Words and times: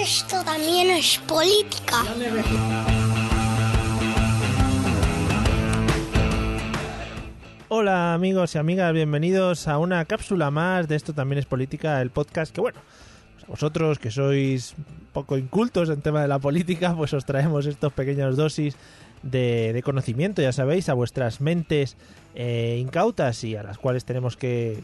Esto 0.00 0.44
también 0.44 0.90
es 0.90 1.18
política. 1.18 2.04
Hola 7.68 8.14
amigos 8.14 8.54
y 8.54 8.58
amigas, 8.58 8.92
bienvenidos 8.92 9.68
a 9.68 9.78
una 9.78 10.04
cápsula 10.04 10.50
más 10.50 10.86
de 10.88 10.96
Esto 10.96 11.12
también 11.12 11.38
es 11.38 11.46
política, 11.46 12.00
el 12.00 12.10
podcast 12.10 12.54
que 12.54 12.60
bueno, 12.60 12.78
vosotros 13.48 13.98
que 13.98 14.10
sois 14.10 14.74
poco 15.12 15.38
incultos 15.38 15.88
en 15.88 16.00
tema 16.02 16.22
de 16.22 16.28
la 16.28 16.38
política, 16.38 16.94
pues 16.94 17.12
os 17.14 17.24
traemos 17.24 17.66
estos 17.66 17.92
pequeños 17.92 18.36
dosis 18.36 18.76
de, 19.22 19.80
conocimiento, 19.84 20.42
ya 20.42 20.52
sabéis, 20.52 20.88
a 20.88 20.94
vuestras 20.94 21.40
mentes 21.40 21.96
eh, 22.34 22.78
incautas 22.80 23.42
y 23.44 23.56
a 23.56 23.62
las 23.62 23.78
cuales 23.78 24.04
tenemos 24.04 24.36
que 24.36 24.82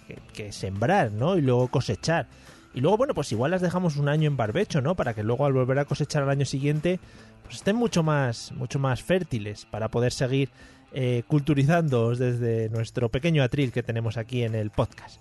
sembrar, 0.50 1.12
¿no? 1.12 1.37
Y 1.37 1.42
luego 1.42 1.69
cosechar. 1.69 2.28
Y 2.75 2.81
luego, 2.81 2.97
bueno, 2.97 3.14
pues 3.14 3.31
igual 3.32 3.50
las 3.50 3.60
dejamos 3.60 3.97
un 3.97 4.09
año 4.09 4.28
en 4.28 4.37
barbecho, 4.37 4.81
¿no? 4.81 4.94
Para 4.94 5.14
que 5.14 5.22
luego 5.22 5.44
al 5.44 5.53
volver 5.53 5.78
a 5.78 5.84
cosechar 5.84 6.22
al 6.22 6.31
año 6.31 6.47
siguiente, 6.47 7.00
pues 7.42 7.56
estén 7.56 7.76
mucho 7.76 8.03
más, 8.03 8.53
mucho 8.53 8.78
más 8.78 9.03
fértiles 9.03 9.66
para 9.70 9.88
poder 9.88 10.12
seguir 10.12 10.48
eh, 10.92 11.22
culturizándoos 11.26 12.19
desde 12.19 12.70
nuestro 12.70 13.10
pequeño 13.10 13.42
atril 13.42 13.72
que 13.72 13.82
tenemos 13.82 14.16
aquí 14.16 14.42
en 14.42 14.54
el 14.54 14.70
podcast. 14.70 15.20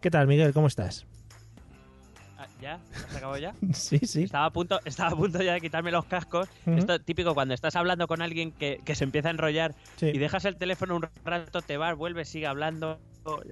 ¿Qué 0.00 0.10
tal, 0.10 0.26
Miguel? 0.26 0.52
¿Cómo 0.52 0.66
estás? 0.66 1.06
¿Ya? 2.60 2.80
¿Has 2.92 3.16
acabado 3.16 3.38
ya? 3.38 3.54
Sí, 3.72 3.98
sí. 3.98 4.24
Estaba 4.24 4.46
a 4.46 4.50
punto, 4.52 4.80
estaba 4.84 5.10
a 5.10 5.16
punto 5.16 5.40
ya 5.42 5.52
de 5.54 5.60
quitarme 5.60 5.90
los 5.92 6.04
cascos. 6.06 6.48
Esto 6.66 6.98
típico 7.00 7.34
cuando 7.34 7.54
estás 7.54 7.76
hablando 7.76 8.06
con 8.08 8.20
alguien 8.22 8.50
que, 8.52 8.80
que 8.84 8.94
se 8.94 9.04
empieza 9.04 9.28
a 9.28 9.30
enrollar 9.32 9.74
Sí. 9.96 10.06
y 10.06 10.18
dejas 10.18 10.44
el 10.44 10.56
teléfono 10.56 10.96
un 10.96 11.06
rato, 11.24 11.62
te 11.62 11.76
vas, 11.76 11.96
vuelves, 11.96 12.28
sigue 12.28 12.46
hablando. 12.46 12.98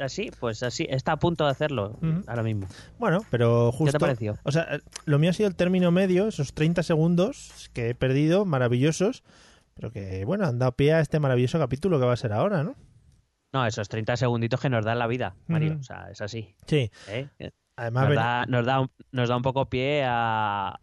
Así, 0.01 0.31
pues 0.41 0.63
así, 0.63 0.87
está 0.89 1.13
a 1.13 1.17
punto 1.19 1.45
de 1.45 1.51
hacerlo 1.51 1.99
ahora 2.27 2.43
mismo. 2.43 2.67
Bueno, 2.99 3.21
pero 3.31 3.71
justo. 3.73 3.93
te 3.93 4.01
pareció? 4.01 4.39
O 4.43 4.51
sea, 4.51 4.81
lo 5.05 5.19
mío 5.19 5.31
ha 5.31 5.35
sido 5.35 5.49
el 5.51 5.55
término 5.55 5.91
medio, 5.91 6.29
esos 6.29 6.55
30 6.55 6.83
segundos 6.83 7.71
que 7.75 7.91
he 7.91 7.95
perdido, 7.95 8.47
maravillosos, 8.47 9.23
pero 9.75 9.91
que, 9.93 10.25
bueno, 10.25 10.47
han 10.47 10.59
dado 10.59 10.73
pie 10.73 10.95
a 10.95 11.01
este 11.01 11.21
maravilloso 11.21 11.59
capítulo 11.59 12.01
que 12.01 12.07
va 12.07 12.15
a 12.15 12.17
ser 12.17 12.33
ahora, 12.33 12.63
¿no? 12.65 12.75
No, 13.53 13.67
esos 13.67 13.89
30 13.91 14.17
segunditos 14.17 14.61
que 14.61 14.71
nos 14.71 14.83
dan 14.85 14.99
la 14.99 15.07
vida, 15.07 15.37
Mario. 15.47 15.77
O 15.79 15.83
sea, 15.83 16.09
es 16.11 16.23
así. 16.23 16.55
Sí. 16.67 16.91
¿eh? 17.09 17.29
Además, 17.77 18.03
Nos 18.05 18.11
ven- 18.11 18.17
da, 18.19 18.47
nos, 18.47 18.67
da 18.67 18.81
un, 18.81 18.91
nos 19.13 19.29
da 19.29 19.37
un 19.37 19.43
poco 19.43 19.69
pie 19.69 20.03
a, 20.07 20.79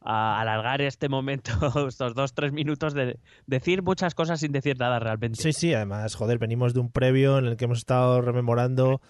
a 0.00 0.40
alargar 0.40 0.80
este 0.80 1.08
momento, 1.08 1.50
estos 1.88 2.14
dos, 2.14 2.34
tres 2.34 2.52
minutos 2.52 2.94
de 2.94 3.18
decir 3.46 3.82
muchas 3.82 4.14
cosas 4.14 4.40
sin 4.40 4.52
decir 4.52 4.78
nada 4.78 4.98
realmente. 5.00 5.42
Sí, 5.42 5.52
sí, 5.52 5.74
además, 5.74 6.14
joder, 6.14 6.38
venimos 6.38 6.72
de 6.74 6.80
un 6.80 6.90
previo 6.92 7.38
en 7.38 7.46
el 7.46 7.56
que 7.56 7.64
hemos 7.64 7.78
estado 7.78 8.20
rememorando 8.20 9.00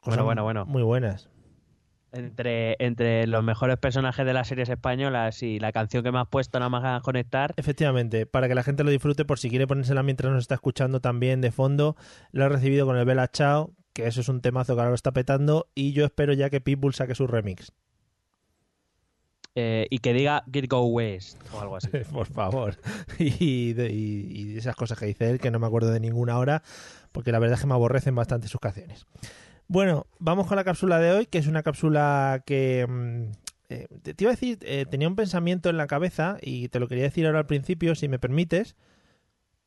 cosas 0.00 0.22
Bueno, 0.22 0.24
bueno, 0.24 0.42
bueno. 0.42 0.66
muy 0.66 0.82
buenas. 0.82 1.30
Entre, 2.12 2.76
entre 2.78 3.26
los 3.26 3.42
mejores 3.42 3.76
personajes 3.76 4.24
de 4.24 4.32
las 4.32 4.46
series 4.46 4.68
españolas 4.68 5.42
y 5.42 5.58
la 5.58 5.72
canción 5.72 6.04
que 6.04 6.12
me 6.12 6.20
has 6.20 6.28
puesto 6.28 6.60
nada 6.60 6.68
más 6.68 6.84
a 6.84 7.00
conectar, 7.00 7.52
Efectivamente, 7.56 8.24
para 8.24 8.46
que 8.46 8.54
la 8.54 8.62
gente 8.62 8.84
lo 8.84 8.90
disfrute, 8.90 9.24
por 9.24 9.40
si 9.40 9.50
quiere 9.50 9.66
ponérsela 9.66 10.04
mientras 10.04 10.32
nos 10.32 10.42
está 10.42 10.54
escuchando 10.54 11.00
también 11.00 11.40
de 11.40 11.50
fondo, 11.50 11.96
lo 12.30 12.44
he 12.44 12.48
recibido 12.48 12.86
con 12.86 12.96
el 12.96 13.04
Bella 13.04 13.26
Chao, 13.26 13.72
que 13.94 14.06
eso 14.06 14.20
es 14.20 14.28
un 14.28 14.42
temazo 14.42 14.74
que 14.74 14.80
ahora 14.80 14.90
lo 14.90 14.94
está 14.94 15.12
petando, 15.12 15.68
y 15.74 15.92
yo 15.92 16.04
espero 16.04 16.34
ya 16.34 16.50
que 16.50 16.60
Pitbull 16.60 16.92
saque 16.94 17.14
su 17.14 17.26
remix. 17.26 17.72
eh, 19.56 19.86
y 19.88 19.98
que 19.98 20.12
diga 20.12 20.42
Get 20.52 20.68
Go 20.68 20.84
West 20.86 21.38
o 21.52 21.60
algo 21.60 21.76
así. 21.76 21.88
Por 22.12 22.26
favor. 22.26 22.76
Y, 23.18 23.72
de- 23.72 23.92
y- 23.92 24.32
y 24.52 24.58
esas 24.58 24.74
cosas 24.76 24.98
que 24.98 25.06
dice 25.06 25.30
él, 25.30 25.38
que 25.38 25.50
no 25.52 25.58
me 25.60 25.66
acuerdo 25.66 25.90
de 25.90 26.00
ninguna 26.00 26.38
hora, 26.38 26.62
porque 27.12 27.30
la 27.30 27.38
verdad 27.38 27.54
es 27.54 27.60
que 27.60 27.66
me 27.68 27.74
aborrecen 27.74 28.14
bastante 28.16 28.48
sus 28.48 28.60
canciones. 28.60 29.06
Bueno, 29.68 30.06
vamos 30.18 30.46
con 30.48 30.56
la 30.56 30.64
cápsula 30.64 30.98
de 30.98 31.12
hoy, 31.12 31.26
que 31.26 31.38
es 31.38 31.46
una 31.46 31.62
cápsula 31.62 32.42
que... 32.44 32.86
mm, 32.88 33.22
eh, 33.70 33.86
te 34.02 34.12
te 34.14 34.24
iba 34.24 34.32
a 34.32 34.34
decir, 34.34 34.58
eh, 34.62 34.84
tenía 34.90 35.08
un 35.08 35.16
pensamiento 35.16 35.70
en 35.70 35.76
la 35.76 35.86
cabeza 35.86 36.36
y 36.42 36.68
te 36.68 36.80
lo 36.80 36.88
quería 36.88 37.04
decir 37.04 37.24
ahora 37.26 37.38
al 37.38 37.46
principio, 37.46 37.94
si 37.94 38.08
me 38.08 38.18
permites. 38.18 38.74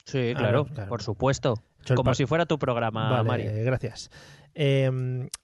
Sí, 0.07 0.31
Ah, 0.35 0.40
claro, 0.40 0.66
por 0.88 1.01
supuesto. 1.01 1.62
Como 1.95 2.13
si 2.16 2.25
fuera 2.25 2.45
tu 2.45 2.57
programa, 2.57 3.09
Vale, 3.09 3.23
Mario. 3.28 3.51
gracias. 3.66 4.09
Eh, 4.56 4.90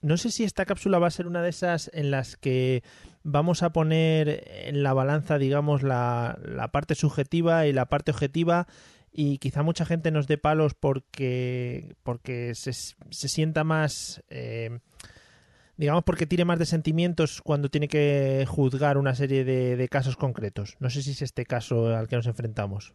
no 0.02 0.16
sé 0.16 0.30
si 0.30 0.42
esta 0.44 0.64
cápsula 0.66 0.98
va 0.98 1.06
a 1.06 1.10
ser 1.10 1.26
una 1.26 1.40
de 1.42 1.50
esas 1.50 1.90
en 1.94 2.10
las 2.10 2.36
que 2.36 2.82
vamos 3.22 3.62
a 3.62 3.70
poner 3.72 4.42
en 4.46 4.82
la 4.82 4.92
balanza, 4.92 5.38
digamos, 5.38 5.82
la, 5.82 6.38
la 6.44 6.68
parte 6.68 6.94
subjetiva 6.94 7.66
y 7.66 7.72
la 7.72 7.86
parte 7.86 8.10
objetiva 8.10 8.66
y 9.12 9.38
quizá 9.38 9.62
mucha 9.62 9.84
gente 9.86 10.10
nos 10.10 10.26
dé 10.26 10.36
palos 10.36 10.74
porque, 10.74 11.94
porque 12.02 12.54
se, 12.56 12.72
se 12.72 13.28
sienta 13.28 13.62
más, 13.62 14.22
eh, 14.28 14.80
digamos, 15.76 16.02
porque 16.04 16.26
tire 16.26 16.44
más 16.44 16.58
de 16.58 16.66
sentimientos 16.66 17.40
cuando 17.42 17.68
tiene 17.68 17.86
que 17.88 18.44
juzgar 18.48 18.98
una 18.98 19.14
serie 19.14 19.44
de, 19.44 19.76
de 19.76 19.88
casos 19.88 20.16
concretos. 20.16 20.74
No 20.80 20.90
sé 20.90 21.02
si 21.02 21.12
es 21.12 21.22
este 21.22 21.44
caso 21.46 21.94
al 21.96 22.08
que 22.08 22.16
nos 22.16 22.26
enfrentamos. 22.26 22.94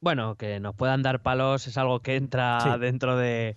Bueno, 0.00 0.34
que 0.36 0.60
nos 0.60 0.74
puedan 0.74 1.02
dar 1.02 1.20
palos 1.20 1.66
es 1.66 1.76
algo 1.76 2.00
que 2.00 2.16
entra 2.16 2.60
Sí. 2.60 2.80
dentro 2.80 3.16
de, 3.16 3.56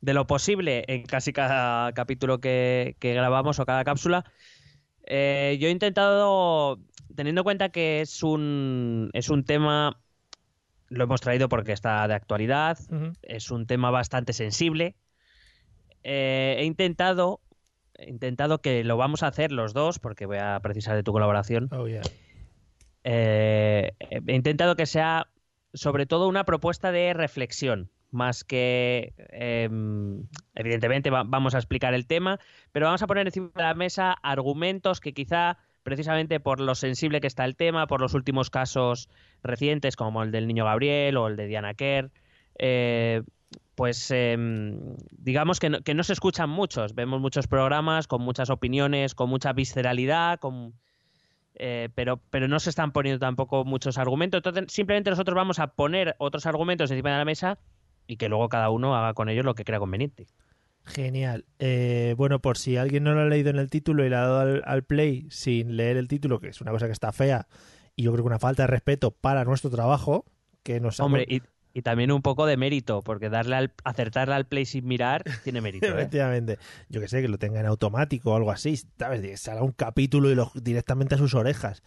de 0.00 0.14
lo 0.14 0.26
posible 0.26 0.84
en 0.88 1.04
casi 1.04 1.32
cada 1.32 1.92
capítulo 1.92 2.38
que, 2.40 2.96
que 2.98 3.12
grabamos 3.14 3.58
o 3.58 3.66
cada 3.66 3.84
cápsula. 3.84 4.24
Eh, 5.04 5.58
yo 5.60 5.68
he 5.68 5.70
intentado, 5.70 6.78
teniendo 7.14 7.40
en 7.42 7.44
cuenta 7.44 7.68
que 7.68 8.00
es 8.00 8.22
un, 8.22 9.10
es 9.12 9.28
un 9.28 9.44
tema, 9.44 10.00
lo 10.88 11.04
hemos 11.04 11.20
traído 11.20 11.48
porque 11.48 11.72
está 11.72 12.06
de 12.08 12.14
actualidad, 12.14 12.78
es 13.22 13.50
un 13.50 13.66
tema 13.66 13.90
bastante 13.90 14.32
sensible. 14.32 14.94
Eh, 16.04 16.56
he 16.58 16.64
intentado, 16.64 17.40
he 17.98 18.08
intentado 18.08 18.62
que 18.62 18.82
lo 18.84 18.96
vamos 18.96 19.22
a 19.22 19.26
hacer 19.26 19.52
los 19.52 19.74
dos, 19.74 19.98
porque 19.98 20.24
voy 20.24 20.38
a 20.38 20.58
precisar 20.62 20.96
de 20.96 21.02
tu 21.02 21.12
colaboración. 21.12 21.68
Oh, 21.72 21.86
yeah. 21.86 22.00
Eh, 23.04 23.92
he 23.98 24.34
intentado 24.34 24.76
que 24.76 24.86
sea 24.86 25.26
sobre 25.74 26.06
todo 26.06 26.28
una 26.28 26.44
propuesta 26.44 26.92
de 26.92 27.12
reflexión, 27.14 27.90
más 28.10 28.42
que, 28.44 29.14
eh, 29.18 29.68
evidentemente, 30.54 31.10
va- 31.10 31.24
vamos 31.24 31.54
a 31.54 31.58
explicar 31.58 31.94
el 31.94 32.06
tema, 32.06 32.38
pero 32.72 32.86
vamos 32.86 33.02
a 33.02 33.06
poner 33.06 33.26
encima 33.26 33.50
de 33.54 33.62
la 33.62 33.74
mesa 33.74 34.12
argumentos 34.22 35.00
que 35.00 35.12
quizá, 35.12 35.58
precisamente 35.82 36.40
por 36.40 36.60
lo 36.60 36.74
sensible 36.74 37.20
que 37.20 37.26
está 37.28 37.44
el 37.44 37.56
tema, 37.56 37.86
por 37.86 38.00
los 38.00 38.14
últimos 38.14 38.50
casos 38.50 39.08
recientes, 39.42 39.96
como 39.96 40.22
el 40.22 40.32
del 40.32 40.46
niño 40.48 40.64
Gabriel 40.64 41.16
o 41.16 41.28
el 41.28 41.36
de 41.36 41.46
Diana 41.46 41.74
Kerr, 41.74 42.10
eh, 42.58 43.22
pues 43.76 44.10
eh, 44.10 44.36
digamos 45.12 45.58
que 45.58 45.70
no, 45.70 45.80
que 45.80 45.94
no 45.94 46.02
se 46.02 46.12
escuchan 46.12 46.50
muchos. 46.50 46.94
Vemos 46.94 47.20
muchos 47.20 47.46
programas 47.46 48.06
con 48.06 48.20
muchas 48.22 48.50
opiniones, 48.50 49.14
con 49.14 49.30
mucha 49.30 49.52
visceralidad, 49.54 50.38
con, 50.38 50.74
eh, 51.54 51.88
pero, 51.94 52.20
pero 52.30 52.48
no 52.48 52.58
se 52.60 52.70
están 52.70 52.92
poniendo 52.92 53.18
tampoco 53.18 53.64
muchos 53.64 53.98
argumentos. 53.98 54.38
Entonces, 54.38 54.64
simplemente 54.72 55.10
nosotros 55.10 55.34
vamos 55.34 55.58
a 55.58 55.68
poner 55.74 56.14
otros 56.18 56.46
argumentos 56.46 56.90
encima 56.90 57.10
de 57.12 57.18
la 57.18 57.24
mesa 57.24 57.58
y 58.06 58.16
que 58.16 58.28
luego 58.28 58.48
cada 58.48 58.70
uno 58.70 58.96
haga 58.96 59.14
con 59.14 59.28
ellos 59.28 59.44
lo 59.44 59.54
que 59.54 59.64
crea 59.64 59.78
conveniente. 59.78 60.26
Genial. 60.86 61.44
Eh, 61.58 62.14
bueno, 62.16 62.40
por 62.40 62.56
si 62.56 62.76
alguien 62.76 63.04
no 63.04 63.12
lo 63.12 63.20
ha 63.20 63.26
leído 63.26 63.50
en 63.50 63.58
el 63.58 63.68
título 63.70 64.04
y 64.04 64.08
le 64.08 64.16
ha 64.16 64.20
dado 64.20 64.40
al, 64.40 64.62
al 64.64 64.82
play 64.82 65.26
sin 65.30 65.76
leer 65.76 65.96
el 65.96 66.08
título, 66.08 66.40
que 66.40 66.48
es 66.48 66.60
una 66.60 66.70
cosa 66.72 66.86
que 66.86 66.92
está 66.92 67.12
fea 67.12 67.46
y 67.94 68.04
yo 68.04 68.12
creo 68.12 68.24
que 68.24 68.28
una 68.28 68.38
falta 68.38 68.62
de 68.62 68.68
respeto 68.68 69.10
para 69.10 69.44
nuestro 69.44 69.68
trabajo, 69.70 70.24
que 70.62 70.80
nos 70.80 70.98
ha- 70.98 71.04
Hombre, 71.04 71.26
y 71.72 71.82
también 71.82 72.10
un 72.12 72.22
poco 72.22 72.46
de 72.46 72.56
mérito, 72.56 73.02
porque 73.02 73.28
darle 73.30 73.56
al, 73.56 73.72
acertarle 73.84 74.34
al 74.34 74.46
play 74.46 74.64
sin 74.66 74.86
mirar 74.86 75.22
tiene 75.44 75.60
mérito. 75.60 75.86
¿eh? 75.86 75.90
Efectivamente. 75.90 76.58
Yo 76.88 77.00
que 77.00 77.08
sé, 77.08 77.22
que 77.22 77.28
lo 77.28 77.38
tenga 77.38 77.60
en 77.60 77.66
automático 77.66 78.32
o 78.32 78.36
algo 78.36 78.50
así, 78.50 78.76
¿sabes? 78.98 79.40
Salga 79.40 79.62
un 79.62 79.72
capítulo 79.72 80.30
y 80.30 80.34
lo, 80.34 80.50
directamente 80.54 81.14
a 81.14 81.18
sus 81.18 81.34
orejas. 81.34 81.82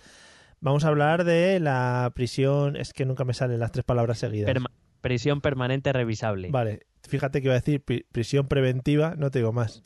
Vamos 0.62 0.85
a 0.85 0.88
hablar 0.88 1.25
de 1.25 1.59
la 1.59 2.12
prisión. 2.15 2.75
Es 2.77 2.94
que 2.94 3.06
nunca 3.06 3.25
me 3.25 3.33
salen 3.33 3.59
las 3.59 3.71
tres 3.74 3.83
palabras 3.83 4.19
seguidas. 4.19 4.50
Perma- 4.50 4.71
prisión 5.01 5.41
permanente 5.41 5.91
revisable. 5.91 6.50
Vale, 6.50 6.88
fíjate 7.06 7.41
que 7.41 7.47
iba 7.47 7.53
a 7.56 7.59
decir 7.59 7.83
pri- 7.83 8.06
prisión 8.13 8.47
preventiva, 8.47 9.15
no 9.18 9.30
te 9.31 9.39
digo 9.39 9.51
más. 9.51 9.83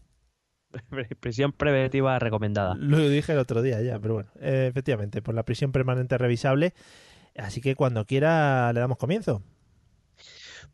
prisión 1.20 1.54
preventiva 1.54 2.20
recomendada. 2.20 2.76
Lo 2.76 3.00
dije 3.10 3.32
el 3.32 3.40
otro 3.40 3.64
día 3.64 3.82
ya, 3.82 3.98
pero 4.00 4.14
bueno, 4.16 4.30
eh, 4.40 4.68
efectivamente, 4.70 5.24
por 5.24 5.34
la 5.34 5.44
prisión 5.44 5.72
permanente 5.72 6.18
revisable. 6.18 6.74
Así 7.36 7.62
que 7.62 7.76
cuando 7.76 8.06
quiera 8.06 8.72
le 8.74 8.80
damos 8.80 8.98
comienzo. 8.98 9.42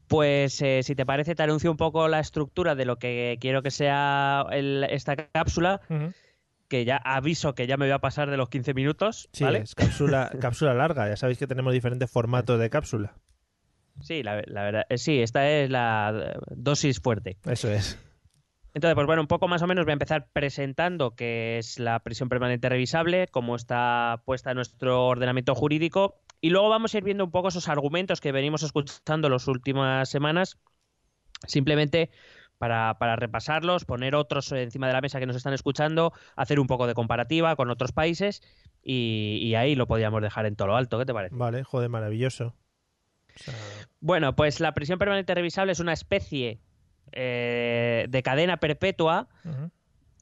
Pues 0.08 0.62
eh, 0.62 0.82
si 0.84 0.96
te 0.96 1.06
parece, 1.06 1.34
te 1.36 1.44
anuncio 1.44 1.72
un 1.72 1.78
poco 1.78 2.08
la 2.08 2.20
estructura 2.20 2.76
de 2.76 2.86
lo 2.86 2.98
que 2.98 3.38
quiero 3.40 3.62
que 3.64 3.72
sea 3.72 4.46
el- 4.52 4.84
esta 4.90 5.16
cápsula, 5.16 5.82
que 6.68 6.86
ya 6.86 6.98
aviso 6.98 7.56
que 7.56 7.68
ya 7.68 7.78
me 7.78 7.86
voy 7.86 7.94
a 7.94 8.00
pasar 8.00 8.30
de 8.30 8.38
los 8.38 8.50
15 8.50 8.74
minutos, 8.74 9.30
Sí, 9.34 9.44
¿vale? 9.44 9.60
es 9.60 9.76
cápsula, 9.76 10.30
cápsula 10.42 10.74
larga. 10.74 11.08
Ya 11.08 11.16
sabéis 11.18 11.38
que 11.38 11.48
tenemos 11.48 11.74
diferentes 11.74 12.10
formatos 12.12 12.60
de 12.60 12.70
cápsula. 12.70 13.14
Sí, 14.02 14.24
la, 14.24 14.42
la 14.48 14.64
verdad, 14.64 14.86
eh, 14.90 14.98
sí, 14.98 15.22
esta 15.22 15.48
es 15.50 15.70
la 15.70 16.36
dosis 16.50 17.00
fuerte. 17.00 17.38
Eso 17.46 17.70
es. 17.70 17.98
Entonces, 18.74 18.96
pues 18.96 19.06
bueno, 19.06 19.22
un 19.22 19.28
poco 19.28 19.48
más 19.48 19.62
o 19.62 19.68
menos 19.68 19.86
voy 19.86 19.92
a 19.92 19.94
empezar 19.94 20.28
presentando 20.34 21.12
qué 21.16 21.60
es 21.60 21.78
la 21.80 22.00
prisión 22.00 22.28
permanente 22.28 22.70
revisable, 22.70 23.28
cómo 23.28 23.56
está 23.56 24.24
puesta 24.26 24.50
en 24.50 24.56
nuestro 24.56 25.06
ordenamiento 25.06 25.54
jurídico, 25.54 26.20
y 26.44 26.50
luego 26.50 26.68
vamos 26.68 26.94
a 26.94 26.98
ir 26.98 27.06
viendo 27.06 27.24
un 27.24 27.32
poco 27.32 27.48
esos 27.48 27.70
argumentos 27.70 28.20
que 28.20 28.34
venimos 28.34 28.64
escuchando 28.64 29.30
las 29.30 29.48
últimas 29.48 30.10
semanas, 30.10 30.58
simplemente 31.48 32.10
para, 32.58 32.98
para 33.00 33.16
repasarlos, 33.16 33.86
poner 33.86 34.14
otros 34.14 34.52
encima 34.52 34.88
de 34.88 34.94
la 34.94 35.00
mesa 35.00 35.22
que 35.22 35.26
nos 35.26 35.38
están 35.38 35.54
escuchando, 35.54 36.12
hacer 36.36 36.60
un 36.60 36.68
poco 36.68 36.86
de 36.86 36.96
comparativa 36.96 37.56
con 37.56 37.70
otros 37.70 37.94
países, 37.94 38.42
y, 38.84 39.40
y 39.42 39.56
ahí 39.56 39.76
lo 39.76 39.88
podríamos 39.88 40.22
dejar 40.22 40.46
en 40.46 40.58
todo 40.58 40.68
lo 40.68 40.76
alto. 40.76 41.00
¿Qué 41.00 41.06
te 41.06 41.14
parece? 41.14 41.34
Vale, 41.34 41.64
joder, 41.64 41.88
maravilloso. 41.88 42.48
O 42.48 43.40
sea, 43.40 43.54
Bueno, 44.02 44.36
pues 44.36 44.60
la 44.60 44.74
prisión 44.74 45.00
permanente 45.00 45.34
revisable 45.34 45.72
es 45.72 45.80
una 45.80 45.94
especie 45.94 46.60
eh, 47.14 48.06
de 48.10 48.22
cadena 48.22 48.58
perpetua 48.58 49.30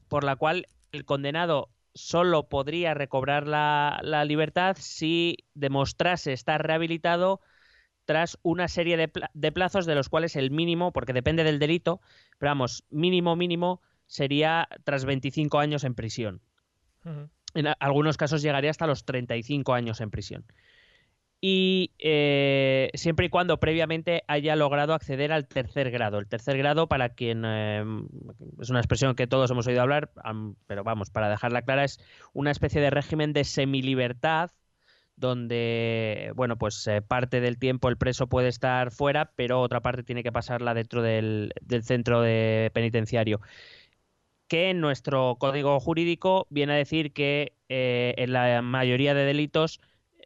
por 0.06 0.22
la 0.22 0.36
cual 0.36 0.68
el 0.92 1.04
condenado 1.04 1.68
solo 1.94 2.48
podría 2.48 2.94
recobrar 2.94 3.46
la, 3.46 4.00
la 4.02 4.24
libertad 4.24 4.76
si 4.78 5.36
demostrase 5.54 6.32
estar 6.32 6.64
rehabilitado 6.66 7.40
tras 8.04 8.38
una 8.42 8.68
serie 8.68 8.96
de, 8.96 9.08
pla- 9.08 9.30
de 9.34 9.52
plazos 9.52 9.86
de 9.86 9.94
los 9.94 10.08
cuales 10.08 10.36
el 10.36 10.50
mínimo, 10.50 10.92
porque 10.92 11.12
depende 11.12 11.44
del 11.44 11.58
delito, 11.58 12.00
pero 12.38 12.50
vamos, 12.50 12.84
mínimo 12.90 13.36
mínimo 13.36 13.82
sería 14.06 14.68
tras 14.84 15.04
25 15.04 15.58
años 15.58 15.84
en 15.84 15.94
prisión. 15.94 16.42
En 17.54 17.66
algunos 17.80 18.16
casos 18.18 18.42
llegaría 18.42 18.70
hasta 18.70 18.86
los 18.86 19.04
35 19.06 19.72
años 19.74 20.00
en 20.02 20.10
prisión. 20.10 20.44
Y 21.44 21.90
eh, 21.98 22.92
siempre 22.94 23.26
y 23.26 23.28
cuando 23.28 23.58
previamente 23.58 24.22
haya 24.28 24.54
logrado 24.54 24.94
acceder 24.94 25.32
al 25.32 25.48
tercer 25.48 25.90
grado. 25.90 26.20
El 26.20 26.28
tercer 26.28 26.56
grado, 26.56 26.86
para 26.86 27.08
quien 27.08 27.42
eh, 27.44 27.84
es 28.60 28.70
una 28.70 28.78
expresión 28.78 29.16
que 29.16 29.26
todos 29.26 29.50
hemos 29.50 29.66
oído 29.66 29.82
hablar, 29.82 30.12
pero 30.68 30.84
vamos, 30.84 31.10
para 31.10 31.28
dejarla 31.28 31.62
clara, 31.62 31.82
es 31.82 31.98
una 32.32 32.52
especie 32.52 32.80
de 32.80 32.90
régimen 32.90 33.32
de 33.32 33.42
semilibertad 33.42 34.52
donde, 35.16 36.30
bueno, 36.36 36.56
pues 36.58 36.86
eh, 36.86 37.02
parte 37.02 37.40
del 37.40 37.58
tiempo 37.58 37.88
el 37.88 37.96
preso 37.96 38.28
puede 38.28 38.46
estar 38.46 38.92
fuera, 38.92 39.32
pero 39.34 39.60
otra 39.60 39.80
parte 39.80 40.04
tiene 40.04 40.22
que 40.22 40.30
pasarla 40.30 40.74
dentro 40.74 41.02
del, 41.02 41.52
del 41.60 41.82
centro 41.82 42.22
de 42.22 42.70
penitenciario 42.72 43.40
que 44.46 44.70
en 44.70 44.80
nuestro 44.80 45.36
código 45.40 45.80
jurídico 45.80 46.46
viene 46.50 46.74
a 46.74 46.76
decir 46.76 47.12
que 47.12 47.54
en 47.68 48.32
la 48.34 48.60
mayoría 48.60 49.14
de 49.14 49.24
delitos 49.24 49.80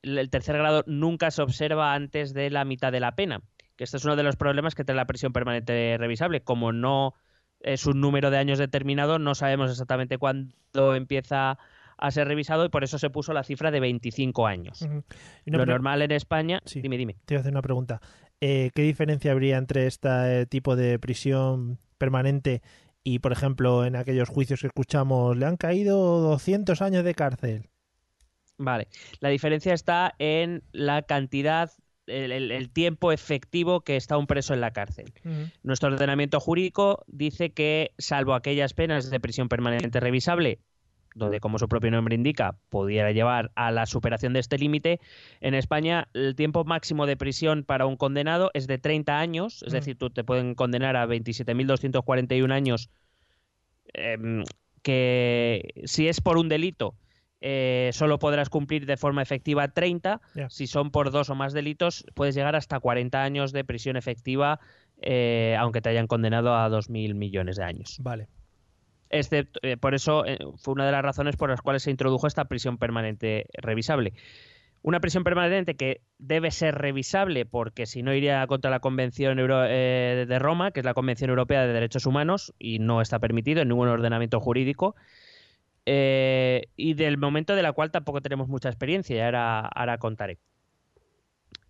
el 0.07 0.31
tercer 0.31 0.57
grado 0.57 0.85
nunca 0.87 1.31
se 1.31 1.43
observa 1.43 1.95
antes 1.95 2.33
de 2.33 2.51
la 2.51 2.65
mitad 2.65 2.93
de 2.93 3.01
la 3.01 3.15
pena. 3.17 3.43
Que 3.77 3.85
este 3.85 3.99
es 3.99 4.05
uno 4.05 4.17
de 4.17 4.23
los 4.23 4.37
problemas 4.37 4.75
que 4.75 4.85
trae 4.85 4.97
la 4.97 5.05
prisión 5.07 5.33
permanente 5.33 5.97
revisable. 5.99 6.41
Como 6.43 6.73
no 6.73 7.15
es 7.61 7.85
un 7.87 8.01
número 8.01 8.31
de 8.31 8.39
años 8.39 8.59
determinado, 8.59 9.19
no 9.19 9.35
sabemos 9.35 9.71
exactamente 9.71 10.19
cuándo 10.19 10.95
empieza 10.95 11.59
a 11.99 12.11
ser 12.11 12.29
revisado 12.29 12.65
y 12.65 12.69
por 12.69 12.85
eso 12.85 12.99
se 12.99 13.11
puso 13.11 13.33
la 13.33 13.43
cifra 13.43 13.71
de 13.71 13.81
25 13.81 14.47
años. 14.47 14.87
Lo 15.47 15.59
pre- 15.59 15.67
normal 15.67 16.03
en 16.03 16.11
España, 16.13 16.61
Sí. 16.65 16.81
dime, 16.83 16.99
dime. 16.99 17.17
Te 17.25 17.35
voy 17.35 17.39
a 17.39 17.41
hacer 17.41 17.53
una 17.53 17.63
pregunta. 17.63 18.01
Eh, 18.41 18.71
¿Qué 18.75 18.83
diferencia 18.83 19.33
habría 19.33 19.57
entre 19.57 19.87
este 19.87 20.45
tipo 20.47 20.77
de 20.77 20.99
prisión 20.99 21.79
permanente 21.97 22.61
y, 23.03 23.21
por 23.21 23.33
ejemplo, 23.33 23.87
en 23.87 23.97
aquellos 23.97 24.29
juicios 24.29 24.61
que 24.61 24.67
escuchamos, 24.67 25.37
le 25.39 25.47
han 25.47 25.57
caído 25.57 26.21
200 26.21 26.83
años 26.83 27.03
de 27.05 27.15
cárcel? 27.15 27.71
Vale. 28.59 28.89
La 29.21 29.29
diferencia 29.29 29.75
está 29.75 30.15
en 30.19 30.63
la 30.73 31.03
cantidad, 31.03 31.71
el, 32.07 32.33
el- 32.33 32.53
el 32.53 32.71
tiempo 32.71 33.13
efectivo 33.13 33.81
que 33.83 33.97
está 33.97 34.17
un 34.17 34.27
preso 34.27 34.55
en 34.55 34.61
la 34.61 34.73
cárcel. 34.73 35.13
Nuestro 35.63 35.89
ordenamiento 35.91 36.41
jurídico 36.41 37.05
dice 37.07 37.51
que, 37.51 37.93
salvo 37.99 38.35
aquellas 38.35 38.73
penas 38.75 39.11
de 39.11 39.21
prisión 39.21 39.49
permanente 39.49 40.01
revisable, 40.01 40.61
donde, 41.15 41.41
como 41.41 41.59
su 41.59 41.67
propio 41.69 41.91
nombre 41.91 42.15
indica, 42.15 42.57
pudiera 42.69 43.11
llevar 43.11 43.51
a 43.55 43.71
la 43.71 43.87
superación 43.87 44.35
de 44.35 44.41
este 44.41 44.59
límite, 44.59 45.01
en 45.41 45.55
España 45.55 46.09
el 46.13 46.35
tiempo 46.37 46.65
máximo 46.65 47.07
de 47.07 47.17
prisión 47.17 47.65
para 47.65 47.87
un 47.87 47.97
condenado 47.97 48.51
es 48.55 48.67
de 48.67 48.77
30 48.79 49.19
años, 49.19 49.63
es 49.63 49.73
decir, 49.73 49.97
tú 49.99 50.11
te 50.11 50.25
pueden 50.25 50.55
condenar 50.55 50.95
a 50.97 51.07
27.241 51.07 52.53
años, 52.53 52.91
em, 53.95 54.45
que 54.83 55.73
si 55.85 56.07
es 56.09 56.21
por 56.21 56.37
un 56.39 56.49
delito, 56.49 56.95
eh, 57.41 57.91
solo 57.93 58.19
podrás 58.19 58.49
cumplir 58.49 58.87
de 58.87 58.97
forma 58.97 59.23
efectiva 59.23 59.69
30. 59.69 60.21
Ya. 60.35 60.51
Si 60.51 60.67
son 60.67 60.91
por 60.91 61.11
dos 61.11 61.31
o 61.31 61.35
más 61.35 61.53
delitos, 61.53 62.05
puedes 62.15 62.35
llegar 62.35 62.57
hasta 62.57 62.81
40 62.81 63.23
años 63.23 63.53
de 63.53 63.65
prisión 63.65 63.97
efectiva, 63.97 64.59
eh, 65.03 65.57
aunque 65.59 65.81
te 65.83 65.91
hayan 65.91 66.07
condenado 66.07 66.55
a 66.57 66.69
2.000 66.69 67.15
millones 67.15 67.57
de 67.57 67.65
años. 67.65 67.99
Vale. 68.01 68.29
Excepto, 69.09 69.61
eh, 69.63 69.77
por 69.77 69.95
eso 69.95 70.27
eh, 70.27 70.39
fue 70.57 70.75
una 70.75 70.85
de 70.87 70.93
las 70.93 71.03
razones 71.03 71.37
por 71.37 71.49
las 71.51 71.61
cuales 71.63 71.83
se 71.85 71.91
introdujo 71.91 72.27
esta 72.27 72.47
prisión 72.47 72.77
permanente 72.79 73.47
revisable. 73.55 74.15
Una 74.83 75.01
prisión 75.01 75.25
permanente 75.25 75.75
que 75.75 76.01
debe 76.19 76.51
ser 76.51 76.75
revisable 76.77 77.45
porque 77.45 77.87
si 77.87 78.03
no 78.03 78.15
iría 78.15 78.47
contra 78.47 78.71
la 78.71 78.81
Convención 78.81 79.39
Euro- 79.39 79.65
eh, 79.67 80.27
de 80.29 80.39
Roma, 80.39 80.71
que 80.71 80.81
es 80.81 80.87
la 80.87 80.95
Convención 80.95 81.31
Europea 81.31 81.67
de 81.67 81.73
Derechos 81.73 82.07
Humanos, 82.07 82.53
y 82.59 82.79
no 82.79 83.01
está 83.01 83.19
permitido 83.19 83.63
en 83.63 83.69
ningún 83.69 83.89
ordenamiento 83.89 84.41
jurídico. 84.41 84.95
Eh, 85.87 86.69
y 86.77 86.95
del 86.95 87.17
momento 87.19 87.55
de 87.55 87.63
la 87.63 87.73
cual 87.73 87.91
tampoco 87.91 88.21
tenemos 88.21 88.49
mucha 88.49 88.69
experiencia, 88.69 89.17
y 89.17 89.21
ahora, 89.21 89.99
contaré. 89.99 90.39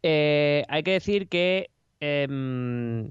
Eh, 0.02 0.64
hay 0.68 0.82
que 0.82 0.92
decir 0.92 1.28
que 1.28 1.70
em, 2.00 3.10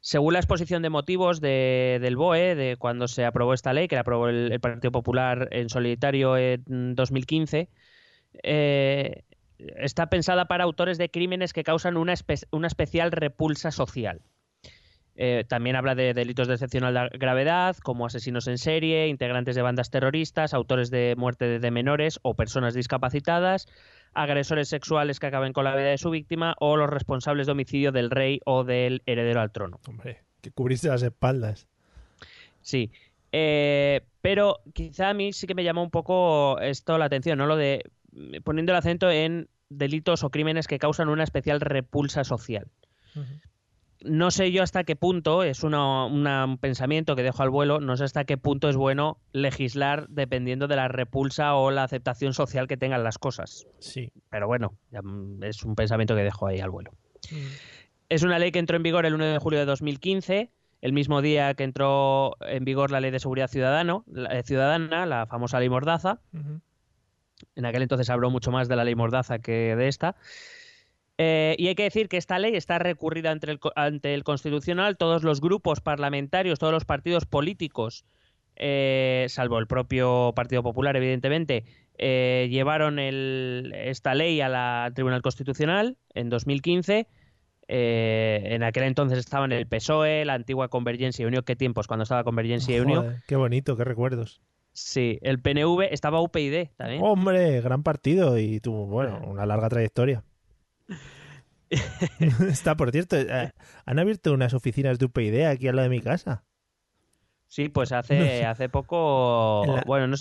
según 0.00 0.32
la 0.32 0.38
exposición 0.40 0.82
de 0.82 0.90
motivos 0.90 1.40
de- 1.40 1.98
del 2.00 2.16
BOE, 2.16 2.54
de 2.54 2.76
cuando 2.76 3.08
se 3.08 3.24
aprobó 3.24 3.54
esta 3.54 3.72
ley, 3.72 3.88
que 3.88 3.96
la 3.96 4.02
aprobó 4.02 4.28
el, 4.28 4.58
Partido 4.60 4.92
Popular 4.92 5.48
en 5.52 5.68
solitario 5.68 6.36
en 6.36 6.94
2015, 6.94 7.68
eh, 8.42 9.24
está 9.58 10.08
pensada 10.08 10.46
para 10.46 10.64
autores 10.64 10.98
de 10.98 11.10
crímenes 11.10 11.52
que 11.52 11.64
causan 11.64 11.96
una 11.96 12.14
especial 12.14 13.12
repulsa 13.12 13.70
social. 13.70 14.22
Eh, 15.16 15.44
también 15.48 15.76
habla 15.76 15.94
de 15.94 16.14
delitos 16.14 16.48
de 16.48 16.54
excepcional 16.54 16.94
da- 16.94 17.08
gravedad, 17.12 17.76
como 17.76 18.06
asesinos 18.06 18.46
en 18.46 18.58
serie, 18.58 19.08
integrantes 19.08 19.54
de 19.54 19.62
bandas 19.62 19.90
terroristas, 19.90 20.54
autores 20.54 20.90
de 20.90 21.14
muerte 21.18 21.58
de, 21.58 21.70
menores 21.70 22.20
o 22.22 22.34
personas 22.34 22.74
discapacitadas, 22.74 23.66
agresores 24.14 24.68
sexuales 24.68 25.20
que 25.20 25.26
acaben 25.26 25.52
con 25.52 25.64
la 25.64 25.76
vida 25.76 25.88
de 25.88 25.98
su 25.98 26.10
víctima 26.10 26.54
o 26.58 26.76
los 26.76 26.88
responsables 26.88 27.46
de 27.46 27.52
homicidio 27.52 27.92
del 27.92 28.10
rey 28.10 28.40
o 28.46 28.64
del 28.64 29.02
heredero 29.06 29.40
al 29.40 29.52
trono. 29.52 29.80
Hombre, 29.86 30.22
que 30.40 30.50
cubrirse 30.50 30.88
las 30.88 31.02
espaldas. 31.02 31.66
Sí. 32.62 32.90
Eh, 33.32 34.00
pero 34.22 34.60
quizá 34.72 35.10
a 35.10 35.14
mí 35.14 35.32
sí 35.32 35.46
que 35.46 35.54
me 35.54 35.64
llamó 35.64 35.82
un 35.82 35.90
poco 35.90 36.58
esto 36.60 36.98
la 36.98 37.04
atención, 37.04 37.38
¿no? 37.38 37.46
Lo 37.46 37.56
de 37.56 37.84
poniendo 38.42 38.72
el 38.72 38.78
acento 38.78 39.10
en 39.10 39.48
delitos 39.68 40.24
o 40.24 40.30
crímenes 40.30 40.66
que 40.66 40.78
causan 40.78 41.08
una 41.08 41.22
especial 41.24 41.60
repulsa 41.60 42.24
social. 42.24 42.66
No 44.02 44.30
sé 44.30 44.50
yo 44.50 44.62
hasta 44.62 44.84
qué 44.84 44.96
punto, 44.96 45.42
es 45.42 45.62
una- 45.62 46.06
una- 46.06 46.44
un 46.46 46.56
pensamiento 46.58 47.16
que 47.16 47.22
dejo 47.22 47.42
al 47.42 47.50
vuelo, 47.50 47.80
no 47.80 47.96
sé 47.98 48.04
hasta 48.04 48.24
qué 48.24 48.38
punto 48.38 48.68
es 48.70 48.76
bueno 48.76 49.18
legislar 49.32 50.06
dependiendo 50.08 50.68
de 50.68 50.76
la 50.76 50.88
repulsa 50.88 51.54
o 51.54 51.70
la 51.70 51.82
aceptación 51.84 52.32
social 52.32 52.66
que 52.66 52.78
tengan 52.78 53.04
las 53.04 53.18
cosas. 53.18 53.66
Sí. 53.78 54.10
Pero 54.30 54.46
bueno, 54.46 54.72
mm, 54.90 55.42
es 55.44 55.62
un 55.64 55.74
pensamiento 55.74 56.16
que 56.16 56.22
dejo 56.22 56.46
ahí 56.46 56.60
al 56.60 56.70
vuelo. 56.70 56.92
Es 58.08 58.22
una 58.22 58.38
ley 58.38 58.52
que 58.52 58.58
entró 58.58 58.76
en 58.76 58.82
vigor 58.82 59.04
el 59.04 59.14
1 59.14 59.26
de 59.26 59.38
julio 59.38 59.58
de 59.58 59.66
2015, 59.66 60.50
el 60.80 60.92
mismo 60.94 61.20
día 61.20 61.52
que 61.54 61.64
entró 61.64 62.36
en 62.40 62.64
vigor 62.64 62.90
la 62.90 63.00
Ley 63.00 63.10
de 63.10 63.20
Seguridad 63.20 63.48
Ciudadano, 63.48 64.02
la- 64.10 64.30
eh, 64.38 64.42
Ciudadana, 64.42 65.04
la 65.04 65.26
famosa 65.26 65.60
Ley 65.60 65.68
Mordaza. 65.68 66.20
En 67.54 67.66
aquel 67.66 67.82
entonces 67.82 68.08
habló 68.08 68.30
mucho 68.30 68.50
más 68.50 68.66
de 68.68 68.76
la 68.76 68.84
Ley 68.84 68.94
Mordaza 68.94 69.38
que 69.40 69.76
de 69.76 69.88
esta. 69.88 70.16
Eh, 71.22 71.54
y 71.58 71.68
hay 71.68 71.74
que 71.74 71.82
decir 71.82 72.08
que 72.08 72.16
esta 72.16 72.38
ley 72.38 72.56
está 72.56 72.78
recurrida 72.78 73.30
ante 73.30 73.50
el, 73.50 73.58
co- 73.58 73.72
ante 73.76 74.14
el 74.14 74.24
Constitucional. 74.24 74.96
Todos 74.96 75.22
los 75.22 75.42
grupos 75.42 75.82
parlamentarios, 75.82 76.58
todos 76.58 76.72
los 76.72 76.86
partidos 76.86 77.26
políticos, 77.26 78.06
eh, 78.56 79.26
salvo 79.28 79.58
el 79.58 79.66
propio 79.66 80.32
Partido 80.34 80.62
Popular, 80.62 80.96
evidentemente, 80.96 81.64
eh, 81.98 82.48
llevaron 82.50 82.98
el- 82.98 83.74
esta 83.76 84.14
ley 84.14 84.40
a 84.40 84.48
la- 84.48 84.84
al 84.86 84.94
Tribunal 84.94 85.20
Constitucional 85.20 85.98
en 86.14 86.30
2015. 86.30 87.06
Eh, 87.68 88.40
en 88.54 88.62
aquel 88.62 88.84
entonces 88.84 89.18
estaban 89.18 89.52
el 89.52 89.66
PSOE, 89.66 90.24
la 90.24 90.32
antigua 90.34 90.68
Convergencia 90.68 91.22
y 91.22 91.26
Unión. 91.26 91.44
¿Qué 91.44 91.54
tiempos 91.54 91.86
cuando 91.86 92.04
estaba 92.04 92.24
Convergencia 92.24 92.74
y 92.76 92.80
Unión? 92.80 93.16
Qué 93.28 93.36
bonito, 93.36 93.76
qué 93.76 93.84
recuerdos. 93.84 94.40
Sí, 94.72 95.18
el 95.20 95.38
PNV 95.40 95.92
estaba 95.92 96.22
UPyD 96.22 96.70
también. 96.76 97.02
Hombre, 97.04 97.60
gran 97.60 97.82
partido 97.82 98.38
y 98.38 98.60
tuvo, 98.60 98.86
bueno, 98.86 99.20
una 99.26 99.44
larga 99.44 99.68
trayectoria. 99.68 100.24
Está, 102.48 102.76
por 102.76 102.90
cierto, 102.90 103.16
eh, 103.16 103.52
han 103.86 103.98
abierto 103.98 104.32
unas 104.32 104.54
oficinas 104.54 104.98
de 104.98 105.06
UPyD 105.06 105.46
aquí 105.46 105.68
al 105.68 105.76
lado 105.76 105.88
de 105.88 105.96
mi 105.96 106.00
casa. 106.00 106.44
Sí, 107.46 107.68
pues 107.68 107.90
hace, 107.90 108.44
hace 108.44 108.68
poco. 108.68 109.64
La- 109.66 109.82
Bueno, 109.84 110.06
no, 110.06 110.16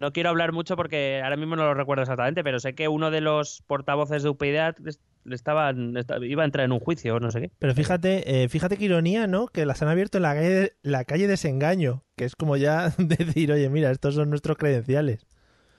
no 0.00 0.12
quiero 0.12 0.30
hablar 0.30 0.52
mucho 0.52 0.74
porque 0.76 1.20
ahora 1.22 1.36
mismo 1.36 1.54
no 1.54 1.64
lo 1.64 1.74
recuerdo 1.74 2.02
exactamente, 2.02 2.42
pero 2.42 2.58
sé 2.58 2.74
que 2.74 2.88
uno 2.88 3.10
de 3.12 3.20
los 3.20 3.62
portavoces 3.68 4.24
de 4.24 4.30
UPyD 4.30 4.74
les- 4.82 5.00
le 5.24 5.34
estaban, 5.36 5.96
esta- 5.96 6.18
iba 6.24 6.42
a 6.42 6.44
entrar 6.44 6.64
en 6.64 6.72
un 6.72 6.80
juicio 6.80 7.16
o 7.16 7.20
no 7.20 7.30
sé 7.30 7.40
qué. 7.42 7.50
Pero 7.58 7.72
fíjate, 7.74 8.42
eh, 8.44 8.48
fíjate 8.48 8.76
qué 8.76 8.84
ironía, 8.86 9.26
¿no? 9.28 9.46
Que 9.46 9.64
las 9.64 9.80
han 9.82 9.88
abierto 9.88 10.18
en 10.18 10.22
la 10.22 10.34
calle, 10.34 10.72
la 10.82 11.04
calle 11.04 11.28
Desengaño, 11.28 12.04
que 12.16 12.24
es 12.24 12.34
como 12.36 12.56
ya 12.56 12.90
decir, 12.98 13.52
oye, 13.52 13.68
mira, 13.70 13.90
estos 13.92 14.14
son 14.16 14.30
nuestros 14.30 14.56
credenciales. 14.56 15.26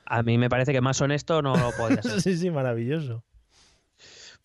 A 0.05 0.23
mí 0.23 0.37
me 0.37 0.49
parece 0.49 0.71
que 0.71 0.79
más 0.79 1.01
honesto 1.01 1.41
no 1.41 1.53
lo 1.53 1.71
podía 1.77 2.01
ser. 2.01 2.21
sí, 2.21 2.37
sí, 2.37 2.49
maravilloso. 2.49 3.25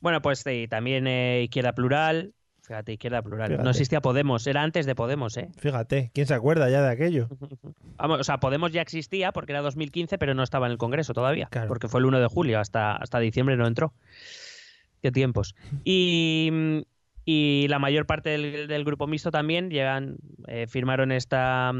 Bueno, 0.02 0.20
pues 0.20 0.40
sí, 0.40 0.66
también 0.68 1.06
eh, 1.06 1.44
Izquierda 1.44 1.72
Plural. 1.74 2.34
Fíjate, 2.60 2.92
Izquierda 2.92 3.22
Plural. 3.22 3.48
Fíjate. 3.48 3.64
No 3.64 3.70
existía 3.70 4.00
Podemos, 4.00 4.46
era 4.46 4.62
antes 4.62 4.84
de 4.84 4.94
Podemos, 4.94 5.36
¿eh? 5.36 5.48
Fíjate, 5.56 6.10
¿quién 6.12 6.26
se 6.26 6.34
acuerda 6.34 6.68
ya 6.68 6.82
de 6.82 6.90
aquello? 6.90 7.28
Vamos, 7.96 8.20
o 8.20 8.24
sea, 8.24 8.38
Podemos 8.38 8.72
ya 8.72 8.82
existía 8.82 9.32
porque 9.32 9.52
era 9.52 9.62
2015, 9.62 10.18
pero 10.18 10.34
no 10.34 10.42
estaba 10.42 10.66
en 10.66 10.72
el 10.72 10.78
Congreso 10.78 11.14
todavía. 11.14 11.46
Claro. 11.50 11.68
Porque 11.68 11.88
fue 11.88 12.00
el 12.00 12.06
1 12.06 12.20
de 12.20 12.26
julio, 12.26 12.58
hasta, 12.58 12.96
hasta 12.96 13.20
diciembre 13.20 13.56
no 13.56 13.66
entró. 13.66 13.94
Qué 15.00 15.12
tiempos. 15.12 15.54
Y, 15.84 16.84
y 17.24 17.66
la 17.68 17.78
mayor 17.78 18.06
parte 18.06 18.30
del, 18.30 18.66
del 18.66 18.84
grupo 18.84 19.06
mixto 19.06 19.30
también 19.30 19.70
llegan, 19.70 20.16
eh, 20.48 20.66
firmaron 20.68 21.12
esta, 21.12 21.72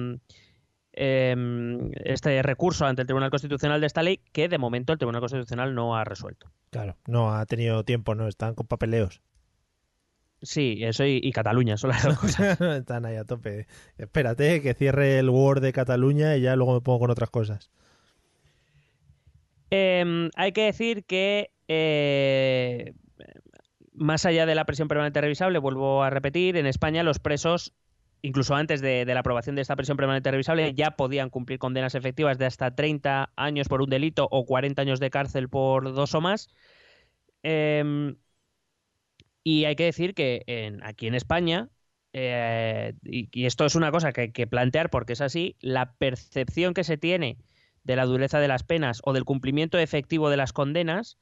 em, 0.93 1.91
este 2.05 2.43
recurso 2.43 2.87
ante 2.87 3.03
el 3.03 3.07
Tribunal 3.07 3.31
Constitucional 3.31 3.81
de 3.81 3.87
esta 3.87 4.03
ley 4.03 4.21
que 4.33 4.49
de 4.49 4.59
momento 4.59 4.93
el 4.93 4.99
Tribunal 4.99 5.21
Constitucional 5.21 5.75
no 5.75 5.97
ha 5.97 6.05
resuelto. 6.05 6.51
Claro, 6.71 6.97
no 7.07 7.35
ha 7.35 7.45
tenido 7.47 7.85
tiempo, 7.85 8.15
¿no? 8.15 8.29
Están 8.29 8.55
con 8.55 8.67
papeleos. 8.67 9.23
Sí, 10.43 10.79
eso 10.83 11.05
y, 11.05 11.21
y 11.23 11.33
Cataluña 11.33 11.77
son 11.77 11.91
las 11.91 12.03
dos 12.03 12.19
cosas. 12.19 12.61
Están 12.61 13.07
ahí 13.07 13.17
a 13.17 13.25
tope. 13.25 13.67
Espérate 13.97 14.61
que 14.61 14.75
cierre 14.75 15.19
el 15.19 15.31
Word 15.31 15.61
de 15.61 15.73
Cataluña 15.73 16.37
y 16.37 16.43
ya 16.43 16.57
luego 16.57 16.75
me 16.75 16.81
pongo 16.81 17.01
con 17.01 17.11
otras 17.11 17.31
cosas. 17.31 17.71
Eh, 19.71 20.29
hay 20.37 20.53
que 20.53 20.65
decir 20.65 21.05
que 21.05 21.51
eh, 21.69 22.93
más 23.95 24.27
allá 24.27 24.47
de 24.47 24.55
la 24.55 24.65
prisión 24.65 24.89
permanente 24.89 25.21
revisable, 25.21 25.59
vuelvo 25.59 26.03
a 26.03 26.11
repetir, 26.11 26.57
en 26.57 26.67
España 26.67 27.03
los 27.03 27.19
presos, 27.19 27.73
incluso 28.23 28.55
antes 28.55 28.81
de, 28.81 29.05
la 29.05 29.21
aprobación 29.21 29.57
de 29.57 29.63
esta 29.63 29.77
prisión 29.77 29.97
permanente 29.97 30.31
revisable, 30.31 30.75
ya 30.75 30.93
podían 30.93 31.31
cumplir 31.31 31.59
condenas 31.59 31.95
efectivas 31.95 32.39
de 32.39 32.47
hasta 32.47 32.75
30 32.75 33.33
años 33.37 33.69
por 33.69 33.83
un 33.83 33.91
delito 33.91 34.29
o 34.31 34.47
40 34.47 34.83
años 34.83 35.01
de 35.01 35.11
cárcel 35.11 35.49
por 35.49 35.93
dos 35.93 36.15
o 36.15 36.21
más. 36.21 36.49
Eh, 37.43 38.15
y 39.45 39.65
hay 39.65 39.77
que 39.77 39.85
decir 39.85 40.15
que 40.15 40.43
en- 40.47 40.83
aquí 40.85 41.07
en 41.07 41.15
España, 41.15 41.69
eh, 42.13 42.95
y, 43.05 43.29
y 43.33 43.47
esto 43.47 43.65
es 43.65 43.75
una 43.75 43.91
cosa 43.91 44.13
que 44.13 44.23
hay 44.23 44.33
que 44.33 44.47
plantear 44.47 44.91
porque 44.91 45.15
es 45.15 45.21
así, 45.21 45.57
la 45.61 45.95
percepción 45.95 46.75
que 46.75 46.85
se 46.85 46.97
tiene 46.99 47.39
de 47.85 47.97
la 47.97 48.05
dureza 48.05 48.39
de 48.41 48.49
las 48.49 48.63
penas 48.63 49.01
o 49.05 49.13
del 49.13 49.25
cumplimiento 49.25 49.79
efectivo 49.79 50.31
de 50.31 50.37
las 50.37 50.53
condenas 50.53 51.19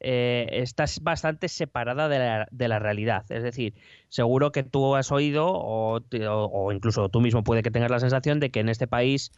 eh, 0.00 0.46
está 0.52 0.84
bastante 1.02 1.48
separada 1.48 2.08
de 2.08 2.18
la, 2.18 2.48
de 2.50 2.68
la 2.68 2.78
realidad. 2.78 3.24
Es 3.30 3.42
decir, 3.42 3.74
seguro 4.08 4.50
que 4.52 4.62
tú 4.62 4.96
has 4.96 5.12
oído 5.12 5.46
o, 5.52 6.72
incluso 6.72 7.08
tú 7.08 7.20
mismo 7.20 7.44
puede 7.44 7.62
que 7.62 7.70
tengas 7.70 7.90
la 7.90 8.00
sensación 8.00 8.40
de 8.40 8.50
que 8.50 8.60
en 8.60 8.68
este 8.68 8.86
país 8.86 9.30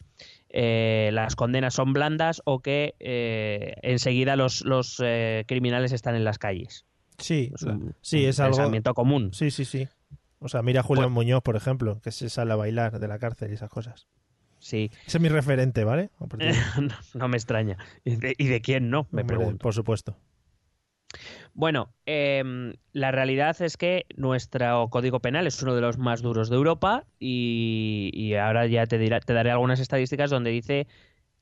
eh, 0.49 1.09
las 1.13 1.35
condenas 1.35 1.73
son 1.73 1.93
blandas 1.93 2.41
o 2.45 2.61
que 2.61 2.95
eh, 2.99 3.75
enseguida 3.81 4.35
los, 4.35 4.63
los 4.65 5.01
eh, 5.03 5.43
criminales 5.47 5.91
están 5.91 6.15
en 6.15 6.23
las 6.23 6.37
calles. 6.39 6.85
Sí, 7.17 7.51
Es 7.53 7.63
un- 7.63 7.93
sí, 8.01 8.25
es 8.25 8.39
un 8.39 8.45
algo. 8.45 8.57
pensamiento 8.57 8.93
común. 8.93 9.33
Sí, 9.33 9.51
sí, 9.51 9.65
sí. 9.65 9.87
O 10.39 10.49
sea, 10.49 10.61
mira 10.61 10.81
a 10.81 10.83
Julián 10.83 11.05
Pues- 11.05 11.13
Muñoz, 11.13 11.41
por 11.43 11.55
ejemplo, 11.55 12.01
que 12.01 12.11
se 12.11 12.29
sale 12.29 12.51
a 12.53 12.55
bailar 12.55 12.99
de 12.99 13.07
la 13.07 13.19
cárcel 13.19 13.51
y 13.51 13.53
esas 13.53 13.69
cosas. 13.69 14.07
Sí, 14.59 14.91
Ese 15.05 15.17
es 15.17 15.21
mi 15.21 15.27
referente, 15.27 15.83
¿vale? 15.83 16.09
De- 16.37 16.53
no 17.15 17.27
me 17.27 17.35
extraña. 17.37 17.77
¿Y 18.05 18.15
de, 18.15 18.33
y 18.37 18.47
de 18.47 18.61
quién 18.61 18.89
no? 18.89 19.07
Me 19.11 19.21
Hombre, 19.21 19.35
pregunto. 19.37 19.61
Por 19.61 19.73
supuesto. 19.73 20.15
Bueno, 21.53 21.93
em, 22.05 22.73
la 22.93 23.11
realidad 23.11 23.61
es 23.61 23.77
que 23.77 24.05
nuestro 24.15 24.89
código 24.89 25.19
penal 25.19 25.47
es 25.47 25.61
uno 25.61 25.75
de 25.75 25.81
los 25.81 25.97
más 25.97 26.21
duros 26.21 26.49
de 26.49 26.55
Europa 26.55 27.05
y, 27.19 28.11
y 28.13 28.35
ahora 28.35 28.65
ya 28.67 28.85
te, 28.87 28.97
dirá- 28.99 29.19
te 29.19 29.33
daré 29.33 29.51
algunas 29.51 29.79
estadísticas 29.79 30.29
donde 30.29 30.51
dice 30.51 30.87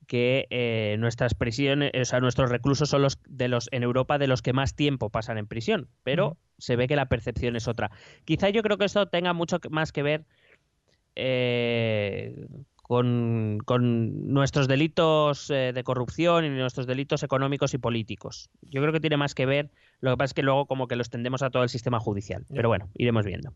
que 0.08 0.48
eh, 0.52 0.98
nuestras 1.00 1.36
prisiones, 1.36 1.92
o 2.00 2.06
sea, 2.06 2.20
nuestros 2.22 2.50
reclusos 2.52 2.90
son 2.90 3.04
los 3.04 3.20
de 3.28 3.48
los 3.50 3.70
en 3.72 3.84
Europa 3.84 4.18
de 4.20 4.28
los 4.28 4.42
que 4.42 4.54
más 4.54 4.76
tiempo 4.76 5.10
pasan 5.10 5.38
en 5.38 5.48
prisión, 5.48 5.90
pero 6.04 6.38
se 6.60 6.76
ve 6.76 6.88
que 6.88 6.96
la 6.98 7.08
percepción 7.08 7.56
es 7.56 7.68
otra. 7.68 7.92
Quizá 8.26 8.50
yo 8.50 8.64
creo 8.64 8.78
que 8.78 8.86
esto 8.86 9.08
tenga 9.08 9.34
mucho 9.34 9.60
más 9.72 9.92
que 9.94 10.04
ver 10.04 10.26
eh, 11.16 12.48
con, 12.92 13.60
con 13.64 14.34
nuestros 14.34 14.68
delitos 14.68 15.50
eh, 15.50 15.72
de 15.74 15.84
corrupción 15.86 16.44
y 16.44 16.50
nuestros 16.50 16.88
delitos 16.88 17.24
económicos 17.24 17.74
y 17.74 17.78
políticos. 17.78 18.50
Yo 18.64 18.82
creo 18.82 18.92
que 18.92 19.00
tiene 19.00 19.16
más 19.16 19.34
que 19.34 19.46
ver, 19.46 19.70
lo 20.02 20.12
que 20.12 20.18
pasa 20.18 20.32
es 20.32 20.34
que 20.34 20.44
luego 20.44 20.66
como 20.66 20.90
que 20.90 20.98
lo 20.98 21.02
extendemos 21.02 21.42
a 21.42 21.52
todo 21.52 21.64
el 21.64 21.70
sistema 21.70 22.02
judicial. 22.02 22.44
Pero 22.54 22.68
bueno, 22.68 22.90
iremos 22.96 23.26
viendo. 23.26 23.54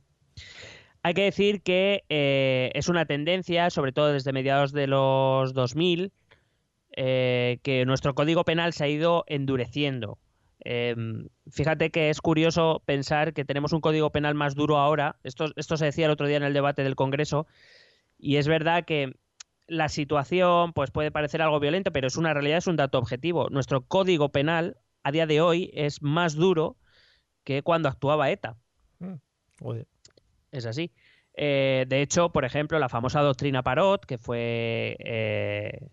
Hay 1.03 1.15
que 1.15 1.23
decir 1.23 1.63
que 1.63 2.05
eh, 2.07 2.71
es 2.75 2.87
una 2.87 3.03
tendencia, 3.07 3.69
sobre 3.71 3.91
todo 3.91 4.13
desde 4.13 4.31
mediados 4.31 4.71
de 4.71 4.87
los 4.87 5.53
2000, 5.53 6.13
eh, 6.95 7.59
que 7.61 7.83
nuestro 7.83 8.15
código 8.15 8.45
penal 8.45 8.71
se 8.71 8.85
ha 8.85 8.87
ido 8.87 9.25
endureciendo. 9.27 10.17
Eh, 10.63 10.95
fíjate 11.51 11.89
que 11.89 12.09
es 12.09 12.21
curioso 12.21 12.81
pensar 12.85 13.33
que 13.33 13.43
tenemos 13.43 13.73
un 13.73 13.81
código 13.81 14.11
penal 14.11 14.33
más 14.33 14.55
duro 14.55 14.77
ahora. 14.77 15.17
Esto, 15.25 15.47
esto 15.57 15.75
se 15.75 15.83
decía 15.83 16.05
el 16.05 16.11
otro 16.11 16.25
día 16.25 16.37
en 16.37 16.43
el 16.43 16.53
debate 16.53 16.85
del 16.85 16.95
Congreso. 16.95 17.47
Y 18.17 18.37
es 18.37 18.47
verdad 18.47 18.85
que 18.85 19.13
la 19.67 19.89
situación 19.89 20.73
pues, 20.73 20.91
puede 20.91 21.11
parecer 21.11 21.41
algo 21.41 21.59
violento, 21.59 21.91
pero 21.91 22.07
es 22.07 22.17
una 22.17 22.33
realidad, 22.33 22.57
es 22.57 22.67
un 22.67 22.75
dato 22.75 22.97
objetivo. 22.97 23.49
Nuestro 23.49 23.85
código 23.85 24.29
penal 24.29 24.77
a 25.03 25.11
día 25.11 25.25
de 25.25 25.41
hoy 25.41 25.71
es 25.73 26.01
más 26.01 26.35
duro 26.35 26.77
que 27.43 27.61
cuando 27.61 27.89
actuaba 27.89 28.29
ETA. 28.29 28.57
Joder. 29.59 29.87
Es 30.51 30.65
así. 30.65 30.91
Eh, 31.35 31.85
de 31.87 32.01
hecho, 32.01 32.29
por 32.29 32.45
ejemplo, 32.45 32.79
la 32.79 32.89
famosa 32.89 33.21
doctrina 33.21 33.63
Parot, 33.63 34.05
que 34.05 34.17
fue, 34.17 34.95
eh, 34.99 35.89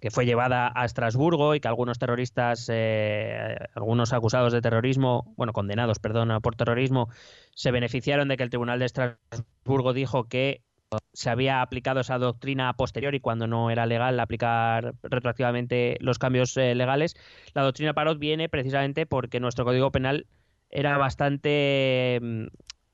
que 0.00 0.10
fue 0.10 0.26
llevada 0.26 0.72
a 0.74 0.84
Estrasburgo 0.84 1.54
y 1.54 1.60
que 1.60 1.68
algunos 1.68 1.98
terroristas, 1.98 2.68
eh, 2.72 3.56
algunos 3.74 4.12
acusados 4.12 4.52
de 4.52 4.60
terrorismo, 4.60 5.34
bueno, 5.36 5.52
condenados, 5.52 5.98
perdón, 5.98 6.40
por 6.40 6.54
terrorismo, 6.54 7.08
se 7.54 7.70
beneficiaron 7.72 8.28
de 8.28 8.36
que 8.36 8.44
el 8.44 8.50
Tribunal 8.50 8.78
de 8.78 8.86
Estrasburgo 8.86 9.92
dijo 9.92 10.24
que 10.24 10.62
se 11.12 11.30
había 11.30 11.62
aplicado 11.62 12.00
esa 12.00 12.18
doctrina 12.18 12.68
a 12.68 12.74
posteriori 12.74 13.20
cuando 13.20 13.46
no 13.46 13.70
era 13.70 13.86
legal 13.86 14.20
aplicar 14.20 14.94
retroactivamente 15.02 15.96
los 16.00 16.18
cambios 16.18 16.56
eh, 16.56 16.74
legales. 16.74 17.16
La 17.54 17.62
doctrina 17.62 17.94
Parot 17.94 18.18
viene 18.18 18.48
precisamente 18.48 19.06
porque 19.06 19.40
nuestro 19.40 19.64
Código 19.64 19.90
Penal 19.90 20.26
era 20.70 20.98
bastante 20.98 22.18
mm, 22.22 22.46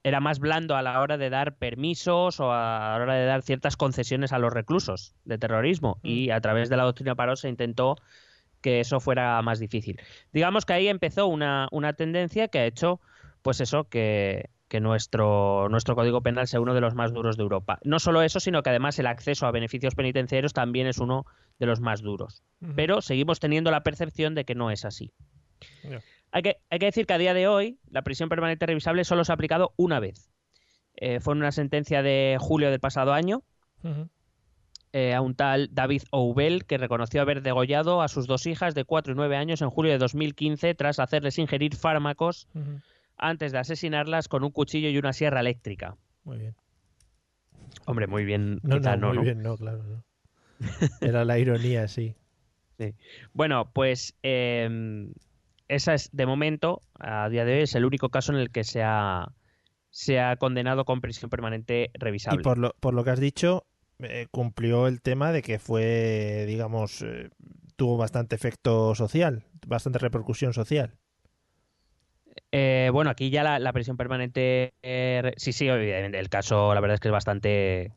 era 0.05 0.21
más 0.21 0.41
blando 0.41 0.77
a 0.77 0.83
la 0.83 1.01
hora 1.01 1.17
de 1.17 1.31
dar 1.31 1.57
permisos 1.57 2.41
o 2.41 2.53
a 2.53 2.97
la 2.97 3.03
hora 3.03 3.15
de 3.15 3.25
dar 3.25 3.43
ciertas 3.43 3.77
concesiones 3.77 4.33
a 4.33 4.39
los 4.39 4.53
reclusos 4.53 5.15
de 5.25 5.39
terrorismo 5.39 5.99
y 6.03 6.31
a 6.31 6.41
través 6.41 6.69
de 6.69 6.77
la 6.77 6.85
doctrina 6.85 7.15
Parot 7.15 7.37
se 7.37 7.49
intentó 7.49 7.97
que 8.61 8.81
eso 8.81 9.01
fuera 9.01 9.41
más 9.43 9.59
difícil. 9.59 10.01
Digamos 10.33 10.65
que 10.65 10.73
ahí 10.73 10.89
empezó 10.89 11.27
una, 11.27 11.69
una 11.71 11.93
tendencia 11.93 12.49
que 12.49 12.59
ha 12.59 12.67
hecho 12.67 13.01
pues 13.43 13.61
eso 13.61 13.85
que, 13.89 14.51
que 14.73 14.81
nuestro, 14.81 15.69
nuestro 15.69 15.95
Código 15.95 16.23
Penal 16.23 16.49
sea 16.49 16.59
uno 16.59 16.73
de 16.73 16.81
los 16.81 16.95
más 16.95 17.13
duros 17.13 17.37
de 17.37 17.43
Europa. 17.43 17.79
No 17.85 17.99
solo 17.99 18.23
eso, 18.23 18.41
sino 18.41 18.63
que 18.63 18.71
además 18.71 18.99
el 18.99 19.07
acceso 19.07 19.45
a 19.45 19.51
beneficios 19.51 19.95
penitenciarios 19.95 20.55
también 20.55 20.87
es 20.87 20.97
uno 20.97 21.27
de 21.59 21.67
los 21.67 21.81
más 21.81 22.01
duros. 22.01 22.43
Pero 22.75 23.03
seguimos 23.03 23.39
teniendo 23.39 23.71
la 23.71 23.83
percepción 23.83 24.35
de 24.35 24.47
que 24.47 24.55
no 24.55 24.71
es 24.71 24.87
así. 24.87 25.13
Hay, 26.31 26.41
que, 26.41 26.57
hay 26.71 26.79
que 26.79 26.87
decir 26.87 27.05
que 27.05 27.13
a 27.13 27.19
día 27.19 27.35
de 27.35 27.49
hoy 27.49 27.81
la 27.91 28.01
prisión 28.01 28.31
permanente 28.31 28.65
revisable 28.65 29.05
solo 29.05 29.27
se 29.27 29.33
ha 29.33 29.35
aplicado 29.35 29.75
una 29.77 30.01
vez. 30.01 30.31
Eh, 30.97 31.21
fue 31.21 31.35
en 31.35 31.41
una 31.41 31.53
sentencia 31.53 32.03
de 32.03 32.39
julio 32.41 32.71
del 32.71 32.81
pasado 32.81 33.13
año. 33.13 33.43
Eh, 34.95 35.13
a 35.13 35.21
un 35.21 35.35
tal 35.35 35.69
David 35.71 36.05
Oubel, 36.13 36.65
que 36.65 36.79
reconoció 36.79 37.21
haber 37.21 37.43
degollado 37.43 38.01
a 38.01 38.09
sus 38.09 38.27
dos 38.27 38.47
hijas 38.47 38.75
de 38.75 38.87
4 38.87 39.13
y 39.13 39.17
9 39.17 39.37
años 39.37 39.61
en 39.61 39.69
julio 39.69 39.93
de 39.93 39.99
2015 39.99 40.75
tras 40.75 40.99
hacerles 40.99 41.39
ingerir 41.39 41.77
fármacos 41.77 42.49
antes 43.23 43.53
de 43.53 43.59
asesinarlas 43.59 44.29
con 44.29 44.45
un 44.45 44.51
cuchillo 44.51 44.89
y 44.89 44.99
una 44.99 45.13
sierra 45.13 45.41
eléctrica. 45.41 45.97
Muy 46.25 46.39
bien. 46.39 46.55
Hombre, 47.87 48.07
muy 48.07 48.25
bien. 48.25 48.61
No, 48.63 48.77
quizá 48.77 48.97
no, 48.97 49.09
muy 49.09 49.17
¿no? 49.17 49.23
bien, 49.23 49.43
no, 49.43 49.57
claro. 49.57 49.83
no. 49.83 50.05
Era 51.01 51.25
la 51.25 51.39
ironía, 51.39 51.89
sí. 51.89 52.15
Sí. 52.79 52.95
Bueno, 53.33 53.71
pues 53.73 54.17
eh, 54.23 55.09
esa 55.69 55.95
es, 55.95 56.11
de 56.13 56.27
momento, 56.27 56.83
a 56.99 57.29
día 57.29 57.45
de 57.45 57.55
hoy, 57.55 57.63
es 57.63 57.75
el 57.75 57.85
único 57.85 58.11
caso 58.11 58.33
en 58.33 58.39
el 58.39 58.51
que 58.51 58.65
se 58.65 58.83
ha, 58.83 59.33
se 59.91 60.21
ha 60.21 60.37
condenado 60.37 60.85
con 60.85 61.01
prisión 61.01 61.31
permanente 61.31 61.91
revisable. 61.95 62.41
Y 62.41 62.45
por 62.45 62.59
lo, 62.59 62.75
por 62.81 62.93
lo 62.95 63.05
que 63.05 63.11
has 63.11 63.21
dicho, 63.21 63.67
eh, 64.01 64.27
cumplió 64.31 64.87
el 64.87 65.01
tema 65.01 65.33
de 65.33 65.43
que 65.43 65.59
fue, 65.59 66.45
digamos, 66.47 67.03
eh, 67.03 67.31
tuvo 67.77 67.97
bastante 67.97 68.37
efecto 68.37 68.95
social, 68.95 69.45
bastante 69.67 69.99
repercusión 69.99 70.53
social. 70.53 70.99
Eh, 72.53 72.91
bueno, 72.93 73.11
aquí 73.11 73.31
ya 73.31 73.43
la, 73.43 73.59
la 73.59 73.73
prisión 73.73 73.97
permanente. 73.97 74.75
eh, 74.83 75.33
sí, 75.37 75.53
sí, 75.53 75.69
evidentemente. 75.69 76.19
El 76.19 76.29
caso, 76.29 76.75
la 76.75 76.81
verdad 76.81 76.95
es 76.95 77.01
que 77.01 77.09
es 77.09 77.13
bastante. 77.13 77.93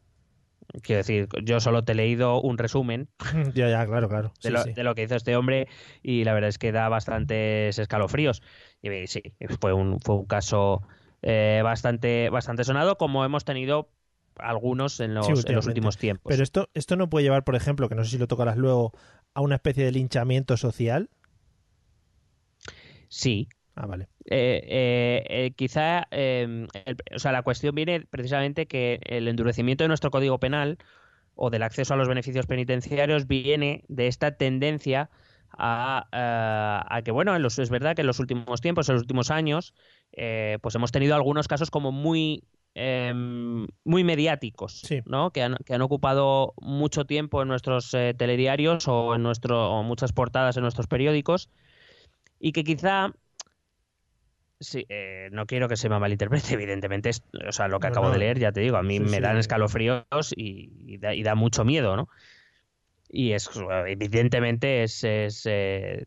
Quiero 0.81 0.97
decir, 0.97 1.27
yo 1.43 1.59
solo 1.59 1.83
te 1.83 1.91
he 1.93 1.95
leído 1.95 2.41
un 2.41 2.57
resumen 2.57 3.07
ya, 3.53 3.69
ya, 3.69 3.85
claro, 3.85 4.09
claro. 4.09 4.33
de, 4.41 4.51
lo, 4.51 4.63
sí. 4.63 4.73
de 4.73 4.83
lo 4.83 4.95
que 4.95 5.03
hizo 5.03 5.15
este 5.15 5.35
hombre 5.35 5.67
y 6.01 6.23
la 6.23 6.33
verdad 6.33 6.49
es 6.49 6.57
que 6.57 6.71
da 6.71 6.89
bastantes 6.89 7.77
escalofríos. 7.79 8.41
Y 8.81 9.07
sí, 9.07 9.21
fue 9.59 9.73
un, 9.73 9.99
fue 10.01 10.15
un 10.15 10.25
caso 10.25 10.81
eh, 11.21 11.61
bastante, 11.63 12.29
bastante 12.29 12.63
sonado, 12.63 12.97
como 12.97 13.23
hemos 13.23 13.45
tenido 13.45 13.89
algunos 14.37 14.99
en 14.99 15.13
los, 15.13 15.27
Sí, 15.27 15.47
en 15.47 15.55
los 15.55 15.67
últimos 15.67 15.97
tiempos. 15.97 16.29
Pero 16.29 16.43
esto, 16.43 16.69
esto 16.73 16.95
no 16.95 17.09
puede 17.09 17.23
llevar, 17.23 17.43
por 17.43 17.55
ejemplo, 17.55 17.87
que 17.87 17.95
no 17.95 18.03
sé 18.03 18.11
si 18.11 18.17
lo 18.17 18.27
tocarás 18.27 18.57
luego, 18.57 18.91
a 19.33 19.41
una 19.41 19.55
especie 19.55 19.85
de 19.85 19.91
linchamiento 19.91 20.57
social. 20.57 21.09
Sí, 23.07 23.47
Ah, 23.75 23.85
vale. 23.85 24.07
Eh, 24.25 24.61
eh, 24.67 25.23
eh, 25.29 25.51
quizá, 25.55 26.07
el- 26.11 26.67
o 27.13 27.19
sea, 27.19 27.31
la 27.31 27.43
cuestión 27.43 27.75
viene 27.75 28.01
precisamente 28.09 28.67
que 28.67 28.99
el 29.03 29.27
endurecimiento 29.27 29.83
de 29.83 29.89
nuestro 29.89 30.11
Código 30.11 30.39
Penal 30.39 30.77
o 31.35 31.49
del 31.49 31.63
acceso 31.63 31.93
a 31.93 31.97
los 31.97 32.07
beneficios 32.07 32.47
penitenciarios 32.47 33.27
viene 33.27 33.83
de 33.89 34.07
esta 34.07 34.37
tendencia 34.37 35.09
a, 35.57 36.07
a 36.89 37.01
que, 37.01 37.11
bueno, 37.11 37.35
en 37.35 37.41
los- 37.41 37.59
es 37.59 37.69
verdad 37.69 37.95
que 37.95 38.01
en 38.01 38.07
los 38.07 38.19
últimos 38.19 38.61
tiempos, 38.61 38.87
en 38.89 38.95
los 38.95 39.01
últimos 39.03 39.31
años, 39.31 39.73
pues 40.61 40.75
hemos 40.75 40.91
tenido 40.91 41.15
algunos 41.15 41.47
casos 41.47 41.69
como 41.69 41.91
muy 41.91 42.43
eh, 42.77 43.13
muy 43.85 44.03
mediáticos, 44.03 44.81
Sí. 44.81 45.01
¿no? 45.05 45.31
Que 45.31 45.43
han, 45.43 45.55
que 45.65 45.73
han 45.73 45.81
ocupado 45.81 46.53
mucho 46.61 47.05
tiempo 47.05 47.41
en 47.41 47.47
nuestros 47.47 47.93
eh, 47.93 48.13
telediarios 48.17 48.87
o 48.89 49.15
en 49.15 49.23
nuestro 49.23 49.71
o 49.71 49.83
muchas 49.83 50.11
portadas 50.11 50.57
en 50.57 50.63
nuestros 50.63 50.87
periódicos 50.87 51.49
y 52.37 52.51
que 52.51 52.65
quizá 52.65 53.13
Sí, 54.59 54.85
eh, 54.89 55.29
no 55.33 55.45
quiero 55.45 55.67
que 55.67 55.75
se 55.75 55.89
me 55.89 55.99
malinterprete, 55.99 56.53
evidentemente. 56.53 57.09
Es, 57.09 57.23
o 57.47 57.51
sea, 57.51 57.67
lo 57.67 57.79
que 57.79 57.87
No, 57.87 57.87
acabo 57.87 58.09
no. 58.09 58.11
de 58.11 58.19
leer, 58.19 58.39
ya 58.39 58.51
te 58.51 58.61
digo, 58.61 58.77
a 58.77 58.83
mí 58.83 58.99
Sí, 58.99 59.01
me 59.01 59.19
sí. 59.21 59.21
dan 59.21 59.37
escalofríos 59.37 60.05
y, 60.35 60.71
y 60.85 60.97
da, 60.97 61.13
y 61.13 61.23
da 61.23 61.35
mucho 61.35 61.65
miedo, 61.65 61.95
¿no? 61.97 62.07
Y 63.09 63.31
es, 63.33 63.49
evidentemente, 63.87 64.83
es, 64.83 65.03
es, 65.03 65.43
eh, 65.45 66.05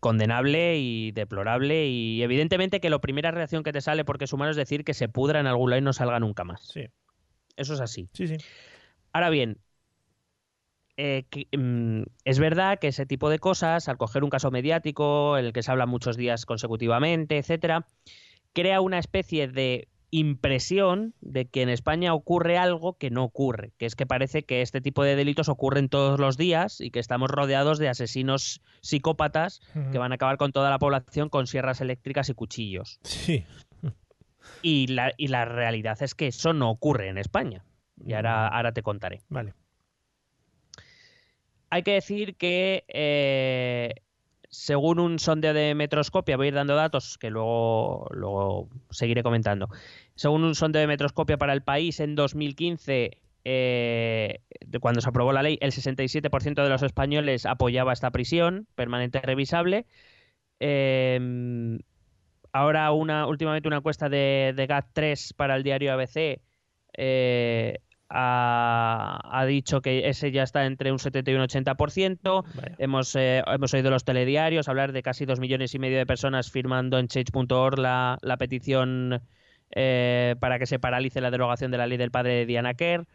condenable 0.00 0.78
y 0.78 1.12
deplorable. 1.12 1.86
Y 1.88 2.22
evidentemente 2.22 2.80
que 2.80 2.90
la 2.90 3.00
primera 3.00 3.30
reacción 3.30 3.62
que 3.62 3.72
te 3.72 3.80
sale 3.80 4.04
porque 4.04 4.24
es 4.24 4.32
humano 4.32 4.50
es 4.50 4.56
decir 4.56 4.84
que 4.84 4.94
se 4.94 5.08
pudra 5.08 5.40
en 5.40 5.46
algún 5.46 5.70
lado 5.70 5.80
y 5.80 5.84
no 5.84 5.92
salga 5.92 6.20
nunca 6.20 6.44
más. 6.44 6.72
Sí, 6.72 6.86
Eso 7.56 7.74
es 7.74 7.80
así. 7.80 8.10
sí, 8.12 8.26
sí. 8.28 8.44
Ahora 9.12 9.30
bien, 9.30 9.60
eh, 11.02 11.24
que, 11.30 11.48
mm, 11.56 12.02
es 12.26 12.38
verdad 12.38 12.78
que 12.78 12.88
ese 12.88 13.06
tipo 13.06 13.30
de 13.30 13.38
cosas, 13.38 13.88
al 13.88 13.96
coger 13.96 14.22
un 14.22 14.28
caso 14.28 14.50
mediático, 14.50 15.38
en 15.38 15.46
el 15.46 15.52
que 15.54 15.62
se 15.62 15.70
habla 15.70 15.86
muchos 15.86 16.18
días 16.18 16.44
consecutivamente, 16.44 17.38
etcétera, 17.38 17.86
crea 18.52 18.82
una 18.82 18.98
especie 18.98 19.48
de 19.48 19.88
impresión 20.10 21.14
de 21.22 21.46
que 21.46 21.62
en 21.62 21.70
España 21.70 22.12
ocurre 22.12 22.58
algo 22.58 22.98
que 22.98 23.08
no 23.08 23.24
ocurre, 23.24 23.72
que 23.78 23.86
es 23.86 23.96
que 23.96 24.04
parece 24.04 24.42
que 24.42 24.60
este 24.60 24.82
tipo 24.82 25.02
de 25.02 25.16
delitos 25.16 25.48
ocurren 25.48 25.88
todos 25.88 26.20
los 26.20 26.36
días 26.36 26.82
y 26.82 26.90
que 26.90 26.98
estamos 26.98 27.30
rodeados 27.30 27.78
de 27.78 27.88
asesinos 27.88 28.60
psicópatas 28.82 29.62
que 29.92 29.98
van 29.98 30.12
a 30.12 30.16
acabar 30.16 30.36
con 30.36 30.52
toda 30.52 30.68
la 30.68 30.78
población 30.78 31.30
con 31.30 31.46
sierras 31.46 31.80
eléctricas 31.80 32.28
y 32.28 32.34
cuchillos. 32.34 33.00
Sí. 33.04 33.46
Y 34.62 34.88
la, 34.88 35.12
y 35.16 35.28
la 35.28 35.46
realidad 35.46 36.02
es 36.02 36.14
que 36.14 36.26
eso 36.26 36.52
no 36.52 36.70
ocurre 36.70 37.08
en 37.08 37.16
España. 37.16 37.64
Y 38.04 38.12
ahora, 38.12 38.48
ahora 38.48 38.72
te 38.72 38.82
contaré. 38.82 39.22
Vale. 39.28 39.54
Hay 41.70 41.82
que 41.82 41.92
decir 41.92 42.36
que 42.36 42.84
eh, 42.88 43.94
según 44.48 44.98
un 44.98 45.18
sondeo 45.18 45.54
de 45.54 45.74
Metroscopia, 45.74 46.36
voy 46.36 46.46
a 46.46 46.48
ir 46.48 46.54
dando 46.54 46.74
datos 46.74 47.16
que 47.18 47.30
luego, 47.30 48.08
luego 48.10 48.68
seguiré 48.90 49.22
comentando. 49.22 49.68
Según 50.16 50.44
un 50.44 50.54
sondeo 50.54 50.80
de 50.80 50.88
Metroscopia 50.88 51.38
para 51.38 51.52
el 51.52 51.62
país 51.62 52.00
en 52.00 52.16
2015, 52.16 53.18
eh, 53.44 54.40
cuando 54.80 55.00
se 55.00 55.08
aprobó 55.08 55.32
la 55.32 55.42
ley, 55.42 55.58
el 55.60 55.72
67% 55.72 56.62
de 56.62 56.68
los 56.68 56.82
españoles 56.82 57.46
apoyaba 57.46 57.92
esta 57.92 58.10
prisión 58.10 58.66
permanente 58.74 59.20
revisable. 59.20 59.86
Eh, 60.58 61.78
ahora 62.52 62.92
una 62.92 63.26
últimamente 63.26 63.68
una 63.68 63.78
encuesta 63.78 64.08
de, 64.08 64.52
de 64.56 64.68
GAT3 64.68 65.34
para 65.36 65.56
el 65.56 65.62
diario 65.62 65.92
ABC 65.92 66.40
eh, 66.96 67.78
ha, 68.10 69.20
ha 69.24 69.46
dicho 69.46 69.80
que 69.80 70.08
ese 70.08 70.32
ya 70.32 70.42
está 70.42 70.66
entre 70.66 70.92
un 70.92 70.98
70 70.98 71.30
y 71.30 71.34
un 71.34 71.42
80%. 71.42 72.44
Vaya. 72.54 72.74
Hemos, 72.78 73.14
eh, 73.16 73.42
hemos 73.46 73.72
oído 73.72 73.90
los 73.90 74.04
telediarios 74.04 74.68
hablar 74.68 74.92
de 74.92 75.02
casi 75.02 75.24
dos 75.24 75.40
millones 75.40 75.74
y 75.74 75.78
medio 75.78 75.98
de 75.98 76.06
personas 76.06 76.50
firmando 76.50 76.98
en 76.98 77.08
change.org 77.08 77.78
la, 77.78 78.18
la 78.22 78.36
petición 78.36 79.22
eh, 79.70 80.34
para 80.40 80.58
que 80.58 80.66
se 80.66 80.80
paralice 80.80 81.20
la 81.20 81.30
derogación 81.30 81.70
de 81.70 81.78
la 81.78 81.86
ley 81.86 81.96
del 81.96 82.10
padre 82.10 82.34
de 82.34 82.46
Diana 82.46 82.74
Kerr. 82.74 83.06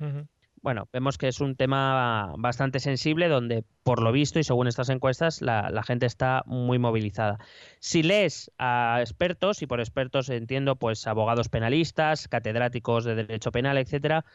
Bueno, 0.62 0.89
vemos 0.91 1.19
que 1.19 1.27
es 1.27 1.41
un 1.41 1.55
tema 1.55 2.34
bastante 2.39 2.79
sensible 2.79 3.27
donde, 3.27 3.63
por 3.84 4.01
lo 4.01 4.12
visto 4.12 4.39
y 4.39 4.43
según 4.43 4.67
estas 4.67 4.89
encuestas, 4.89 5.43
la, 5.43 5.69
la 5.69 5.84
gente 5.84 6.08
está 6.08 6.41
muy 6.47 6.79
movilizada. 6.79 7.38
Si 7.79 8.01
lees 8.01 8.49
a 8.58 8.97
expertos, 8.99 9.62
y 9.62 9.67
por 9.67 9.79
expertos 9.79 10.27
entiendo 10.29 10.75
pues 10.77 11.05
abogados 11.05 11.49
penalistas, 11.49 12.27
catedráticos 12.27 13.03
de 13.03 13.13
derecho 13.13 13.51
penal, 13.51 13.77
etcétera, 13.77 14.25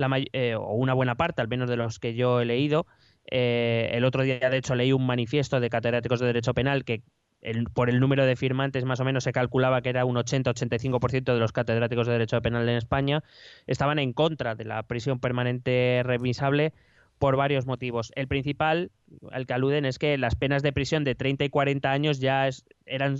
la 0.00 0.20
eh, 0.32 0.54
o 0.54 0.72
una 0.74 0.94
buena 0.94 1.16
parte, 1.16 1.42
al 1.42 1.48
menos 1.48 1.68
de 1.68 1.76
los 1.76 1.98
que 1.98 2.14
yo 2.14 2.40
he 2.40 2.44
leído, 2.44 2.86
eh, 3.30 3.90
el 3.92 4.04
otro 4.04 4.22
día 4.22 4.50
de 4.50 4.56
hecho 4.56 4.74
leí 4.74 4.92
un 4.92 5.06
manifiesto 5.06 5.60
de 5.60 5.70
catedráticos 5.70 6.20
de 6.20 6.26
derecho 6.26 6.54
penal 6.54 6.84
que 6.84 7.02
el- 7.42 7.64
por 7.64 7.88
el 7.88 8.00
número 8.00 8.26
de 8.26 8.36
firmantes 8.36 8.84
más 8.84 9.00
o 9.00 9.04
menos 9.04 9.24
se 9.24 9.32
calculaba 9.32 9.80
que 9.82 9.88
era 9.90 10.04
un 10.04 10.16
80-85% 10.16 11.32
de 11.34 11.40
los 11.40 11.52
catedráticos 11.52 12.06
de 12.06 12.12
derecho 12.14 12.40
penal 12.42 12.68
en 12.68 12.76
España 12.76 13.22
estaban 13.66 13.98
en 13.98 14.12
contra 14.12 14.54
de 14.54 14.64
la 14.64 14.82
prisión 14.82 15.20
permanente 15.20 16.02
revisable 16.04 16.72
por 17.18 17.36
varios 17.36 17.66
motivos. 17.66 18.12
El 18.16 18.28
principal, 18.28 18.90
al 19.30 19.46
que 19.46 19.52
aluden, 19.52 19.84
es 19.84 19.98
que 19.98 20.16
las 20.16 20.36
penas 20.36 20.62
de 20.62 20.72
prisión 20.72 21.04
de 21.04 21.14
30 21.14 21.44
y 21.44 21.50
40 21.50 21.92
años 21.92 22.18
ya 22.18 22.48
es- 22.48 22.64
eran 22.86 23.18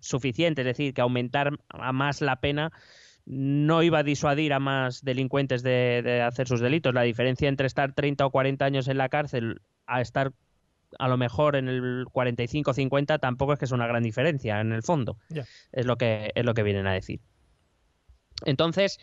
suficientes, 0.00 0.62
es 0.62 0.76
decir, 0.76 0.92
que 0.94 1.00
aumentar 1.00 1.58
a 1.68 1.92
más 1.92 2.20
la 2.20 2.36
pena 2.40 2.72
no 3.30 3.82
iba 3.82 3.98
a 3.98 4.02
disuadir 4.02 4.54
a 4.54 4.58
más 4.58 5.04
delincuentes 5.04 5.62
de, 5.62 6.00
de 6.02 6.22
hacer 6.22 6.48
sus 6.48 6.60
delitos. 6.60 6.94
La 6.94 7.02
diferencia 7.02 7.48
entre 7.48 7.66
estar 7.66 7.92
30 7.92 8.24
o 8.24 8.30
40 8.30 8.64
años 8.64 8.88
en 8.88 8.96
la 8.96 9.10
cárcel 9.10 9.60
a 9.86 10.00
estar 10.00 10.32
a 10.98 11.08
lo 11.08 11.18
mejor 11.18 11.54
en 11.56 11.68
el 11.68 12.06
45 12.10 12.70
o 12.70 12.74
50 12.74 13.18
tampoco 13.18 13.52
es 13.52 13.58
que 13.58 13.66
es 13.66 13.72
una 13.72 13.86
gran 13.86 14.02
diferencia 14.02 14.60
en 14.60 14.72
el 14.72 14.82
fondo. 14.82 15.18
Es 15.72 15.84
lo 15.84 15.96
que 15.96 16.32
es 16.34 16.44
lo 16.46 16.54
que 16.54 16.62
vienen 16.62 16.86
a 16.86 16.94
decir. 16.94 17.20
Entonces, 18.46 18.98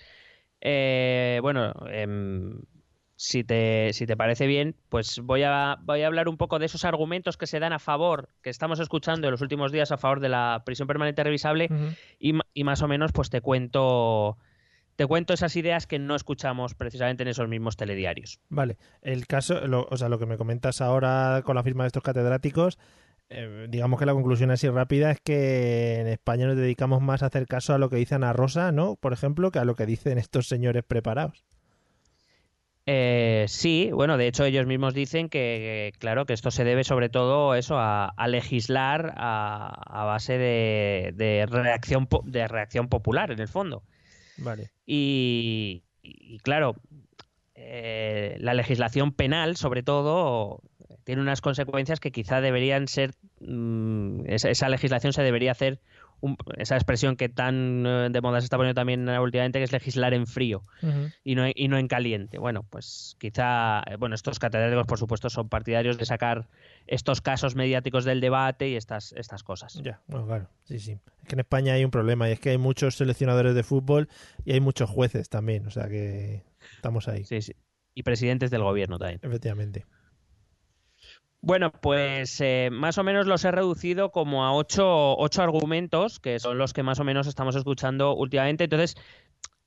Eh, 0.61 1.37
bueno, 1.43 1.73
em, 1.91 2.59
si 3.17 3.43
te, 3.43 3.93
si 3.93 4.05
te 4.05 4.17
parece 4.17 4.45
bien, 4.47 4.75
pues 4.89 5.19
voy 5.23 5.43
a, 5.43 5.77
voy 5.83 6.01
a 6.01 6.07
hablar 6.07 6.27
un 6.27 6.37
poco 6.37 6.59
de 6.59 6.65
esos 6.65 6.83
argumentos 6.85 7.37
que 7.37 7.47
se 7.47 7.59
dan 7.59 7.71
a 7.73 7.79
favor, 7.79 8.29
que 8.41 8.49
estamos 8.49 8.79
escuchando 8.79 9.27
en 9.27 9.31
los 9.31 9.41
últimos 9.41 9.71
días 9.71 9.91
a 9.91 9.97
favor 9.97 10.19
de 10.19 10.29
la 10.29 10.63
prisión 10.65 10.87
permanente 10.87 11.23
revisable 11.23 11.69
y, 12.19 12.33
y 12.53 12.63
más 12.65 12.81
o 12.81 12.87
menos 12.87 13.11
pues 13.13 13.29
te 13.29 13.41
cuento 13.41 14.37
te 14.97 15.05
cuento 15.07 15.33
esas 15.33 15.55
ideas 15.57 15.87
que 15.87 15.99
no 15.99 16.15
escuchamos 16.15 16.73
precisamente 16.73 17.23
en 17.23 17.27
esos 17.29 17.49
mismos 17.49 17.75
telediarios. 17.75 18.39
Vale, 18.47 18.77
el 19.01 19.27
caso, 19.27 19.67
lo- 19.67 19.87
o 19.91 19.97
sea, 19.97 20.07
lo 20.07 20.19
que 20.19 20.25
me 20.25 20.37
comentas 20.37 20.79
ahora 20.79 21.41
con 21.43 21.55
la 21.55 21.63
firma 21.63 21.83
de 21.83 21.87
estos 21.87 22.01
catedráticos, 22.03 22.79
eh, 23.29 23.67
digamos 23.69 23.99
que 23.99 24.05
la 24.05 24.13
conclusión 24.13 24.51
así 24.51 24.69
rápida 24.69 25.11
es 25.11 25.19
que 25.21 25.99
en 25.99 26.07
España 26.07 26.47
nos 26.47 26.55
dedicamos 26.55 27.01
más 27.01 27.23
a 27.23 27.25
hacer 27.25 27.45
caso 27.45 27.73
a 27.73 27.77
lo 27.77 27.89
que 27.89 27.97
dice 27.97 28.15
Ana 28.15 28.31
Rosa, 28.31 28.71
¿no? 28.71 28.95
Por 28.95 29.11
ejemplo, 29.11 29.51
que 29.51 29.59
a 29.59 29.65
lo 29.65 29.75
que 29.75 29.85
dicen 29.85 30.17
estos 30.17 30.47
señores 30.47 30.83
preparados. 30.85 31.43
Eh, 32.87 33.45
sí, 33.47 33.89
bueno, 33.91 34.15
de 34.17 34.27
hecho 34.27 34.45
ellos 34.45 34.67
mismos 34.67 34.93
dicen 34.93 35.27
que, 35.27 35.91
que, 35.91 35.99
claro, 35.99 36.25
que 36.25 36.33
esto 36.33 36.51
se 36.51 36.63
debe 36.63 36.83
sobre 36.83 37.09
todo 37.09 37.55
eso 37.55 37.79
a, 37.79 38.05
a 38.05 38.27
legislar 38.27 39.13
a, 39.17 40.01
a 40.01 40.03
base 40.05 40.37
de, 40.37 41.11
de 41.15 41.47
reacción 41.47 42.07
de 42.25 42.47
reacción 42.47 42.87
popular 42.87 43.31
en 43.31 43.39
el 43.39 43.47
fondo. 43.47 43.81
Vale. 44.37 44.69
Y, 44.85 45.83
y, 46.03 46.37
claro, 46.39 46.75
eh, 47.55 48.37
la 48.39 48.53
legislación 48.53 49.13
penal, 49.13 49.55
sobre 49.55 49.81
todo, 49.81 50.61
tiene 51.05 51.21
unas 51.21 51.41
consecuencias 51.41 51.99
que 51.99 52.11
quizá 52.11 52.41
deberían 52.41 52.87
ser. 52.87 53.13
mm, 53.39 54.25
esa, 54.27 54.49
esa 54.49 54.69
legislación 54.69 55.11
se 55.13 55.23
debería 55.23 55.51
hacer. 55.51 55.79
Un- 56.25 56.37
esa 56.57 56.75
expresión 56.75 57.15
que 57.15 57.29
tan 57.29 57.85
eh, 57.85 58.07
de 58.11 58.21
moda 58.21 58.41
se 58.41 58.45
está 58.45 58.57
poniendo 58.57 58.79
también 58.79 59.07
últimamente, 59.09 59.59
que 59.59 59.63
es 59.65 59.71
legislar 59.71 60.13
en 60.13 60.27
frío 60.27 60.63
y 61.23 61.35
no, 61.35 61.43
y 61.53 61.67
no 61.67 61.77
en 61.77 61.87
caliente. 61.87 62.37
Bueno, 62.37 62.63
pues 62.69 63.15
quizá, 63.19 63.79
eh, 63.87 63.95
bueno, 63.97 64.15
estos 64.15 64.39
catedráticos, 64.39 64.85
por 64.87 64.99
supuesto, 64.99 65.29
son 65.29 65.49
partidarios 65.49 65.97
de 65.97 66.05
sacar 66.05 66.47
estos 66.87 67.21
casos 67.21 67.55
mediáticos 67.55 68.05
del 68.05 68.21
debate 68.21 68.69
y 68.69 68.75
estas, 68.75 69.13
estas 69.13 69.43
cosas. 69.43 69.79
Ya, 69.83 70.01
bueno, 70.07 70.25
claro, 70.27 70.49
sí, 70.63 70.79
sí. 70.79 70.91
Es 71.21 71.27
que 71.27 71.35
en 71.35 71.39
España 71.39 71.73
hay 71.73 71.83
un 71.85 71.91
problema 71.91 72.29
y 72.29 72.33
es 72.33 72.39
que 72.39 72.49
hay 72.51 72.57
muchos 72.57 72.95
seleccionadores 72.95 73.55
de 73.55 73.63
fútbol 73.63 74.09
y 74.43 74.53
hay 74.53 74.59
muchos 74.59 74.89
jueces 74.89 75.29
también, 75.29 75.65
o 75.67 75.71
sea 75.71 75.87
que 75.87 76.43
estamos 76.75 77.07
ahí, 77.07 77.23
Sí, 77.23 77.41
sí. 77.41 77.53
Y 77.93 78.03
presidentes 78.03 78.51
del 78.51 78.61
gobierno 78.61 78.99
también. 78.99 79.19
efectivamente. 79.23 79.85
Bueno, 81.45 81.71
pues 81.71 82.41
eh, 82.41 82.69
más 82.71 82.97
o 82.97 83.03
menos 83.03 83.27
los 83.27 83.45
he 83.45 83.51
reducido 83.51 84.09
como 84.11 84.45
a 84.45 84.51
ocho, 84.53 85.15
ocho 85.15 85.43
argumentos, 85.43 86.19
que 86.19 86.39
son 86.39 86.57
los 86.57 86.73
que 86.73 86.81
más 86.81 86.99
o 86.99 87.03
menos 87.03 87.27
estamos 87.27 87.55
escuchando 87.55 88.15
últimamente. 88.15 88.63
Entonces, 88.63 88.95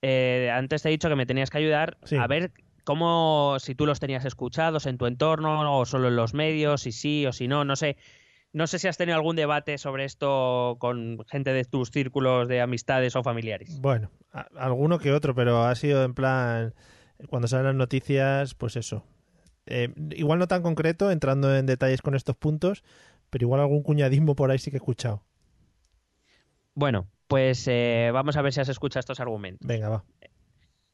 eh, 0.02 0.50
antes 0.52 0.82
te 0.82 0.88
he 0.88 0.90
dicho 0.90 1.08
que 1.08 1.14
me 1.14 1.24
tenías 1.24 1.50
que 1.50 1.58
ayudar 1.58 1.96
Sí. 2.02 2.16
a 2.16 2.26
ver 2.26 2.50
cómo, 2.82 3.58
si 3.60 3.76
tú 3.76 3.86
los 3.86 4.00
tenías 4.00 4.24
escuchados 4.24 4.86
en 4.86 4.98
tu 4.98 5.06
entorno 5.06 5.78
o 5.78 5.86
solo 5.86 6.08
en 6.08 6.16
los 6.16 6.34
medios, 6.34 6.80
si 6.82 6.90
sí 6.90 7.26
o 7.26 7.32
si 7.32 7.46
no, 7.46 7.64
no 7.64 7.76
sé. 7.76 7.96
No 8.52 8.66
sé 8.66 8.80
si 8.80 8.88
has 8.88 8.96
tenido 8.96 9.14
algún 9.16 9.36
debate 9.36 9.78
sobre 9.78 10.04
esto 10.04 10.78
con 10.80 11.24
gente 11.30 11.52
de 11.52 11.64
tus 11.64 11.90
círculos 11.90 12.48
de 12.48 12.60
amistades 12.60 13.14
o 13.14 13.22
familiares. 13.22 13.80
Bueno, 13.80 14.10
a- 14.32 14.48
alguno 14.56 14.98
que 14.98 15.12
otro, 15.12 15.32
pero 15.32 15.62
ha 15.62 15.74
sido 15.76 16.02
en 16.02 16.14
plan, 16.14 16.74
cuando 17.28 17.46
salen 17.46 17.66
las 17.66 17.74
noticias, 17.76 18.54
pues 18.54 18.74
eso. 18.74 19.04
Eh, 19.68 19.92
igual 20.10 20.38
no 20.38 20.48
tan 20.48 20.62
concreto, 20.62 21.10
entrando 21.10 21.54
en 21.54 21.66
detalles 21.66 22.02
con 22.02 22.14
estos 22.14 22.36
puntos, 22.36 22.82
pero 23.30 23.44
igual 23.44 23.60
algún 23.60 23.82
cuñadismo 23.82 24.34
por 24.34 24.50
ahí 24.50 24.58
sí 24.58 24.70
que 24.70 24.76
he 24.76 24.78
escuchado. 24.78 25.22
Bueno, 26.74 27.06
pues 27.26 27.66
eh, 27.68 28.10
vamos 28.12 28.36
a 28.36 28.42
ver 28.42 28.52
si 28.52 28.60
has 28.60 28.68
escuchado 28.68 29.00
estos 29.00 29.20
argumentos. 29.20 29.66
Venga, 29.66 29.88
va. 29.88 30.04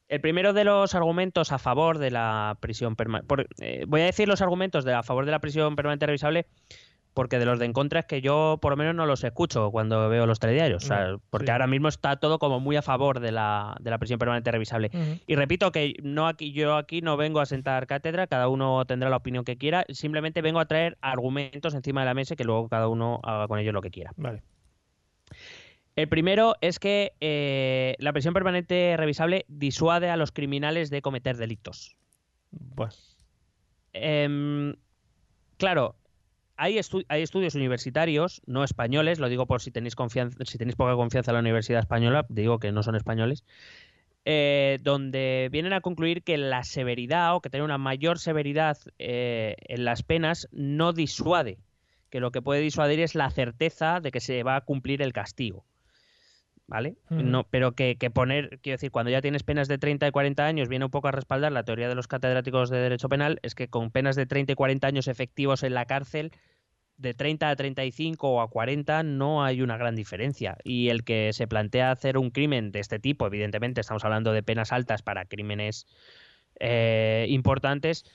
El 0.07 0.21
primero 0.21 0.53
de 0.53 0.63
los 0.63 0.93
argumentos 0.93 1.51
a 1.51 1.57
favor 1.57 1.97
de 1.97 2.11
la 2.11 2.57
prisión 2.59 2.95
permanente. 2.95 3.47
voy 3.87 4.01
a 4.01 4.05
decir 4.05 4.27
los 4.27 4.41
argumentos 4.41 4.85
de 4.85 4.93
a 4.93 5.01
favor 5.01 5.25
de 5.25 5.31
la 5.31 5.39
prisión 5.39 5.75
permanente 5.75 6.05
revisable 6.05 6.45
porque 7.15 7.39
de 7.39 7.45
los 7.45 7.57
de 7.57 7.65
en 7.65 7.73
contra 7.73 8.01
es 8.01 8.05
que 8.05 8.21
yo 8.21 8.59
por 8.61 8.71
lo 8.73 8.77
menos 8.77 8.93
no 8.93 9.07
los 9.07 9.23
escucho 9.23 9.71
cuando 9.71 10.07
veo 10.09 10.27
los 10.27 10.39
telediarios. 10.39 10.83
O 10.83 10.87
sea, 10.87 11.07
No, 11.07 11.21
porque 11.31 11.47
sí. 11.47 11.51
ahora 11.51 11.65
mismo 11.65 11.87
está 11.87 12.17
todo 12.17 12.37
como 12.37 12.59
muy 12.59 12.75
a 12.75 12.83
favor 12.83 13.19
de 13.19 13.31
la, 13.31 13.75
de 13.79 13.89
la 13.89 13.97
prisión 13.97 14.19
permanente 14.19 14.51
revisable. 14.51 14.91
Y 15.25 15.35
repito 15.35 15.71
que 15.71 15.95
no 16.03 16.27
aquí, 16.27 16.51
yo 16.51 16.75
aquí 16.75 17.01
no 17.01 17.17
vengo 17.17 17.39
a 17.39 17.45
sentar 17.47 17.87
cátedra, 17.87 18.27
cada 18.27 18.49
uno 18.49 18.85
tendrá 18.85 19.09
la 19.09 19.15
opinión 19.17 19.43
que 19.45 19.57
quiera, 19.57 19.85
simplemente 19.89 20.41
vengo 20.43 20.59
a 20.59 20.65
traer 20.65 20.97
argumentos 21.01 21.73
encima 21.73 22.01
de 22.01 22.05
la 22.05 22.13
mesa 22.13 22.35
y 22.35 22.37
que 22.37 22.43
luego 22.43 22.67
cada 22.69 22.87
uno 22.89 23.19
haga 23.23 23.47
con 23.47 23.57
ellos 23.57 23.73
lo 23.73 23.81
que 23.81 23.89
quiera. 23.89 24.11
Vale. 24.17 24.43
El 25.95 26.09
primero 26.09 26.55
es 26.59 26.77
que 26.77 27.13
eh, 27.21 27.95
la 27.99 28.11
prisión 28.11 28.33
permanente 28.33 28.95
revisable 28.97 29.45
disuade 29.47 30.09
a 30.09 30.17
los 30.17 30.31
criminales 30.33 30.89
de 30.89 31.01
cometer 31.01 31.37
delitos. 31.37 31.95
Bueno, 32.51 32.91
Em, 33.97 34.75
claro, 35.57 35.95
hay, 36.57 36.79
hay 37.09 37.21
estudios 37.21 37.55
universitarios, 37.55 38.41
no 38.45 38.63
españoles, 38.63 39.19
lo 39.19 39.29
digo 39.29 39.45
por 39.45 39.61
si 39.61 39.71
tenéis 39.71 39.95
confianza, 39.95 40.37
si 40.45 40.57
tenéis 40.57 40.75
poca 40.75 40.95
confianza 40.95 41.31
en 41.31 41.35
la 41.35 41.41
Universidad 41.41 41.79
Española, 41.79 42.25
digo 42.29 42.59
que 42.59 42.71
no 42.71 42.83
son 42.83 42.95
españoles, 42.95 43.43
eh, 44.25 44.79
donde 44.81 45.49
vienen 45.51 45.73
a 45.73 45.81
concluir 45.81 46.23
que 46.23 46.37
la 46.37 46.63
severidad 46.63 47.35
o 47.35 47.41
que 47.41 47.49
tener 47.49 47.63
una 47.63 47.77
mayor 47.77 48.19
severidad 48.19 48.77
eh, 48.97 49.55
en 49.67 49.85
las 49.85 50.03
penas 50.03 50.47
no 50.51 50.93
disuade, 50.93 51.59
que 52.09 52.19
lo 52.19 52.31
que 52.31 52.41
puede 52.41 52.61
disuadir 52.61 53.01
es 53.01 53.15
la 53.15 53.29
certeza 53.29 53.99
de 53.99 54.11
que 54.11 54.19
se 54.19 54.43
va 54.43 54.55
a 54.55 54.61
cumplir 54.61 55.01
el 55.01 55.13
castigo. 55.13 55.65
¿Vale? 56.67 56.95
No, 57.09 57.43
pero 57.43 57.73
que, 57.73 57.95
que 57.95 58.09
poner, 58.09 58.59
quiero 58.63 58.75
decir, 58.75 58.89
cuando 58.89 59.11
ya 59.11 59.21
tienes 59.21 59.43
penas 59.43 59.67
de 59.67 59.77
30 59.77 60.07
y 60.07 60.11
40 60.11 60.45
años, 60.45 60.67
viene 60.67 60.85
un 60.85 60.91
poco 60.91 61.07
a 61.07 61.11
respaldar 61.11 61.51
la 61.51 61.63
teoría 61.63 61.87
de 61.87 61.93
los 61.93 62.07
catedráticos 62.07 62.71
de 62.71 62.79
Derecho 62.79 63.07
Penal, 63.07 63.39
es 63.43 63.53
que 63.53 63.67
con 63.67 63.91
penas 63.91 64.15
de 64.15 64.25
30 64.25 64.53
y 64.53 64.55
40 64.55 64.87
años 64.87 65.07
efectivos 65.07 65.61
en 65.61 65.75
la 65.75 65.85
cárcel, 65.85 66.31
de 66.97 67.13
30 67.13 67.49
a 67.49 67.55
35 67.55 68.29
o 68.29 68.41
a 68.41 68.49
40 68.49 69.03
no 69.03 69.43
hay 69.43 69.61
una 69.61 69.77
gran 69.77 69.95
diferencia. 69.95 70.57
Y 70.63 70.89
el 70.89 71.03
que 71.03 71.33
se 71.33 71.47
plantea 71.47 71.91
hacer 71.91 72.17
un 72.17 72.31
crimen 72.31 72.71
de 72.71 72.79
este 72.79 72.99
tipo, 72.99 73.27
evidentemente 73.27 73.81
estamos 73.81 74.03
hablando 74.05 74.31
de 74.31 74.43
penas 74.43 74.71
altas 74.71 75.01
para 75.01 75.25
crímenes 75.25 75.87
eh, 76.59 77.25
importantes, 77.29 78.05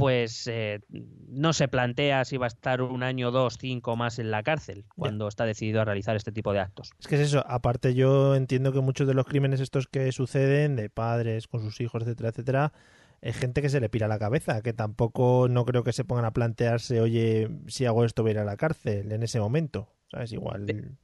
pues 0.00 0.46
eh, 0.46 0.80
no 1.28 1.52
se 1.52 1.68
plantea 1.68 2.24
si 2.24 2.36
va 2.36 2.46
a 2.46 2.48
estar 2.48 2.82
un 2.82 3.02
año, 3.02 3.30
dos, 3.30 3.56
cinco 3.58 3.94
más 3.94 4.18
en 4.18 4.30
la 4.30 4.42
cárcel 4.42 4.84
cuando 4.96 5.28
está 5.28 5.44
decidido 5.44 5.80
a 5.80 5.84
realizar 5.84 6.16
este 6.16 6.32
tipo 6.32 6.52
de 6.52 6.60
actos. 6.60 6.90
es 6.98 7.06
que 7.06 7.14
es 7.14 7.20
eso. 7.20 7.44
Aparte, 7.46 7.94
yo 7.94 8.34
entiendo 8.34 8.72
que 8.72 8.80
muchos 8.80 9.06
de 9.06 9.14
los 9.14 9.26
crímenes 9.26 9.60
estos 9.60 9.86
que 9.86 10.10
suceden, 10.12 10.76
de 10.76 10.90
padres 10.90 11.46
con 11.46 11.60
sus 11.60 11.80
hijos, 11.80 12.02
etcétera, 12.02 12.30
etcétera, 12.30 12.72
es 13.20 13.36
gente 13.36 13.62
que 13.62 13.68
se 13.68 13.80
le 13.80 13.88
pira 13.88 14.08
la 14.08 14.18
cabeza, 14.18 14.62
que 14.62 14.72
tampoco 14.72 15.46
no 15.48 15.64
creo 15.64 15.84
que 15.84 15.92
se 15.92 16.04
pongan 16.04 16.24
a 16.24 16.32
plantearse, 16.32 17.00
oye, 17.00 17.50
si 17.66 17.84
hago 17.84 18.04
esto 18.04 18.22
voy 18.22 18.30
a 18.30 18.32
ir 18.32 18.38
a 18.38 18.44
la 18.44 18.56
cárcel 18.56 19.12
en 19.12 19.22
ese 19.22 19.40
momento. 19.40 19.88
¿Sabes? 20.10 20.32
Igual. 20.32 20.98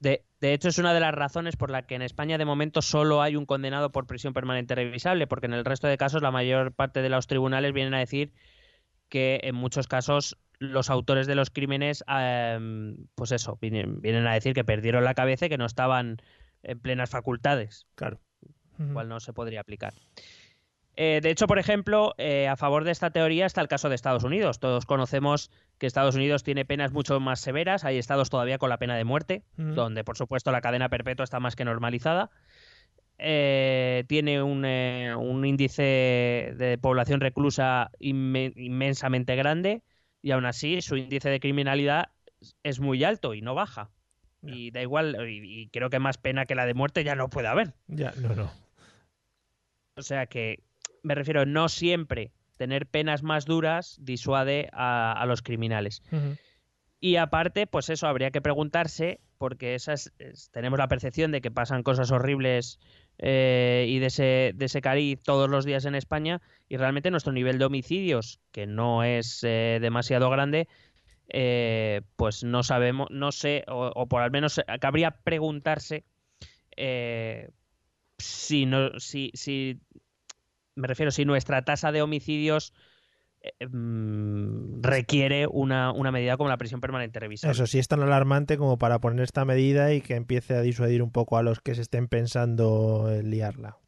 De, 0.00 0.24
de 0.40 0.54
hecho, 0.54 0.68
es 0.68 0.78
una 0.78 0.94
de 0.94 1.00
las 1.00 1.14
razones 1.14 1.56
por 1.56 1.70
la 1.70 1.82
que 1.82 1.94
en 1.94 2.02
España 2.02 2.38
de 2.38 2.44
momento 2.44 2.82
solo 2.82 3.22
hay 3.22 3.36
un 3.36 3.46
condenado 3.46 3.92
por 3.92 4.06
prisión 4.06 4.32
permanente 4.32 4.74
revisable, 4.74 5.26
porque 5.26 5.46
en 5.46 5.54
el 5.54 5.64
resto 5.64 5.86
de 5.86 5.98
casos 5.98 6.22
la 6.22 6.30
mayor 6.30 6.72
parte 6.72 7.02
de 7.02 7.10
los 7.10 7.26
tribunales 7.26 7.72
vienen 7.72 7.94
a 7.94 7.98
decir 7.98 8.32
que 9.10 9.40
en 9.42 9.54
muchos 9.54 9.86
casos 9.86 10.38
los 10.58 10.90
autores 10.90 11.26
de 11.26 11.34
los 11.34 11.50
crímenes, 11.50 12.04
eh, 12.08 12.94
pues 13.14 13.32
eso, 13.32 13.58
vienen, 13.60 14.00
vienen 14.00 14.26
a 14.26 14.34
decir 14.34 14.54
que 14.54 14.64
perdieron 14.64 15.04
la 15.04 15.14
cabeza 15.14 15.46
y 15.46 15.48
que 15.48 15.58
no 15.58 15.66
estaban 15.66 16.18
en 16.62 16.78
plenas 16.80 17.10
facultades, 17.10 17.86
claro. 17.94 18.20
cual 18.92 19.08
no 19.08 19.20
se 19.20 19.32
podría 19.32 19.60
aplicar. 19.60 19.94
Eh, 20.96 21.20
de 21.22 21.30
hecho, 21.30 21.46
por 21.46 21.58
ejemplo, 21.58 22.14
eh, 22.18 22.46
a 22.48 22.56
favor 22.56 22.84
de 22.84 22.90
esta 22.90 23.10
teoría 23.10 23.46
está 23.46 23.60
el 23.60 23.68
caso 23.68 23.88
de 23.88 23.94
Estados 23.94 24.24
Unidos. 24.24 24.58
Todos 24.60 24.84
conocemos 24.86 25.50
que 25.78 25.86
Estados 25.86 26.14
Unidos 26.14 26.42
tiene 26.42 26.64
penas 26.64 26.92
mucho 26.92 27.18
más 27.20 27.40
severas. 27.40 27.84
Hay 27.84 27.96
estados 27.96 28.28
todavía 28.28 28.58
con 28.58 28.68
la 28.68 28.78
pena 28.78 28.96
de 28.96 29.04
muerte, 29.04 29.42
Ujú. 29.58 29.72
donde, 29.74 30.04
por 30.04 30.16
supuesto, 30.18 30.52
la 30.52 30.60
cadena 30.60 30.88
perpetua 30.88 31.24
está 31.24 31.40
más 31.40 31.56
que 31.56 31.64
normalizada. 31.64 32.30
Eh, 33.18 34.04
tiene 34.08 34.42
un, 34.42 34.64
un 34.64 35.44
índice 35.44 36.54
de 36.56 36.78
población 36.80 37.20
reclusa 37.20 37.90
inme- 38.00 38.52
inmensamente 38.56 39.36
grande 39.36 39.82
y 40.22 40.30
aún 40.30 40.46
así 40.46 40.80
su 40.80 40.96
índice 40.96 41.28
de 41.28 41.38
criminalidad 41.40 42.08
es 42.62 42.80
muy 42.80 43.04
alto 43.04 43.34
y 43.34 43.42
no 43.42 43.54
baja. 43.54 43.90
Y 44.42 44.70
da 44.70 44.80
igual, 44.80 45.16
y, 45.28 45.62
y 45.64 45.68
creo 45.68 45.90
que 45.90 45.98
más 45.98 46.16
pena 46.16 46.46
que 46.46 46.54
la 46.54 46.64
de 46.64 46.72
muerte 46.72 47.04
ya 47.04 47.14
no 47.14 47.28
puede 47.28 47.48
haber. 47.48 47.74
Ya, 47.88 48.12
no, 48.16 48.34
no. 48.34 48.50
O 49.96 50.02
sea 50.02 50.24
que 50.26 50.62
me 51.02 51.14
refiero, 51.14 51.46
no 51.46 51.68
siempre 51.68 52.32
tener 52.56 52.86
penas 52.86 53.22
más 53.22 53.46
duras 53.46 53.96
disuade 54.00 54.68
a, 54.72 55.12
a 55.12 55.26
los 55.26 55.42
criminales. 55.42 56.02
Y 57.02 57.16
aparte, 57.16 57.66
pues 57.66 57.88
eso, 57.88 58.06
habría 58.06 58.30
que 58.30 58.42
preguntarse, 58.42 59.20
porque 59.38 59.74
esas, 59.74 60.12
es- 60.18 60.50
tenemos 60.50 60.78
la 60.78 60.88
percepción 60.88 61.32
de 61.32 61.40
que 61.40 61.50
pasan 61.50 61.82
cosas 61.82 62.10
horribles 62.10 62.78
eh, 63.18 63.86
y 63.88 63.98
de 64.00 64.06
ese, 64.06 64.52
de 64.54 64.64
ese 64.66 64.82
cariz 64.82 65.22
todos 65.22 65.48
los 65.48 65.64
días 65.64 65.86
en 65.86 65.94
España, 65.94 66.42
y 66.68 66.76
realmente 66.76 67.10
nuestro 67.10 67.32
nivel 67.32 67.58
de 67.58 67.64
homicidios, 67.64 68.38
que 68.52 68.66
no 68.66 69.02
es 69.02 69.42
eh, 69.44 69.78
demasiado 69.80 70.28
grande, 70.28 70.68
eh, 71.30 72.02
pues 72.16 72.44
no 72.44 72.62
sabemos, 72.62 73.08
no 73.10 73.32
sé, 73.32 73.64
o, 73.68 73.90
o 73.94 74.06
por 74.06 74.20
al 74.20 74.30
menos 74.30 74.60
cabría 74.80 75.12
preguntarse 75.12 76.04
eh, 76.76 77.48
si 78.18 78.66
no, 78.66 78.98
si, 79.00 79.30
si 79.34 79.78
me 80.80 80.88
refiero, 80.88 81.10
si 81.10 81.24
nuestra 81.24 81.62
tasa 81.62 81.92
de 81.92 82.02
homicidios 82.02 82.72
eh, 83.42 83.66
mm, 83.66 84.82
requiere 84.82 85.46
una, 85.46 85.92
una 85.92 86.12
medida 86.12 86.36
como 86.36 86.50
la 86.50 86.58
prisión 86.58 86.80
permanente 86.80 87.20
revisable. 87.20 87.52
Eso 87.52 87.66
sí 87.66 87.78
es 87.78 87.88
tan 87.88 88.02
alarmante 88.02 88.58
como 88.58 88.78
para 88.78 88.98
poner 88.98 89.22
esta 89.22 89.44
medida 89.44 89.94
y 89.94 90.00
que 90.00 90.14
empiece 90.14 90.54
a 90.54 90.60
disuadir 90.60 91.02
un 91.02 91.10
poco 91.10 91.38
a 91.38 91.42
los 91.42 91.60
que 91.60 91.74
se 91.74 91.82
estén 91.82 92.08
pensando 92.08 93.10
en 93.10 93.30
liarla. 93.30 93.78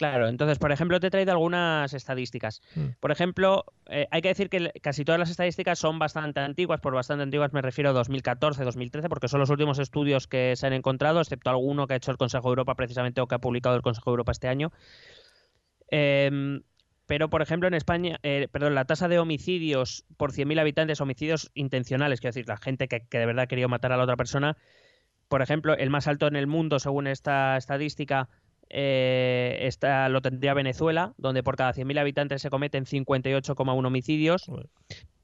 Claro, 0.00 0.28
entonces, 0.28 0.58
por 0.58 0.72
ejemplo, 0.72 0.98
te 0.98 1.08
he 1.08 1.10
traído 1.10 1.32
algunas 1.32 1.92
estadísticas. 1.92 2.62
Mm. 2.74 2.86
Por 3.00 3.10
ejemplo, 3.10 3.66
eh, 3.84 4.08
hay 4.10 4.22
que 4.22 4.28
decir 4.28 4.48
que 4.48 4.72
casi 4.80 5.04
todas 5.04 5.18
las 5.18 5.28
estadísticas 5.28 5.78
son 5.78 5.98
bastante 5.98 6.40
antiguas, 6.40 6.80
por 6.80 6.94
bastante 6.94 7.22
antiguas 7.22 7.52
me 7.52 7.60
refiero 7.60 7.90
a 7.90 7.92
2014, 7.92 8.64
2013, 8.64 9.10
porque 9.10 9.28
son 9.28 9.40
los 9.40 9.50
últimos 9.50 9.78
estudios 9.78 10.26
que 10.26 10.56
se 10.56 10.66
han 10.66 10.72
encontrado, 10.72 11.20
excepto 11.20 11.50
alguno 11.50 11.86
que 11.86 11.92
ha 11.92 11.96
hecho 11.96 12.12
el 12.12 12.16
Consejo 12.16 12.48
de 12.48 12.52
Europa 12.52 12.76
precisamente 12.76 13.20
o 13.20 13.26
que 13.26 13.34
ha 13.34 13.40
publicado 13.40 13.76
el 13.76 13.82
Consejo 13.82 14.08
de 14.08 14.12
Europa 14.14 14.32
este 14.32 14.48
año. 14.48 14.72
Em, 15.90 16.62
pero, 17.06 17.28
por 17.28 17.42
ejemplo, 17.42 17.66
en 17.66 17.74
España, 17.74 18.18
eh, 18.22 18.48
perdón, 18.52 18.74
la 18.74 18.84
tasa 18.84 19.08
de 19.08 19.18
homicidios 19.18 20.04
por 20.16 20.32
100.000 20.32 20.60
habitantes, 20.60 21.00
homicidios 21.00 21.50
intencionales, 21.54 22.20
quiero 22.20 22.34
decir, 22.34 22.48
la 22.48 22.56
gente 22.56 22.88
que, 22.88 23.06
que 23.06 23.18
de 23.18 23.26
verdad 23.26 23.48
querido 23.48 23.68
matar 23.68 23.92
a 23.92 23.96
la 23.96 24.04
otra 24.04 24.16
persona, 24.16 24.56
por 25.28 25.42
ejemplo, 25.42 25.76
el 25.76 25.90
más 25.90 26.08
alto 26.08 26.26
en 26.26 26.36
el 26.36 26.46
mundo, 26.46 26.78
según 26.78 27.06
esta 27.06 27.56
estadística, 27.56 28.28
eh, 28.68 29.58
esta, 29.62 30.08
lo 30.08 30.22
tendría 30.22 30.54
Venezuela, 30.54 31.12
donde 31.18 31.42
por 31.42 31.56
cada 31.56 31.72
100.000 31.72 31.98
habitantes 32.00 32.42
se 32.42 32.50
cometen 32.50 32.84
58,1 32.84 33.86
homicidios. 33.86 34.50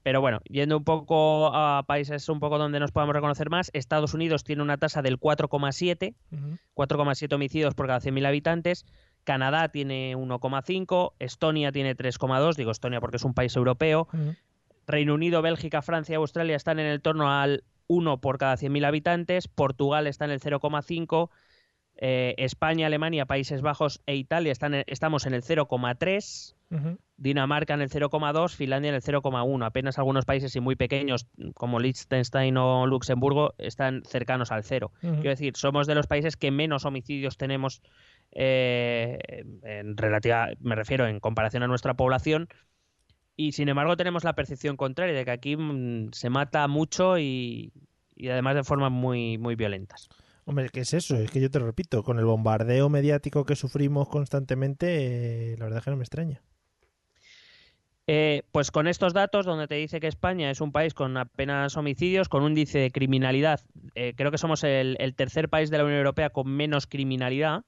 Pero 0.03 0.21
bueno, 0.21 0.39
yendo 0.49 0.77
un 0.77 0.83
poco 0.83 1.53
a 1.53 1.83
países 1.87 2.29
un 2.29 2.39
poco 2.39 2.57
donde 2.57 2.79
nos 2.79 2.91
podamos 2.91 3.15
reconocer 3.15 3.49
más, 3.49 3.69
Estados 3.73 4.13
Unidos 4.13 4.43
tiene 4.43 4.61
una 4.61 4.77
tasa 4.77 5.01
del 5.01 5.19
4,7, 5.19 6.13
4,7 6.75 7.33
homicidios 7.33 7.73
por 7.73 7.87
cada 7.87 7.99
100.000 7.99 8.25
habitantes. 8.27 8.85
Canadá 9.27 9.67
tiene 9.67 10.15
1,5, 10.15 11.11
Estonia 11.19 11.73
tiene 11.73 11.97
3,2, 11.97 12.55
digo 12.55 12.71
Estonia 12.71 13.01
porque 13.01 13.17
es 13.17 13.25
un 13.25 13.33
país 13.33 13.53
europeo. 13.57 14.07
Reino 14.87 15.13
Unido, 15.13 15.41
Bélgica, 15.41 15.81
Francia 15.81 16.13
y 16.13 16.15
Australia 16.15 16.55
están 16.55 16.79
en 16.79 16.85
el 16.85 17.01
torno 17.01 17.29
al 17.29 17.65
1 17.87 18.21
por 18.21 18.37
cada 18.37 18.55
100.000 18.55 18.85
habitantes, 18.85 19.49
Portugal 19.49 20.07
está 20.07 20.23
en 20.23 20.31
el 20.31 20.39
0,5, 20.39 21.29
eh, 21.97 22.35
España, 22.37 22.87
Alemania, 22.87 23.25
Países 23.25 23.61
Bajos 23.61 24.01
e 24.05 24.15
Italia 24.15 24.53
están 24.53 24.75
estamos 24.87 25.25
en 25.25 25.33
el 25.33 25.43
0,3, 25.43 26.55
Dinamarca 27.17 27.73
en 27.73 27.81
el 27.81 27.89
0,2, 27.89 28.55
Finlandia 28.55 28.89
en 28.89 28.95
el 28.95 29.01
0,1. 29.01 29.65
Apenas 29.65 29.97
algunos 29.97 30.23
países 30.25 30.55
y 30.55 30.59
muy 30.59 30.75
pequeños 30.75 31.27
como 31.55 31.79
Liechtenstein 31.79 32.55
o 32.57 32.85
Luxemburgo 32.85 33.55
están 33.57 34.03
cercanos 34.05 34.51
al 34.51 34.63
cero. 34.63 34.91
Quiero 35.01 35.31
decir, 35.31 35.57
somos 35.57 35.87
de 35.87 35.95
los 35.95 36.07
países 36.07 36.37
que 36.37 36.51
menos 36.51 36.85
homicidios 36.85 37.37
tenemos 37.37 37.81
eh, 38.31 39.19
en 39.63 39.97
relativa, 39.97 40.49
me 40.59 40.75
refiero 40.75 41.07
en 41.07 41.19
comparación 41.19 41.63
a 41.63 41.67
nuestra 41.67 41.95
población. 41.95 42.47
Y 43.35 43.51
sin 43.51 43.69
embargo 43.69 43.97
tenemos 43.97 44.23
la 44.23 44.33
percepción 44.33 44.77
contraria 44.77 45.15
de 45.15 45.25
que 45.25 45.31
aquí 45.31 45.55
mm, 45.55 46.11
se 46.11 46.29
mata 46.29 46.67
mucho 46.67 47.19
y, 47.19 47.71
y 48.15 48.29
además 48.29 48.55
de 48.55 48.63
formas 48.63 48.91
muy, 48.91 49.37
muy 49.37 49.55
violentas. 49.55 50.09
Hombre, 50.45 50.69
¿qué 50.69 50.79
es 50.79 50.93
eso? 50.93 51.17
Es 51.17 51.29
que 51.29 51.41
yo 51.41 51.51
te 51.51 51.59
lo 51.59 51.65
repito, 51.65 52.03
con 52.03 52.19
el 52.19 52.25
bombardeo 52.25 52.87
mediático 52.87 53.45
que 53.45 53.57
sufrimos 53.57 54.07
constantemente, 54.07 55.51
eh, 55.51 55.57
la 55.57 55.65
verdad 55.65 55.79
es 55.79 55.83
que 55.83 55.91
no 55.91 55.97
me 55.97 56.03
extraña. 56.03 56.41
Eh, 58.07 58.43
pues 58.53 58.71
con 58.71 58.87
estos 58.87 59.13
datos, 59.13 59.45
donde 59.45 59.67
te 59.67 59.75
dice 59.75 59.99
que 59.99 60.07
España 60.07 60.49
es 60.49 60.61
un 60.61 60.71
país 60.71 60.93
con 60.93 61.17
apenas 61.17 61.75
homicidios, 61.75 62.29
con 62.29 62.43
un 62.43 62.51
índice 62.51 62.79
de 62.79 62.91
criminalidad, 62.91 63.59
eh, 63.95 64.13
creo 64.15 64.31
que 64.31 64.37
somos 64.37 64.63
el, 64.63 64.95
el, 64.99 65.15
tercer 65.15 65.49
país 65.49 65.69
de 65.69 65.79
la 65.79 65.83
Unión 65.83 65.97
Europea 65.97 66.29
con 66.29 66.49
menos 66.49 66.87
criminalidad. 66.87 67.65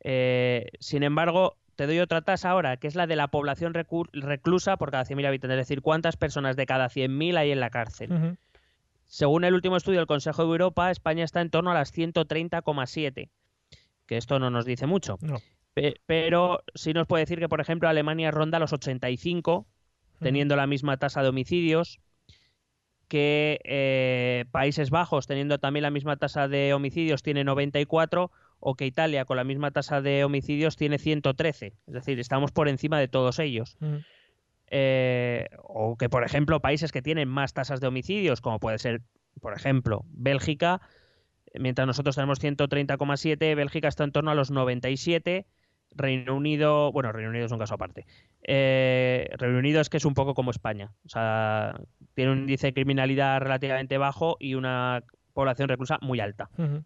Eh, 0.00 0.66
sin 0.80 1.02
embargo, 1.02 1.56
te 1.76 1.86
doy 1.86 2.00
otra 2.00 2.22
tasa 2.22 2.50
ahora, 2.50 2.78
que 2.78 2.86
es 2.86 2.94
la 2.94 3.06
de 3.06 3.16
la 3.16 3.28
población 3.28 3.74
reclusa 3.74 4.76
por 4.76 4.90
cada 4.90 5.04
100.000 5.04 5.26
habitantes, 5.26 5.58
es 5.58 5.68
decir, 5.68 5.82
cuántas 5.82 6.16
personas 6.16 6.56
de 6.56 6.66
cada 6.66 6.88
100.000 6.88 7.36
hay 7.36 7.52
en 7.52 7.60
la 7.60 7.70
cárcel. 7.70 8.12
Uh 8.12 8.14
-huh. 8.14 8.36
Según 9.06 9.44
el 9.44 9.54
último 9.54 9.76
estudio 9.76 10.00
del 10.00 10.06
Consejo 10.06 10.42
de 10.42 10.48
Europa, 10.48 10.90
España 10.90 11.24
está 11.24 11.40
en 11.40 11.50
torno 11.50 11.70
a 11.70 11.74
las 11.74 11.92
130,7, 11.92 13.30
que 14.06 14.16
esto 14.16 14.38
no 14.38 14.50
nos 14.50 14.64
dice 14.64 14.86
mucho. 14.86 15.18
No. 15.20 15.38
Pe 15.74 16.00
pero 16.06 16.62
sí 16.74 16.94
nos 16.94 17.06
puede 17.06 17.22
decir 17.22 17.38
que, 17.38 17.48
por 17.48 17.60
ejemplo, 17.60 17.88
Alemania 17.88 18.30
ronda 18.30 18.58
los 18.58 18.72
85, 18.72 19.66
teniendo 20.20 20.54
uh 20.54 20.56
-huh. 20.56 20.60
la 20.62 20.66
misma 20.66 20.96
tasa 20.96 21.22
de 21.22 21.28
homicidios, 21.28 22.00
que 23.08 23.60
eh, 23.64 24.46
Países 24.50 24.90
Bajos, 24.90 25.26
teniendo 25.26 25.58
también 25.58 25.82
la 25.82 25.90
misma 25.90 26.16
tasa 26.16 26.48
de 26.48 26.72
homicidios, 26.74 27.22
tiene 27.22 27.44
94, 27.44 28.30
o 28.68 28.74
que 28.74 28.84
Italia, 28.84 29.24
con 29.26 29.36
la 29.36 29.44
misma 29.44 29.70
tasa 29.70 30.02
de 30.02 30.24
homicidios, 30.24 30.74
tiene 30.74 30.98
113. 30.98 31.74
Es 31.86 31.94
decir, 31.94 32.18
estamos 32.18 32.50
por 32.50 32.68
encima 32.68 32.98
de 32.98 33.06
todos 33.06 33.38
ellos. 33.38 33.76
-huh. 33.80 34.04
Eh, 34.72 35.46
o 35.62 35.96
que, 35.96 36.08
por 36.08 36.24
ejemplo, 36.24 36.58
países 36.58 36.90
que 36.90 37.00
tienen 37.00 37.28
más 37.28 37.54
tasas 37.54 37.80
de 37.80 37.86
homicidios, 37.86 38.40
como 38.40 38.58
puede 38.58 38.78
ser, 38.78 39.02
por 39.40 39.54
ejemplo, 39.54 40.02
Bélgica, 40.08 40.80
mientras 41.54 41.86
nosotros 41.86 42.16
tenemos 42.16 42.40
130,7, 42.40 43.54
Bélgica 43.54 43.86
está 43.86 44.02
en 44.02 44.10
torno 44.10 44.32
a 44.32 44.34
los 44.34 44.50
97, 44.50 45.46
Reino 45.92 46.34
Unido, 46.34 46.90
bueno, 46.90 47.12
Reino 47.12 47.30
Unido 47.30 47.46
es 47.46 47.52
un 47.52 47.60
caso 47.60 47.74
aparte. 47.74 48.04
Eh, 48.42 49.28
Reino 49.38 49.58
Unido 49.60 49.80
es 49.80 49.88
que 49.88 49.98
es 49.98 50.04
un 50.04 50.14
poco 50.14 50.34
como 50.34 50.50
España, 50.50 50.90
o 51.04 51.08
sea, 51.08 51.78
tiene 52.14 52.32
un 52.32 52.38
índice 52.40 52.66
de 52.66 52.74
criminalidad 52.74 53.38
relativamente 53.38 53.96
bajo 53.96 54.36
y 54.40 54.54
una 54.54 55.04
población 55.34 55.68
reclusa 55.68 55.98
muy 56.02 56.18
alta. 56.18 56.50
Uh 56.58 56.62
-huh. 56.62 56.84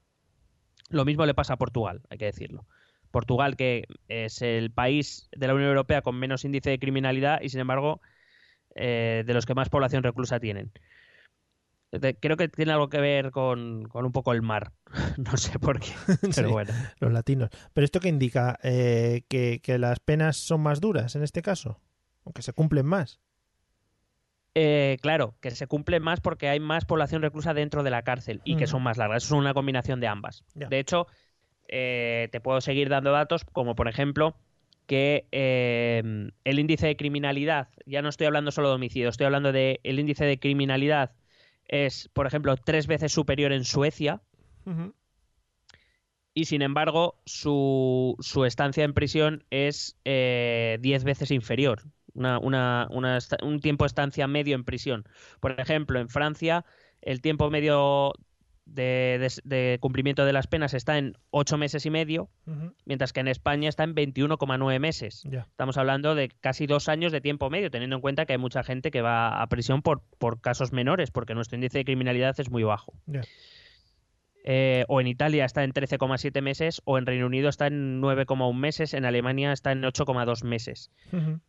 Lo 0.91 1.05
mismo 1.05 1.25
le 1.25 1.35
pasa 1.35 1.55
a 1.55 1.59
Portugal, 1.59 2.03
hay 2.11 2.19
que 2.19 2.27
decirlo. 2.27 2.67
Portugal, 3.11 3.57
que 3.57 3.87
es 4.09 4.43
el 4.43 4.71
país 4.71 5.29
de 5.33 5.47
la 5.47 5.55
Unión 5.55 5.71
Europea 5.71 6.03
con 6.03 6.17
menos 6.17 6.45
índice 6.45 6.71
de 6.71 6.79
criminalidad 6.79 7.41
y, 7.41 7.49
sin 7.49 7.61
embargo, 7.61 8.01
eh, 8.75 9.25
de 9.27 9.35
los 9.35 9.47
que 9.47 9.55
más 9.55 9.69
población 9.69 10.03
reclusa 10.03 10.39
tienen. 10.39 10.73
Creo 12.21 12.37
que 12.37 12.49
tiene 12.49 12.71
algo 12.71 12.89
que 12.89 13.01
ver 13.01 13.33
con, 13.33 13.89
con 13.89 14.05
un 14.05 14.13
poco 14.13 14.33
el 14.33 14.43
mar. 14.43 14.73
no 15.17 15.37
sé 15.37 15.59
por 15.59 15.81
qué. 15.81 15.93
Pero 16.21 16.33
sí, 16.33 16.45
bueno. 16.45 16.73
Los 17.01 17.13
latinos. 17.13 17.51
¿Pero 17.73 17.85
esto 17.85 17.99
qué 17.99 18.09
indica? 18.09 18.59
Eh, 18.63 19.25
que, 19.29 19.61
¿Que 19.61 19.79
las 19.79 19.99
penas 19.99 20.37
son 20.37 20.61
más 20.61 20.81
duras 20.81 21.17
en 21.17 21.25
este 21.25 21.43
caso? 21.43 21.81
¿O 22.23 22.33
que 22.33 22.43
se 22.43 22.53
cumplen 22.53 22.87
más? 22.87 23.19
Eh, 24.55 24.97
claro, 25.01 25.35
que 25.41 25.51
se 25.53 25.67
cumplen 25.67 26.03
más 26.03 26.21
porque 26.21 26.49
hay 26.49 26.59
más 26.59 26.85
población 26.85 27.23
reclusa 27.23 27.55
dentro 27.55 27.83
de 27.83 27.91
la 27.91 28.03
cárcel 28.03 28.41
y 28.45 28.57
mm. 28.57 28.59
que 28.59 28.67
son 28.67 28.83
más 28.83 28.99
largas. 28.99 29.25
Eso 29.25 29.35
es 29.35 29.41
una 29.41 29.55
combinación 29.55 30.01
de 30.01 30.09
ambas. 30.09 30.45
De 30.55 30.79
hecho, 30.79 31.07
eh, 31.69 32.29
te 32.33 32.41
puedo 32.41 32.61
seguir 32.61 32.89
dando 32.89 33.13
datos, 33.13 33.45
como 33.45 33.75
por 33.77 33.89
ejemplo 33.89 34.37
que 34.87 35.29
eh, 35.31 36.03
el 36.43 36.59
índice 36.59 36.89
de 36.89 36.97
criminalidad, 36.97 37.69
ya 37.87 38.03
no 38.03 38.09
estoy 38.09 38.27
hablando 38.27 38.51
solo 38.51 38.71
de 38.71 38.75
homicidio, 38.75 39.09
estoy 39.09 39.27
hablando 39.27 39.53
de 39.53 39.79
el 39.85 40.01
índice 40.01 40.25
de 40.25 40.41
criminalidad 40.41 41.13
es, 41.71 42.09
por 42.13 42.27
ejemplo, 42.27 42.57
tres 42.57 42.89
veces 42.89 43.13
superior 43.13 43.53
en 43.53 43.65
Suecia. 43.65 44.21
Uh 44.67 44.71
-huh. 44.71 44.95
Y 46.35 46.47
sin 46.47 46.63
embargo, 46.63 47.21
su, 47.25 48.17
su, 48.21 48.45
estancia 48.45 48.85
en 48.85 48.93
prisión 48.93 49.45
es 49.51 49.97
eh, 50.05 50.79
diez 50.81 51.05
veces 51.05 51.31
inferior. 51.31 51.83
Una, 52.15 52.39
una, 52.39 52.89
una, 52.91 53.19
un 53.43 53.61
tiempo 53.61 53.85
de 53.85 53.89
estancia 53.89 54.27
medio 54.27 54.55
en 54.55 54.65
prisión. 54.65 55.05
Por 55.41 55.59
ejemplo, 55.61 56.01
en 56.01 56.09
Francia, 56.09 56.65
el 57.03 57.21
tiempo 57.21 57.51
medio 57.51 58.15
de, 58.67 59.19
de, 59.19 59.33
de, 59.45 59.79
cumplimiento 59.81 60.25
de 60.25 60.33
las 60.33 60.47
penas 60.47 60.75
está 60.75 60.99
en 60.99 61.17
ocho 61.31 61.59
meses 61.59 61.87
y 61.87 61.91
medio, 61.91 62.31
uh 62.47 62.51
-huh. 62.53 62.75
mientras 62.85 63.13
que 63.13 63.21
en 63.21 63.29
España 63.29 63.69
está 63.69 63.85
en 63.85 63.95
21,9 63.95 64.79
meses. 64.79 65.23
Yeah. 65.29 65.47
Estamos 65.51 65.77
hablando 65.77 66.15
de 66.15 66.29
casi 66.41 66.67
dos 66.67 66.89
años 66.89 67.13
de 67.13 67.21
tiempo 67.21 67.51
medio, 67.51 67.71
teniendo 67.71 67.97
en 67.97 68.03
cuenta 68.03 68.27
que 68.27 68.35
hay 68.35 68.39
mucha 68.39 68.63
gente 68.63 68.91
que 68.91 69.03
va 69.03 69.43
a 69.43 69.47
prisión 69.49 69.83
por, 69.83 70.03
por 70.19 70.41
casos 70.41 70.73
menores, 70.73 71.11
porque 71.11 71.35
nuestro 71.35 71.57
índice 71.57 71.79
de 71.79 71.85
criminalidad 71.85 72.39
es 72.39 72.51
muy 72.51 72.63
bajo. 72.63 72.93
Yeah. 73.07 73.23
Eh, 74.45 74.85
o 74.89 75.01
en 75.01 75.07
Italia 75.07 75.45
está 75.45 75.65
en 75.65 75.73
13,7 75.73 76.41
meses, 76.41 76.81
o 76.85 76.97
en 76.97 77.07
Reino 77.07 77.27
Unido 77.27 77.49
está 77.49 77.67
en 77.67 78.01
9,1 78.01 78.55
meses, 78.55 78.95
en 78.95 79.05
Alemania 79.05 79.53
está 79.53 79.73
en 79.73 79.83
8,2 79.83 80.45
meses. 80.45 80.91
Uh 81.13 81.17
-huh. 81.17 81.41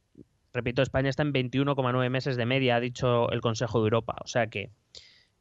Repito, 0.53 0.81
España 0.81 1.09
está 1.09 1.23
en 1.23 1.33
21,9 1.33 2.09
meses 2.09 2.35
de 2.35 2.45
media, 2.45 2.75
ha 2.75 2.79
dicho 2.79 3.31
el 3.31 3.41
Consejo 3.41 3.79
de 3.79 3.85
Europa. 3.85 4.15
O 4.23 4.27
sea 4.27 4.47
que 4.47 4.69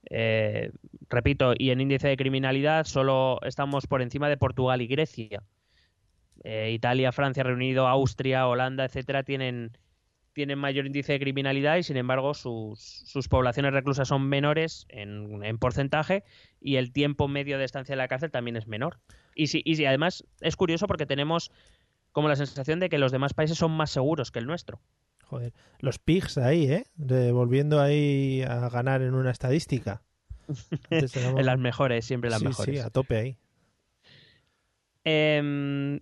eh, 0.08 0.70
repito, 1.08 1.52
y 1.56 1.70
en 1.70 1.80
índice 1.80 2.08
de 2.08 2.16
criminalidad 2.16 2.86
solo 2.86 3.38
estamos 3.42 3.86
por 3.86 4.02
encima 4.02 4.28
de 4.28 4.36
Portugal 4.36 4.80
y 4.80 4.86
Grecia. 4.86 5.42
Eh, 6.44 6.70
Italia, 6.72 7.12
Francia, 7.12 7.42
Reino 7.42 7.56
Unido, 7.56 7.86
Austria, 7.86 8.46
Holanda, 8.46 8.86
etcétera, 8.86 9.24
tienen, 9.24 9.76
tienen 10.32 10.58
mayor 10.58 10.86
índice 10.86 11.12
de 11.12 11.20
criminalidad 11.20 11.76
y 11.76 11.82
sin 11.82 11.98
embargo 11.98 12.32
sus, 12.32 12.80
sus 12.80 13.28
poblaciones 13.28 13.74
reclusas 13.74 14.08
son 14.08 14.26
menores 14.26 14.86
en, 14.88 15.44
en, 15.44 15.58
porcentaje 15.58 16.24
y 16.58 16.76
el 16.76 16.92
tiempo 16.92 17.28
medio 17.28 17.58
de 17.58 17.64
estancia 17.64 17.92
en 17.92 17.98
la 17.98 18.08
cárcel 18.08 18.30
también 18.30 18.56
es 18.56 18.66
menor. 18.66 19.00
Y, 19.34 19.48
si, 19.48 19.60
y 19.66 19.76
si 19.76 19.84
además 19.84 20.24
es 20.40 20.56
curioso 20.56 20.86
porque 20.86 21.04
tenemos 21.04 21.52
como 22.12 22.28
la 22.28 22.36
sensación 22.36 22.80
de 22.80 22.88
que 22.88 22.98
los 22.98 23.12
demás 23.12 23.34
países 23.34 23.58
son 23.58 23.72
más 23.72 23.90
seguros 23.90 24.30
que 24.30 24.38
el 24.38 24.46
nuestro. 24.46 24.80
Joder, 25.24 25.52
los 25.78 25.98
pigs 25.98 26.38
ahí, 26.38 26.64
¿eh? 26.64 26.84
De, 26.96 27.30
volviendo 27.32 27.80
ahí 27.80 28.42
a 28.42 28.68
ganar 28.68 29.02
en 29.02 29.14
una 29.14 29.30
estadística. 29.30 30.02
Éramos... 30.90 31.40
en 31.40 31.46
las 31.46 31.58
mejores, 31.58 32.04
siempre 32.04 32.30
las 32.30 32.40
sí, 32.40 32.46
mejores. 32.46 32.80
Sí, 32.80 32.84
a 32.84 32.90
tope 32.90 33.16
ahí. 33.16 33.38
Em, 35.04 36.00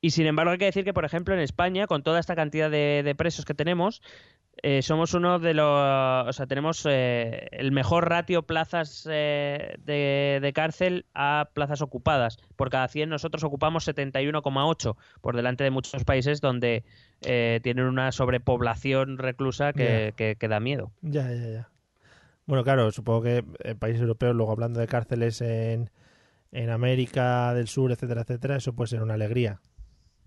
y 0.00 0.10
sin 0.10 0.26
embargo 0.26 0.52
hay 0.52 0.58
que 0.58 0.64
decir 0.64 0.84
que, 0.84 0.94
por 0.94 1.04
ejemplo, 1.04 1.34
en 1.34 1.40
España, 1.40 1.86
con 1.86 2.02
toda 2.02 2.18
esta 2.18 2.34
cantidad 2.34 2.70
de, 2.70 3.02
de 3.04 3.14
presos 3.14 3.44
que 3.44 3.54
tenemos, 3.54 4.02
eh, 4.62 4.82
somos 4.82 5.12
uno 5.14 5.38
de 5.38 5.54
los... 5.54 5.66
O 6.28 6.32
sea, 6.32 6.46
tenemos 6.46 6.84
eh, 6.88 7.48
el 7.52 7.72
mejor 7.72 8.08
ratio 8.08 8.42
plazas 8.44 9.06
eh, 9.10 9.74
de, 9.84 10.38
de 10.40 10.52
cárcel 10.52 11.04
a 11.14 11.50
plazas 11.52 11.82
ocupadas. 11.82 12.38
Por 12.56 12.70
cada 12.70 12.88
100 12.88 13.08
nosotros 13.10 13.44
ocupamos 13.44 13.86
71,8, 13.86 14.96
por 15.20 15.36
delante 15.36 15.64
de 15.64 15.70
muchos 15.70 16.04
países 16.04 16.40
donde 16.40 16.84
eh, 17.22 17.60
tienen 17.62 17.84
una 17.86 18.12
sobrepoblación 18.12 19.18
reclusa 19.18 19.72
que, 19.72 20.14
que- 20.16 20.36
que 20.36 20.48
da 20.48 20.60
miedo. 20.60 20.90
Ya, 21.02 21.30
ya, 21.32 21.48
ya. 21.48 21.68
Bueno, 22.46 22.62
claro, 22.64 22.90
supongo 22.92 23.22
que 23.22 23.44
en 23.64 23.78
países 23.78 24.00
europeos, 24.02 24.34
luego 24.34 24.52
hablando 24.52 24.78
de 24.80 24.86
cárceles 24.86 25.40
en, 25.40 25.90
en 26.52 26.70
América 26.70 27.52
del 27.54 27.66
Sur, 27.68 27.90
etcétera, 27.92 28.22
etcétera, 28.22 28.56
eso 28.56 28.72
puede 28.74 28.88
ser 28.88 29.02
una 29.02 29.14
alegría. 29.14 29.60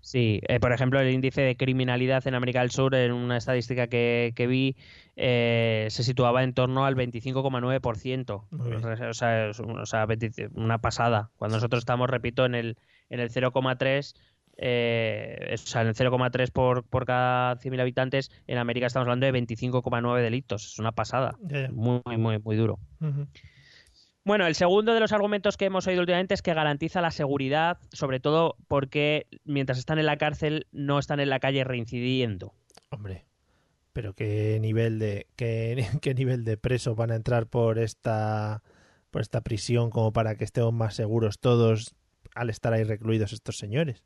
Sí, 0.02 0.40
eh, 0.48 0.60
por 0.60 0.72
ejemplo, 0.72 0.98
el 1.00 1.10
índice 1.12 1.42
de 1.42 1.56
criminalidad 1.56 2.26
en 2.26 2.34
América 2.34 2.60
del 2.60 2.70
Sur, 2.70 2.94
en 2.94 3.12
una 3.12 3.36
estadística 3.36 3.86
que, 3.86 4.32
que 4.34 4.46
vi, 4.46 4.76
eh, 5.16 5.86
se 5.90 6.02
situaba 6.02 6.42
en 6.42 6.54
torno 6.54 6.86
al 6.86 6.94
25,9%. 6.96 8.46
Muy 8.50 8.70
bien. 8.70 8.84
O 8.84 9.14
sea, 9.14 9.48
es 9.50 9.58
un- 9.58 9.78
o 9.78 9.86
sea, 9.86 10.06
20 10.06 10.48
una 10.54 10.78
pasada. 10.78 11.30
Cuando 11.36 11.56
nosotros 11.56 11.80
estamos, 11.80 12.08
repito, 12.08 12.44
en 12.46 12.54
el, 12.54 12.78
en 13.10 13.20
el 13.20 13.30
0,3, 13.30 14.14
eh, 14.56 15.50
o 15.54 15.56
sea, 15.56 15.82
en 15.82 15.88
el 15.88 15.94
0,3 15.94 16.50
por, 16.50 16.84
por 16.84 17.06
cada 17.06 17.56
100.000 17.56 17.80
habitantes, 17.80 18.30
en 18.46 18.58
América 18.58 18.86
estamos 18.86 19.04
hablando 19.06 19.26
de 19.26 19.32
25,9 19.32 20.22
delitos. 20.22 20.64
Es 20.72 20.78
una 20.78 20.92
pasada. 20.92 21.36
Muy, 21.72 22.00
muy, 22.16 22.38
muy 22.38 22.56
duro. 22.56 22.78
Ujú. 23.00 23.26
Bueno, 24.30 24.46
el 24.46 24.54
segundo 24.54 24.94
de 24.94 25.00
los 25.00 25.10
argumentos 25.10 25.56
que 25.56 25.64
hemos 25.64 25.88
oído 25.88 26.02
últimamente 26.02 26.34
es 26.34 26.40
que 26.40 26.54
garantiza 26.54 27.00
la 27.00 27.10
seguridad, 27.10 27.78
sobre 27.90 28.20
todo 28.20 28.54
porque 28.68 29.26
mientras 29.44 29.76
están 29.76 29.98
en 29.98 30.06
la 30.06 30.18
cárcel 30.18 30.68
no 30.70 31.00
están 31.00 31.18
en 31.18 31.30
la 31.30 31.40
calle 31.40 31.64
reincidiendo. 31.64 32.54
Hombre, 32.90 33.26
pero 33.92 34.14
qué 34.14 34.58
nivel 34.60 35.00
de 35.00 35.26
qué, 35.34 35.84
qué 36.00 36.14
nivel 36.14 36.44
de 36.44 36.56
presos 36.56 36.94
van 36.94 37.10
a 37.10 37.16
entrar 37.16 37.48
por 37.48 37.80
esta 37.80 38.62
por 39.10 39.20
esta 39.20 39.40
prisión 39.40 39.90
como 39.90 40.12
para 40.12 40.36
que 40.36 40.44
estemos 40.44 40.72
más 40.72 40.94
seguros 40.94 41.40
todos 41.40 41.96
al 42.36 42.50
estar 42.50 42.72
ahí 42.72 42.84
recluidos 42.84 43.32
estos 43.32 43.58
señores. 43.58 44.04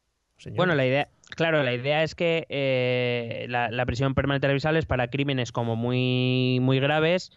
Bueno, 0.56 0.74
la 0.74 0.86
idea, 0.86 1.08
claro, 1.36 1.62
la 1.62 1.74
idea 1.74 2.02
es 2.02 2.14
que 2.14 2.46
eh, 2.48 3.44
la, 3.50 3.70
la 3.70 3.84
prisión 3.84 4.14
permanente 4.14 4.46
revisable 4.46 4.78
es 4.78 4.86
para 4.86 5.08
crímenes 5.08 5.52
como 5.52 5.76
muy, 5.76 6.60
muy 6.62 6.80
graves. 6.80 7.30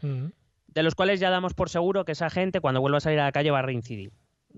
De 0.78 0.84
los 0.84 0.94
cuales 0.94 1.20
ya 1.20 1.32
damos 1.32 1.56
por 1.56 1.70
seguro 1.72 2.06
que 2.06 2.12
esa 2.12 2.30
gente 2.30 2.62
cuando 2.62 2.82
vuelva 2.82 3.00
a 3.00 3.02
salir 3.02 3.20
a 3.20 3.24
la 3.24 3.32
calle 3.32 3.50
va 3.50 3.60
a 3.60 3.64
reincidir. 3.64 4.12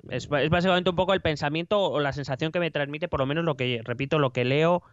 Es, 0.10 0.28
básicamente 0.28 0.90
un 0.90 0.96
poco 0.98 1.14
el 1.14 1.22
pensamiento 1.22 1.82
o 1.82 2.02
la 2.02 2.12
sensación 2.12 2.52
que 2.52 2.60
me 2.60 2.72
transmite, 2.72 3.08
por 3.08 3.22
lo 3.22 3.26
menos 3.26 3.46
lo 3.46 3.56
que, 3.56 3.80
repito, 3.86 4.20
lo 4.20 4.34
que 4.34 4.44
leo, 4.44 4.84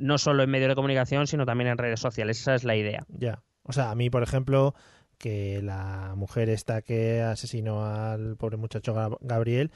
no 0.00 0.18
solo 0.18 0.42
en 0.42 0.50
medios 0.50 0.68
de 0.68 0.74
comunicación, 0.74 1.28
sino 1.28 1.46
también 1.46 1.70
en 1.70 1.78
redes 1.78 2.00
sociales. 2.00 2.40
Esa 2.40 2.56
es 2.56 2.64
la 2.64 2.74
idea. 2.74 3.06
Ya. 3.08 3.44
O 3.62 3.72
sea, 3.72 3.92
a 3.92 3.94
mí, 3.94 4.10
por 4.10 4.24
ejemplo, 4.24 4.74
que 5.18 5.62
la 5.62 6.14
mujer 6.16 6.50
esta 6.50 6.82
que 6.82 7.22
asesinó 7.22 7.86
al 7.86 8.36
pobre 8.36 8.56
muchacho 8.56 8.92
Gab- 8.92 9.18
Gabriel, 9.20 9.70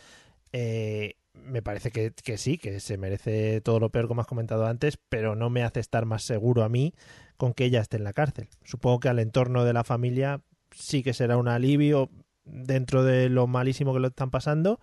eh, 0.53 1.15
me 1.35 1.63
parece 1.63 1.93
que, 1.93 2.13
que 2.13 2.37
sí, 2.37 2.59
que 2.59 2.81
se 2.81 2.99
merece 2.99 3.61
todo 3.61 3.79
lo 3.79 3.91
peor 3.91 4.09
como 4.09 4.23
has 4.23 4.27
comentado 4.27 4.67
antes, 4.67 4.99
pero 5.09 5.37
no 5.37 5.51
me 5.51 5.63
hace 5.63 5.79
estar 5.79 6.05
más 6.05 6.25
seguro 6.25 6.65
a 6.65 6.69
mí 6.69 6.95
con 7.37 7.55
que 7.55 7.65
ella 7.65 7.81
esté 7.81 7.97
en 7.97 8.05
la 8.05 8.13
cárcel. 8.13 8.49
Supongo 8.65 8.99
que 8.99 9.09
al 9.09 9.21
entorno 9.21 9.65
de 9.65 9.73
la 9.73 9.85
familia 9.85 10.43
sí 10.73 11.03
que 11.03 11.13
será 11.15 11.37
un 11.37 11.49
alivio 11.49 12.11
dentro 12.45 13.05
de 13.05 13.29
lo 13.29 13.47
malísimo 13.47 13.93
que 13.93 14.01
lo 14.01 14.09
están 14.09 14.31
pasando, 14.31 14.81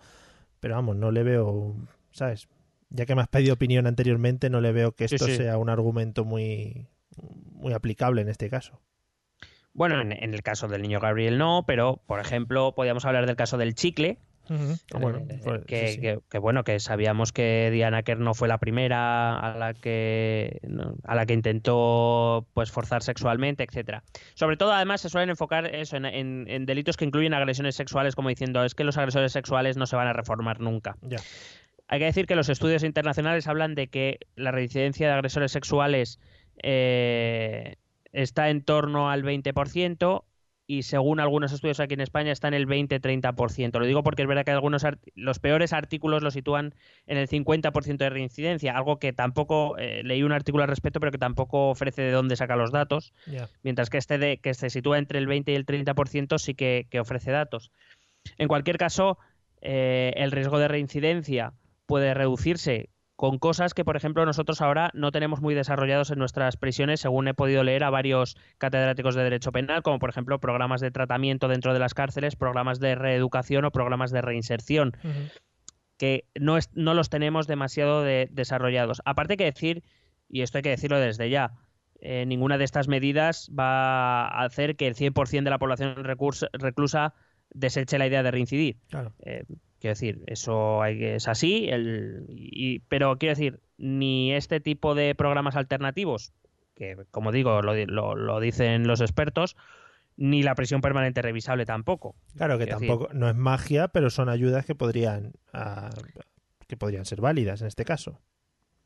pero 0.60 0.74
vamos, 0.74 0.96
no 0.96 1.10
le 1.10 1.22
veo, 1.22 1.76
¿sabes? 2.12 2.48
Ya 2.90 3.04
que 3.06 3.14
me 3.14 3.20
has 3.22 3.28
pedido 3.28 3.54
opinión 3.54 3.86
anteriormente, 3.86 4.48
no 4.50 4.60
le 4.60 4.72
veo 4.72 4.92
que 4.92 5.08
Sí, 5.08 5.16
esto 5.16 5.26
sí. 5.26 5.36
sea 5.36 5.58
un 5.58 5.68
argumento 5.68 6.24
muy, 6.24 6.86
muy 7.52 7.72
aplicable 7.72 8.22
en 8.22 8.28
este 8.28 8.48
caso. 8.48 8.80
Bueno, 9.74 10.00
en, 10.00 10.12
en 10.12 10.34
el 10.34 10.42
caso 10.42 10.66
del 10.68 10.82
niño 10.82 10.98
Gabriel 10.98 11.38
no, 11.38 11.64
pero, 11.66 12.02
por 12.06 12.20
ejemplo, 12.20 12.74
podríamos 12.74 13.04
hablar 13.04 13.26
del 13.26 13.36
caso 13.36 13.58
del 13.58 13.74
chicle, 13.74 14.18
Ah, 14.50 14.98
Bueno, 14.98 15.18
Eh, 15.28 15.40
pues, 15.44 15.64
que, 15.66 15.88
sí, 15.88 15.94
sí. 15.94 16.00
que- 16.00 16.18
que, 16.30 16.38
bueno 16.38 16.64
que 16.64 16.80
sabíamos 16.80 17.32
que 17.32 17.70
Diana 17.72 18.02
Kerr 18.02 18.18
no 18.20 18.34
fue 18.34 18.48
la 18.48 18.58
primera 18.58 19.38
a 19.38 19.56
la 19.58 19.74
que 19.74 20.58
no, 20.66 20.94
a 21.04 21.14
la 21.14 21.26
que 21.26 21.34
intentó 21.34 22.46
pues 22.54 22.70
forzar 22.70 23.02
sexualmente 23.02 23.64
etcétera 23.64 24.02
sobre 24.34 24.56
todo 24.56 24.72
además 24.72 25.00
se 25.02 25.08
suelen 25.10 25.30
enfocar 25.30 25.66
eso 25.74 25.96
en, 25.96 26.06
en- 26.06 26.46
en 26.48 26.64
delitos 26.66 26.96
que 26.96 27.04
incluyen 27.04 27.34
agresiones 27.34 27.74
sexuales 27.76 28.14
como 28.14 28.28
diciendo 28.30 28.64
es 28.64 28.74
que 28.74 28.84
los 28.84 28.96
agresores 28.96 29.32
sexuales 29.32 29.76
no 29.76 29.86
se 29.86 29.96
van 29.96 30.08
a 30.08 30.12
reformar 30.14 30.60
nunca 30.60 30.96
Ya. 31.02 31.18
hay 31.88 31.98
que 31.98 32.04
decir 32.06 32.26
que 32.26 32.34
los 32.36 32.48
estudios 32.48 32.82
internacionales 32.84 33.46
hablan 33.48 33.74
de 33.74 33.88
que 33.88 34.18
la 34.36 34.50
reincidencia 34.50 35.06
de 35.08 35.12
agresores 35.12 35.52
sexuales 35.52 36.18
eh, 36.62 37.76
está 38.12 38.48
en 38.50 38.62
torno 38.62 39.10
al 39.10 39.22
20% 39.22 40.24
y 40.70 40.82
según 40.82 41.18
algunos 41.18 41.50
estudios 41.50 41.80
aquí 41.80 41.94
en 41.94 42.02
España 42.02 42.30
está 42.30 42.46
en 42.46 42.52
el 42.52 42.68
20-30%. 42.68 43.78
Lo 43.78 43.86
digo 43.86 44.02
porque 44.02 44.20
es 44.20 44.28
verdad 44.28 44.44
que 44.44 44.50
algunos 44.50 44.84
los 45.14 45.38
peores 45.38 45.72
artículos 45.72 46.22
lo 46.22 46.30
sitúan 46.30 46.74
en 47.06 47.16
el 47.16 47.26
50% 47.26 47.96
de 47.96 48.10
reincidencia, 48.10 48.76
algo 48.76 48.98
que 48.98 49.14
tampoco 49.14 49.78
eh, 49.78 50.02
leí 50.04 50.22
un 50.22 50.32
artículo 50.32 50.64
al 50.64 50.68
respecto, 50.68 51.00
pero 51.00 51.10
que 51.10 51.16
tampoco 51.16 51.70
ofrece 51.70 52.02
de 52.02 52.10
dónde 52.10 52.36
saca 52.36 52.54
los 52.54 52.70
datos, 52.70 53.14
mientras 53.62 53.88
que 53.88 53.96
este 53.96 54.18
de, 54.18 54.36
que 54.36 54.52
se 54.52 54.68
sitúa 54.68 54.98
entre 54.98 55.18
el 55.18 55.26
20 55.26 55.52
y 55.52 55.54
el 55.54 55.64
30% 55.64 56.38
sí 56.38 56.54
que, 56.54 56.86
que 56.90 57.00
ofrece 57.00 57.30
datos. 57.30 57.72
En 58.36 58.46
cualquier 58.46 58.76
caso, 58.76 59.18
eh, 59.62 60.12
el 60.16 60.32
riesgo 60.32 60.58
de 60.58 60.68
reincidencia 60.68 61.54
puede 61.86 62.12
reducirse 62.12 62.90
con 63.18 63.40
cosas 63.40 63.74
que, 63.74 63.84
por 63.84 63.96
ejemplo, 63.96 64.24
nosotros 64.24 64.60
ahora 64.60 64.92
no 64.94 65.10
tenemos 65.10 65.40
muy 65.40 65.52
desarrollados 65.52 66.12
en 66.12 66.20
nuestras 66.20 66.56
prisiones, 66.56 67.00
según 67.00 67.26
he 67.26 67.34
podido 67.34 67.64
leer 67.64 67.82
a 67.82 67.90
varios 67.90 68.36
catedráticos 68.58 69.16
de 69.16 69.24
Derecho 69.24 69.50
Penal, 69.50 69.82
como 69.82 69.98
por 69.98 70.08
ejemplo 70.08 70.38
programas 70.38 70.80
de 70.80 70.92
tratamiento 70.92 71.48
dentro 71.48 71.72
de 71.72 71.80
las 71.80 71.94
cárceles, 71.94 72.36
programas 72.36 72.78
de 72.78 72.94
reeducación 72.94 73.64
o 73.64 73.72
programas 73.72 74.12
de 74.12 74.20
reinserción, 74.22 74.92
que 75.96 76.26
no, 76.38 76.56
es- 76.58 76.70
no 76.74 76.94
los 76.94 77.10
tenemos 77.10 77.48
demasiado 77.48 78.04
de- 78.04 78.28
desarrollados. 78.30 79.02
Aparte 79.04 79.36
que 79.36 79.46
decir, 79.46 79.82
y 80.28 80.42
esto 80.42 80.58
hay 80.58 80.62
que 80.62 80.70
decirlo 80.70 81.00
desde 81.00 81.28
ya, 81.28 81.54
eh, 82.00 82.24
ninguna 82.24 82.56
de 82.56 82.62
estas 82.62 82.86
medidas 82.86 83.50
va 83.58 84.28
a 84.28 84.44
hacer 84.44 84.76
que 84.76 84.86
el 84.86 84.94
100% 84.94 85.42
de 85.42 85.50
la 85.50 85.58
población 85.58 85.96
reclusa 86.04 87.14
deseche 87.50 87.98
la 87.98 88.06
idea 88.06 88.22
de 88.22 88.30
reincidir. 88.30 88.76
Claro. 88.90 89.12
Eh, 89.24 89.42
quiero 89.80 89.92
decir, 89.92 90.22
eso 90.26 90.82
hay 90.82 90.98
que- 90.98 91.14
es 91.16 91.28
así, 91.28 91.68
el, 91.68 92.24
y, 92.28 92.80
pero 92.88 93.16
quiero 93.18 93.32
decir, 93.34 93.60
ni 93.76 94.32
este 94.32 94.60
tipo 94.60 94.94
de 94.94 95.14
programas 95.14 95.56
alternativos, 95.56 96.32
que 96.74 96.96
como 97.10 97.32
digo, 97.32 97.62
lo, 97.62 97.74
di- 97.74 97.86
lo- 97.86 98.14
lo 98.16 98.40
dicen 98.40 98.86
los 98.86 99.00
expertos, 99.00 99.56
ni 100.16 100.42
la 100.42 100.54
prisión 100.56 100.80
permanente 100.80 101.22
revisable 101.22 101.64
tampoco. 101.64 102.16
Claro 102.36 102.58
que 102.58 102.64
Quiero 102.64 102.78
decir- 102.80 102.88
tampoco 102.88 103.12
no 103.14 103.28
es 103.28 103.36
magia, 103.36 103.88
pero 103.88 104.10
son 104.10 104.28
ayudas 104.28 104.66
que 104.66 104.74
podrían 104.74 105.32
ah, 105.52 105.90
que 106.66 106.76
podrían 106.76 107.04
ser 107.06 107.20
válidas 107.20 107.60
en 107.62 107.68
este 107.68 107.84
caso. 107.84 108.20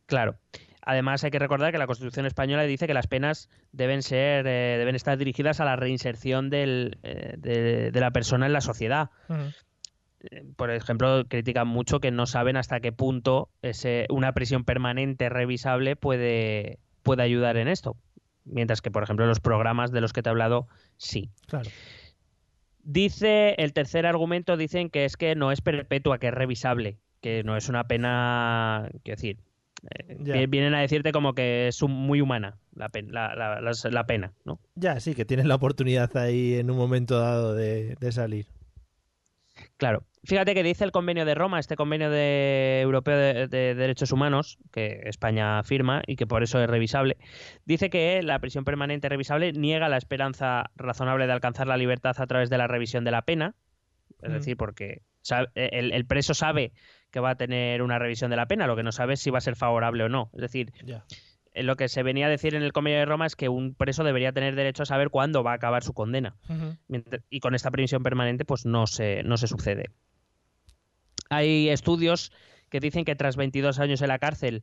Claro. 0.06 0.36
Además, 0.84 1.22
hay 1.24 1.30
que 1.30 1.38
recordar 1.38 1.70
que 1.72 1.78
la 1.78 1.86
Constitución 1.86 2.26
española 2.26 2.64
dice 2.64 2.86
que 2.86 2.94
las 2.94 3.06
penas 3.06 3.48
deben 3.72 4.02
ser, 4.02 4.46
eh, 4.46 4.76
deben 4.78 4.94
estar 4.96 5.16
dirigidas 5.16 5.60
a 5.60 5.64
la 5.64 5.76
reinserción 5.76 6.50
del, 6.50 6.98
eh, 7.02 7.34
de, 7.38 7.90
de 7.92 8.00
la 8.00 8.10
persona 8.10 8.46
en 8.46 8.52
la 8.52 8.60
sociedad. 8.60 9.10
Eh, 9.28 9.50
Por 10.56 10.70
ejemplo, 10.70 11.24
critican 11.28 11.66
mucho 11.68 11.98
que 12.00 12.10
no 12.10 12.26
saben 12.26 12.56
hasta 12.56 12.80
qué 12.80 12.92
punto 12.92 13.48
ese, 13.62 14.06
una 14.10 14.32
prisión 14.32 14.64
permanente 14.64 15.28
revisable 15.28 15.96
puede, 15.96 16.78
puede 17.02 17.22
ayudar 17.22 17.56
en 17.56 17.68
esto. 17.68 17.96
Mientras 18.44 18.80
que, 18.82 18.90
por 18.90 19.02
ejemplo, 19.02 19.26
los 19.26 19.40
programas 19.40 19.92
de 19.92 20.00
los 20.00 20.12
que 20.12 20.22
te 20.22 20.28
he 20.28 20.32
hablado, 20.32 20.66
sí. 20.96 21.30
Claro. 21.46 21.70
Dice, 22.84 23.54
el 23.58 23.72
tercer 23.72 24.06
argumento 24.06 24.56
dicen 24.56 24.90
que 24.90 25.04
es 25.04 25.16
que 25.16 25.36
no 25.36 25.52
es 25.52 25.60
perpetua, 25.60 26.18
que 26.18 26.28
es 26.28 26.34
revisable, 26.34 26.98
que 27.20 27.44
no 27.44 27.56
es 27.56 27.68
una 27.68 27.86
pena, 27.86 28.88
quiero 29.04 29.16
decir, 29.16 29.38
eh, 29.90 30.46
vienen 30.48 30.74
a 30.74 30.80
decirte 30.80 31.12
como 31.12 31.34
que 31.34 31.68
es 31.68 31.80
un- 31.82 31.92
muy 31.92 32.20
humana 32.20 32.58
la, 32.74 32.88
pen- 32.88 33.12
la, 33.12 33.34
la- 33.36 33.60
las- 33.60 33.84
la 33.84 34.06
pena, 34.06 34.32
¿no? 34.44 34.58
Ya, 34.74 34.98
sí, 34.98 35.14
que 35.14 35.24
tienes 35.24 35.46
la 35.46 35.54
oportunidad 35.54 36.16
ahí 36.16 36.54
en 36.54 36.70
un 36.70 36.76
momento 36.76 37.18
dado 37.20 37.54
de, 37.54 37.94
de 38.00 38.12
salir. 38.12 38.46
Claro. 39.82 40.04
Fíjate 40.22 40.54
que 40.54 40.62
dice 40.62 40.84
el 40.84 40.92
convenio 40.92 41.24
de 41.24 41.34
Roma, 41.34 41.58
este 41.58 41.74
convenio 41.74 42.08
de 42.08 42.78
europeo 42.82 43.16
de, 43.16 43.48
de 43.48 43.74
derechos 43.74 44.12
humanos, 44.12 44.56
que 44.72 45.00
España 45.06 45.60
firma 45.64 46.02
y 46.06 46.14
que 46.14 46.24
por 46.24 46.44
eso 46.44 46.62
es 46.62 46.70
revisable, 46.70 47.16
dice 47.64 47.90
que 47.90 48.22
la 48.22 48.38
prisión 48.38 48.62
permanente 48.64 49.08
revisable 49.08 49.52
niega 49.52 49.88
la 49.88 49.96
esperanza 49.96 50.70
razonable 50.76 51.26
de 51.26 51.32
alcanzar 51.32 51.66
la 51.66 51.76
libertad 51.76 52.14
a 52.16 52.26
través 52.28 52.48
de 52.48 52.58
la 52.58 52.68
revisión 52.68 53.02
de 53.02 53.10
la 53.10 53.22
pena, 53.22 53.56
es 54.22 54.30
Mm. 54.30 54.32
decir, 54.34 54.56
porque 54.56 55.02
sabe- 55.20 55.48
el, 55.56 55.90
el 55.92 56.06
preso 56.06 56.32
sabe 56.34 56.72
que 57.10 57.18
va 57.18 57.30
a 57.30 57.34
tener 57.36 57.82
una 57.82 57.98
revisión 57.98 58.30
de 58.30 58.36
la 58.36 58.46
pena, 58.46 58.68
lo 58.68 58.76
que 58.76 58.84
no 58.84 58.92
sabe 58.92 59.14
es 59.14 59.20
si 59.20 59.30
va 59.30 59.38
a 59.38 59.40
ser 59.40 59.56
favorable 59.56 60.04
o 60.04 60.08
no. 60.08 60.30
Es 60.34 60.42
decir. 60.42 60.72
Eh, 61.54 61.62
lo 61.62 61.76
que 61.76 61.88
se 61.88 62.02
venía 62.02 62.26
a 62.26 62.30
decir 62.30 62.54
en 62.54 62.62
el 62.62 62.72
convenio 62.72 62.98
de 63.00 63.04
Roma 63.06 63.26
es 63.26 63.36
que 63.36 63.48
un 63.48 63.74
preso 63.74 64.04
debería 64.04 64.32
tener 64.32 64.54
derecho 64.54 64.82
a 64.82 64.86
saber 64.86 65.10
cuándo 65.10 65.42
va 65.42 65.52
a 65.52 65.54
acabar 65.56 65.82
su 65.82 65.92
condena. 65.92 66.36
Mientras- 66.88 67.22
y 67.30 67.40
con 67.40 67.54
esta 67.54 67.70
prisión 67.70 68.02
permanente 68.02 68.44
pues 68.44 68.64
no 68.66 68.86
se, 68.86 69.22
no 69.22 69.36
se 69.36 69.46
sucede. 69.46 69.90
Hay 71.30 71.68
estudios 71.68 72.32
que 72.68 72.80
dicen 72.80 73.04
que 73.04 73.16
tras 73.16 73.36
22 73.36 73.78
años 73.78 74.02
en 74.02 74.08
la 74.08 74.18
cárcel 74.18 74.62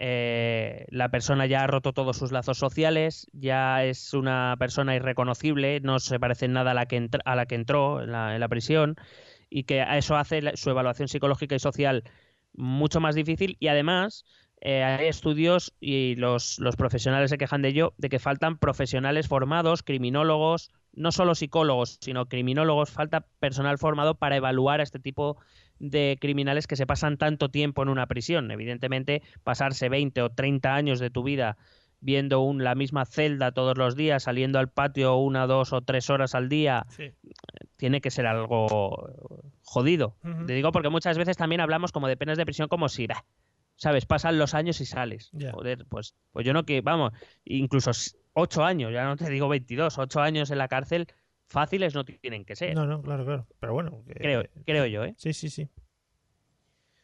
eh, 0.00 0.84
la 0.90 1.10
persona 1.10 1.46
ya 1.46 1.64
ha 1.64 1.66
roto 1.66 1.92
todos 1.92 2.16
sus 2.16 2.30
lazos 2.30 2.58
sociales, 2.58 3.26
ya 3.32 3.84
es 3.84 4.14
una 4.14 4.54
persona 4.58 4.94
irreconocible, 4.94 5.80
no 5.80 5.98
se 5.98 6.20
parece 6.20 6.44
en 6.44 6.52
nada 6.52 6.70
a 6.70 6.74
la 6.74 6.86
que, 6.86 7.08
a 7.24 7.34
la 7.36 7.46
que 7.46 7.54
entró 7.56 8.02
en 8.02 8.12
la, 8.12 8.34
en 8.34 8.40
la 8.40 8.48
prisión 8.48 8.94
y 9.50 9.64
que 9.64 9.80
a 9.80 9.96
eso 9.98 10.16
hace 10.16 10.42
la- 10.42 10.56
su 10.56 10.70
evaluación 10.70 11.08
psicológica 11.08 11.54
y 11.56 11.58
social 11.58 12.04
mucho 12.52 13.00
más 13.00 13.14
difícil 13.14 13.56
y 13.60 13.68
además 13.68 14.24
eh, 14.60 14.82
hay 14.82 15.06
estudios 15.06 15.72
y 15.80 16.16
los, 16.16 16.58
los 16.58 16.76
profesionales 16.76 17.30
se 17.30 17.38
quejan 17.38 17.62
de 17.62 17.68
ello, 17.68 17.94
de 17.98 18.08
que 18.08 18.18
faltan 18.18 18.58
profesionales 18.58 19.28
formados, 19.28 19.82
criminólogos, 19.82 20.70
no 20.92 21.12
solo 21.12 21.34
psicólogos, 21.34 21.98
sino 22.00 22.26
criminólogos, 22.26 22.90
falta 22.90 23.26
personal 23.38 23.78
formado 23.78 24.16
para 24.16 24.36
evaluar 24.36 24.80
a 24.80 24.82
este 24.82 24.98
tipo 24.98 25.36
de 25.78 26.18
criminales 26.20 26.66
que 26.66 26.74
se 26.76 26.86
pasan 26.86 27.18
tanto 27.18 27.50
tiempo 27.50 27.82
en 27.82 27.88
una 27.88 28.06
prisión. 28.06 28.50
Evidentemente, 28.50 29.22
pasarse 29.44 29.88
20 29.88 30.22
o 30.22 30.30
30 30.30 30.74
años 30.74 30.98
de 30.98 31.10
tu 31.10 31.22
vida 31.22 31.56
viendo 32.00 32.40
un, 32.40 32.62
la 32.62 32.74
misma 32.76 33.04
celda 33.06 33.50
todos 33.52 33.76
los 33.76 33.96
días, 33.96 34.22
saliendo 34.24 34.58
al 34.60 34.68
patio 34.70 35.16
una, 35.16 35.46
dos 35.48 35.72
o 35.72 35.80
tres 35.82 36.10
horas 36.10 36.34
al 36.36 36.48
día, 36.48 36.86
Sí. 36.90 37.10
tiene 37.76 38.00
que 38.00 38.10
ser 38.12 38.26
algo 38.26 39.10
jodido. 39.62 40.16
Ujú. 40.24 40.46
Te 40.46 40.52
digo 40.54 40.72
porque 40.72 40.88
muchas 40.90 41.18
veces 41.18 41.36
también 41.36 41.60
hablamos 41.60 41.92
como 41.92 42.06
de 42.08 42.16
penas 42.16 42.38
de 42.38 42.44
prisión 42.44 42.68
como 42.68 42.88
si, 42.88 43.06
bah, 43.06 43.24
¿sabes? 43.78 44.04
Pasan 44.04 44.38
los 44.38 44.54
años 44.54 44.80
y 44.82 44.84
sales. 44.84 45.30
Joder, 45.52 45.86
pues, 45.88 46.14
pues 46.32 46.44
yo 46.44 46.52
no 46.52 46.64
que, 46.64 46.82
vamos, 46.82 47.12
incluso 47.44 47.92
ocho 48.34 48.64
años, 48.64 48.92
ya 48.92 49.04
no 49.04 49.16
te 49.16 49.30
digo 49.30 49.48
22, 49.48 49.96
ocho 49.98 50.20
años 50.20 50.50
en 50.50 50.58
la 50.58 50.68
cárcel, 50.68 51.06
fáciles 51.46 51.94
no 51.94 52.04
tienen 52.04 52.44
que 52.44 52.56
ser. 52.56 52.74
No, 52.74 52.84
no, 52.86 53.00
claro, 53.00 53.24
claro. 53.24 53.46
Pero 53.60 53.72
bueno. 53.72 54.02
que- 54.06 54.14
creo, 54.14 54.44
creo 54.66 54.84
yo, 54.86 55.04
¿eh? 55.04 55.14
Sí, 55.16 55.32
sí, 55.32 55.48
sí. 55.48 55.68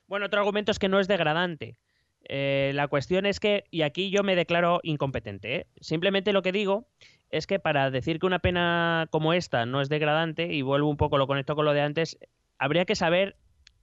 Bueno, 0.06 0.26
otro 0.26 0.40
argumento 0.40 0.70
es 0.72 0.78
que 0.78 0.88
no 0.88 1.00
es 1.00 1.08
degradante. 1.08 1.78
Eh, 2.26 2.72
la 2.74 2.88
cuestión 2.88 3.24
es 3.26 3.38
que, 3.40 3.64
y 3.70 3.82
aquí 3.82 4.10
yo 4.10 4.22
me 4.22 4.34
declaro 4.36 4.80
incompetente, 4.82 5.56
¿eh? 5.56 5.66
simplemente 5.80 6.32
lo 6.32 6.42
que 6.42 6.52
digo 6.52 6.88
es 7.30 7.46
que 7.46 7.58
para 7.58 7.90
decir 7.90 8.18
que 8.18 8.26
una 8.26 8.38
pena 8.38 9.08
como 9.10 9.32
esta 9.32 9.66
no 9.66 9.80
es 9.80 9.88
degradante, 9.88 10.52
y 10.52 10.62
vuelvo 10.62 10.88
un 10.88 10.96
poco, 10.96 11.18
lo 11.18 11.26
conecto 11.26 11.54
con 11.54 11.64
lo 11.64 11.72
de 11.72 11.80
antes, 11.82 12.18
habría 12.58 12.84
que 12.84 12.94
saber 12.94 13.36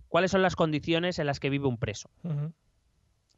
cuáles 0.07 0.31
son 0.31 0.41
las 0.41 0.55
condiciones 0.55 1.19
en 1.19 1.25
las 1.27 1.39
que 1.39 1.49
vive 1.49 1.67
un 1.67 1.77
preso. 1.77 2.09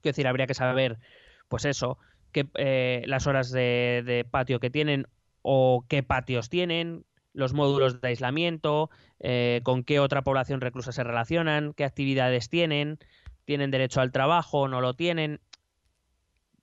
Quiero 0.04 0.14
decir, 0.14 0.28
habría 0.28 0.48
que 0.48 0.54
saber, 0.54 1.00
pues 1.48 1.64
eso, 1.64 1.98
qué, 2.34 2.46
eh, 2.56 3.04
las 3.08 3.26
horas 3.26 3.52
de, 3.52 4.04
de 4.06 4.26
patio 4.30 4.60
que 4.60 4.70
tienen 4.70 5.08
o 5.42 5.86
qué 5.88 6.04
patios 6.04 6.50
tienen, 6.50 7.06
los 7.32 7.54
módulos 7.54 8.02
de 8.02 8.10
aislamiento, 8.10 8.90
eh, 9.22 9.62
con 9.64 9.84
qué 9.86 10.02
otra 10.02 10.22
población 10.24 10.60
reclusa 10.60 10.92
se 10.92 11.04
relacionan, 11.06 11.74
qué 11.74 11.86
actividades 11.86 12.50
tienen, 12.50 13.00
tienen 13.46 13.72
derecho 13.72 14.02
al 14.02 14.12
trabajo, 14.12 14.68
no 14.68 14.82
lo 14.82 14.94
tienen. 14.94 15.40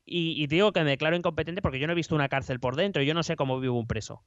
Y, 0.05 0.43
y 0.43 0.47
digo 0.47 0.72
que 0.72 0.84
me 0.84 0.91
declaro 0.91 1.16
incompetente 1.16 1.62
porque 1.62 1.78
yo 1.78 1.86
no 1.86 1.95
he 1.95 1.97
visto 1.97 2.14
una 2.14 2.28
cárcel 2.28 2.61
por 2.61 2.76
dentro, 2.76 3.03
yo 3.03 3.14
no 3.14 3.22
sé 3.22 3.36
cómo 3.36 3.59
vive 3.59 3.72
un 3.72 3.86
preso. 3.86 4.22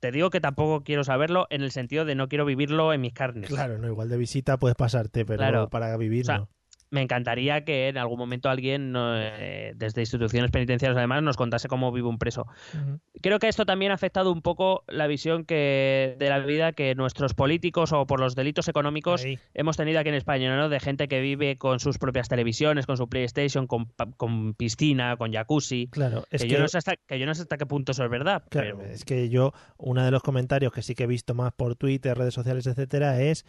Te 0.00 0.12
digo 0.12 0.30
que 0.30 0.40
tampoco 0.40 0.84
quiero 0.84 1.02
saberlo 1.02 1.48
en 1.50 1.62
el 1.62 1.72
sentido 1.72 2.04
de 2.04 2.14
no 2.14 2.28
quiero 2.28 2.44
vivirlo 2.44 2.92
en 2.92 3.00
mis 3.00 3.12
carnes. 3.12 3.48
Claro, 3.48 3.78
no, 3.78 3.88
igual 3.88 4.08
de 4.08 4.16
visita 4.16 4.56
puedes 4.56 4.76
pasarte, 4.76 5.24
pero 5.24 5.38
Claro. 5.38 5.68
para 5.70 5.96
vivir 5.96 6.22
O 6.22 6.26
sea, 6.26 6.38
no. 6.38 6.48
Me 6.90 7.02
encantaría 7.02 7.64
que 7.64 7.88
en 7.88 7.98
algún 7.98 8.18
momento 8.18 8.48
alguien, 8.48 8.94
eh, 8.96 9.72
desde 9.76 10.00
instituciones 10.02 10.50
penitenciarias 10.50 10.96
además, 10.96 11.22
nos 11.22 11.36
contase 11.36 11.68
cómo 11.68 11.92
vive 11.92 12.08
un 12.08 12.18
preso. 12.18 12.46
Creo 13.20 13.38
que 13.38 13.48
esto 13.48 13.66
también 13.66 13.90
ha 13.90 13.94
afectado 13.94 14.32
un 14.32 14.42
poco 14.42 14.84
la 14.88 15.06
visión 15.06 15.44
que 15.44 16.16
de 16.18 16.28
la 16.28 16.38
vida 16.38 16.72
que 16.72 16.94
nuestros 16.94 17.34
políticos 17.34 17.92
o 17.92 18.06
por 18.06 18.20
los 18.20 18.34
delitos 18.34 18.68
económicos 18.68 19.24
Ahí. 19.24 19.38
hemos 19.54 19.76
tenido 19.76 20.00
aquí 20.00 20.08
en 20.08 20.14
España, 20.14 20.56
¿no? 20.56 20.68
De 20.68 20.80
gente 20.80 21.08
que 21.08 21.20
vive 21.20 21.56
con 21.56 21.80
sus 21.80 21.98
propias 21.98 22.28
televisiones, 22.28 22.86
con 22.86 22.96
su 22.96 23.08
PlayStation, 23.08 23.66
con, 23.66 23.86
con 24.16 24.54
piscina, 24.54 25.16
con 25.16 25.32
jacuzzi. 25.32 25.88
Claro, 25.88 26.24
es 26.30 26.42
que, 26.42 26.48
que, 26.48 26.54
yo 26.54 26.60
no 26.60 26.68
sé 26.68 26.78
hasta, 26.78 26.96
que 26.96 27.18
yo 27.18 27.26
no 27.26 27.34
sé 27.34 27.42
hasta 27.42 27.58
qué 27.58 27.66
punto 27.66 27.92
eso 27.92 28.04
es 28.04 28.10
verdad. 28.10 28.42
claro, 28.48 28.78
pero- 28.78 28.90
es 28.90 29.04
que 29.04 29.28
yo, 29.28 29.52
uno 29.76 30.04
de 30.04 30.10
los 30.10 30.22
comentarios 30.22 30.72
que 30.72 30.82
sí 30.82 30.94
que 30.94 31.04
he 31.04 31.06
visto 31.08 31.34
más 31.34 31.52
por 31.52 31.76
Twitter, 31.76 32.16
redes 32.16 32.34
sociales, 32.34 32.66
etcétera, 32.66 33.20
es 33.20 33.44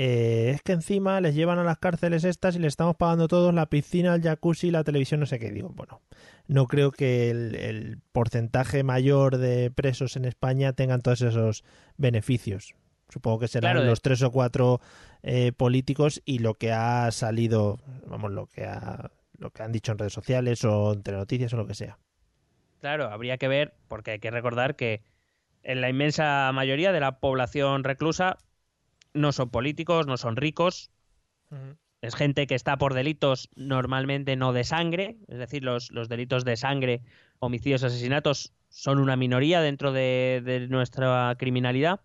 eh, 0.00 0.52
es 0.54 0.62
que 0.62 0.70
encima 0.70 1.20
les 1.20 1.34
llevan 1.34 1.58
a 1.58 1.64
las 1.64 1.78
cárceles 1.78 2.22
estas 2.22 2.54
y 2.54 2.60
les 2.60 2.68
estamos 2.68 2.94
pagando 2.94 3.26
todos 3.26 3.52
la 3.52 3.68
piscina, 3.68 4.14
el 4.14 4.22
jacuzzi, 4.22 4.70
la 4.70 4.84
televisión, 4.84 5.18
no 5.18 5.26
sé 5.26 5.40
qué. 5.40 5.50
Digo, 5.50 5.70
bueno, 5.70 6.02
no 6.46 6.68
creo 6.68 6.92
que 6.92 7.30
el, 7.30 7.56
el 7.56 7.98
porcentaje 8.12 8.84
mayor 8.84 9.38
de 9.38 9.72
presos 9.72 10.14
en 10.14 10.24
España 10.24 10.72
tengan 10.72 11.00
todos 11.00 11.22
esos 11.22 11.64
beneficios. 11.96 12.76
Supongo 13.08 13.40
que 13.40 13.48
serán 13.48 13.72
Claro, 13.72 13.88
los 13.88 14.00
tres 14.00 14.22
o 14.22 14.30
cuatro 14.30 14.80
eh, 15.24 15.50
políticos 15.50 16.22
y 16.24 16.38
lo 16.38 16.54
que 16.54 16.70
ha 16.70 17.10
salido, 17.10 17.80
vamos, 18.06 18.30
lo 18.30 18.46
que 18.46 18.66
ha, 18.66 19.10
lo 19.36 19.50
que 19.50 19.64
han 19.64 19.72
dicho 19.72 19.90
en 19.90 19.98
redes 19.98 20.12
sociales 20.12 20.64
o 20.64 20.92
entre 20.92 21.16
noticias 21.16 21.52
o 21.54 21.56
lo 21.56 21.66
que 21.66 21.74
sea. 21.74 21.98
Claro, 22.80 23.06
habría 23.06 23.36
que 23.36 23.48
ver, 23.48 23.74
porque 23.88 24.12
hay 24.12 24.18
que 24.20 24.30
recordar 24.30 24.76
que 24.76 25.02
en 25.64 25.80
la 25.80 25.88
inmensa 25.88 26.52
mayoría 26.52 26.92
de 26.92 27.00
la 27.00 27.18
población 27.18 27.82
reclusa 27.82 28.38
no 29.14 29.32
son 29.32 29.50
políticos, 29.50 30.06
no 30.06 30.16
son 30.16 30.36
ricos, 30.36 30.90
es 32.00 32.14
gente 32.14 32.46
que 32.46 32.54
está 32.54 32.76
por 32.76 32.94
delitos 32.94 33.48
normalmente 33.56 34.36
no 34.36 34.52
de 34.52 34.64
sangre, 34.64 35.16
es 35.28 35.38
decir, 35.38 35.64
los, 35.64 35.90
los 35.90 36.08
delitos 36.08 36.44
de 36.44 36.56
sangre, 36.56 37.02
homicidios, 37.40 37.82
asesinatos 37.82 38.52
son 38.68 38.98
una 38.98 39.16
minoría 39.16 39.60
dentro 39.60 39.92
de, 39.92 40.42
de 40.44 40.68
nuestra 40.68 41.34
criminalidad. 41.38 42.00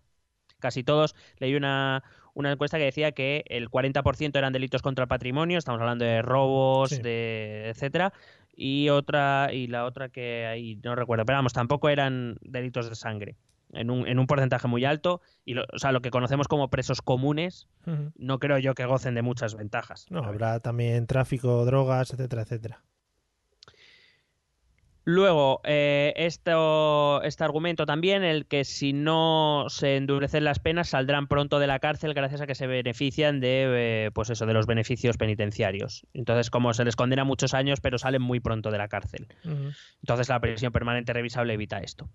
Casi 0.58 0.82
todos. 0.82 1.14
Leí 1.38 1.54
una, 1.54 2.02
una 2.32 2.50
encuesta 2.52 2.78
que 2.78 2.84
decía 2.84 3.12
que 3.12 3.44
el 3.48 3.68
40% 3.68 4.38
eran 4.38 4.52
delitos 4.52 4.80
contra 4.82 5.02
el 5.04 5.08
patrimonio, 5.08 5.58
estamos 5.58 5.80
hablando 5.80 6.04
de 6.06 6.22
robos, 6.22 6.90
Sí. 6.90 7.02
de 7.02 7.68
etcétera, 7.68 8.12
y 8.56 8.88
otra 8.88 9.50
y 9.52 9.66
la 9.66 9.84
otra 9.84 10.08
que 10.08 10.46
ahí 10.46 10.76
no 10.82 10.94
recuerdo, 10.96 11.24
pero 11.26 11.38
vamos, 11.38 11.52
tampoco 11.52 11.88
eran 11.90 12.36
delitos 12.40 12.88
de 12.88 12.94
sangre. 12.94 13.36
En 13.76 13.90
un, 13.90 14.06
en 14.06 14.18
un 14.18 14.26
porcentaje 14.26 14.68
muy 14.68 14.84
alto, 14.84 15.20
y 15.44 15.54
lo- 15.54 15.64
o 15.72 15.78
sea, 15.78 15.92
lo 15.92 16.00
que 16.00 16.10
conocemos 16.10 16.48
como 16.48 16.68
presos 16.68 17.02
comunes, 17.02 17.68
no 18.16 18.38
creo 18.38 18.58
yo 18.58 18.74
que 18.74 18.84
gocen 18.86 19.14
de 19.14 19.22
muchas 19.22 19.54
ventajas. 19.54 20.06
No, 20.10 20.24
habrá 20.24 20.60
también 20.60 21.06
tráfico, 21.06 21.64
drogas, 21.64 22.12
etcétera, 22.12 22.42
etcétera. 22.42 22.82
Luego, 25.06 25.60
eh, 25.64 26.14
esto, 26.16 27.22
este 27.24 27.44
argumento 27.44 27.84
también, 27.84 28.24
el 28.24 28.46
que 28.46 28.64
si 28.64 28.94
no 28.94 29.66
se 29.68 29.96
endurecen 29.96 30.44
las 30.44 30.60
penas, 30.60 30.88
saldrán 30.88 31.26
pronto 31.28 31.58
de 31.58 31.66
la 31.66 31.78
cárcel 31.78 32.14
gracias 32.14 32.40
a 32.40 32.46
que 32.46 32.54
se 32.54 32.66
benefician 32.66 33.38
de, 33.38 34.06
eh, 34.06 34.10
pues 34.14 34.30
eso, 34.30 34.46
de 34.46 34.54
los 34.54 34.64
beneficios 34.66 35.18
penitenciarios. 35.18 36.06
Entonces, 36.14 36.48
como 36.48 36.72
se 36.72 36.86
les 36.86 36.96
condena 36.96 37.24
muchos 37.24 37.52
años, 37.52 37.80
pero 37.82 37.98
salen 37.98 38.22
muy 38.22 38.40
pronto 38.40 38.70
de 38.70 38.78
la 38.78 38.88
cárcel. 38.88 39.28
Entonces, 40.00 40.30
la 40.30 40.40
prisión 40.40 40.72
permanente 40.72 41.12
revisable 41.12 41.52
evita 41.52 41.80
esto. 41.80 42.08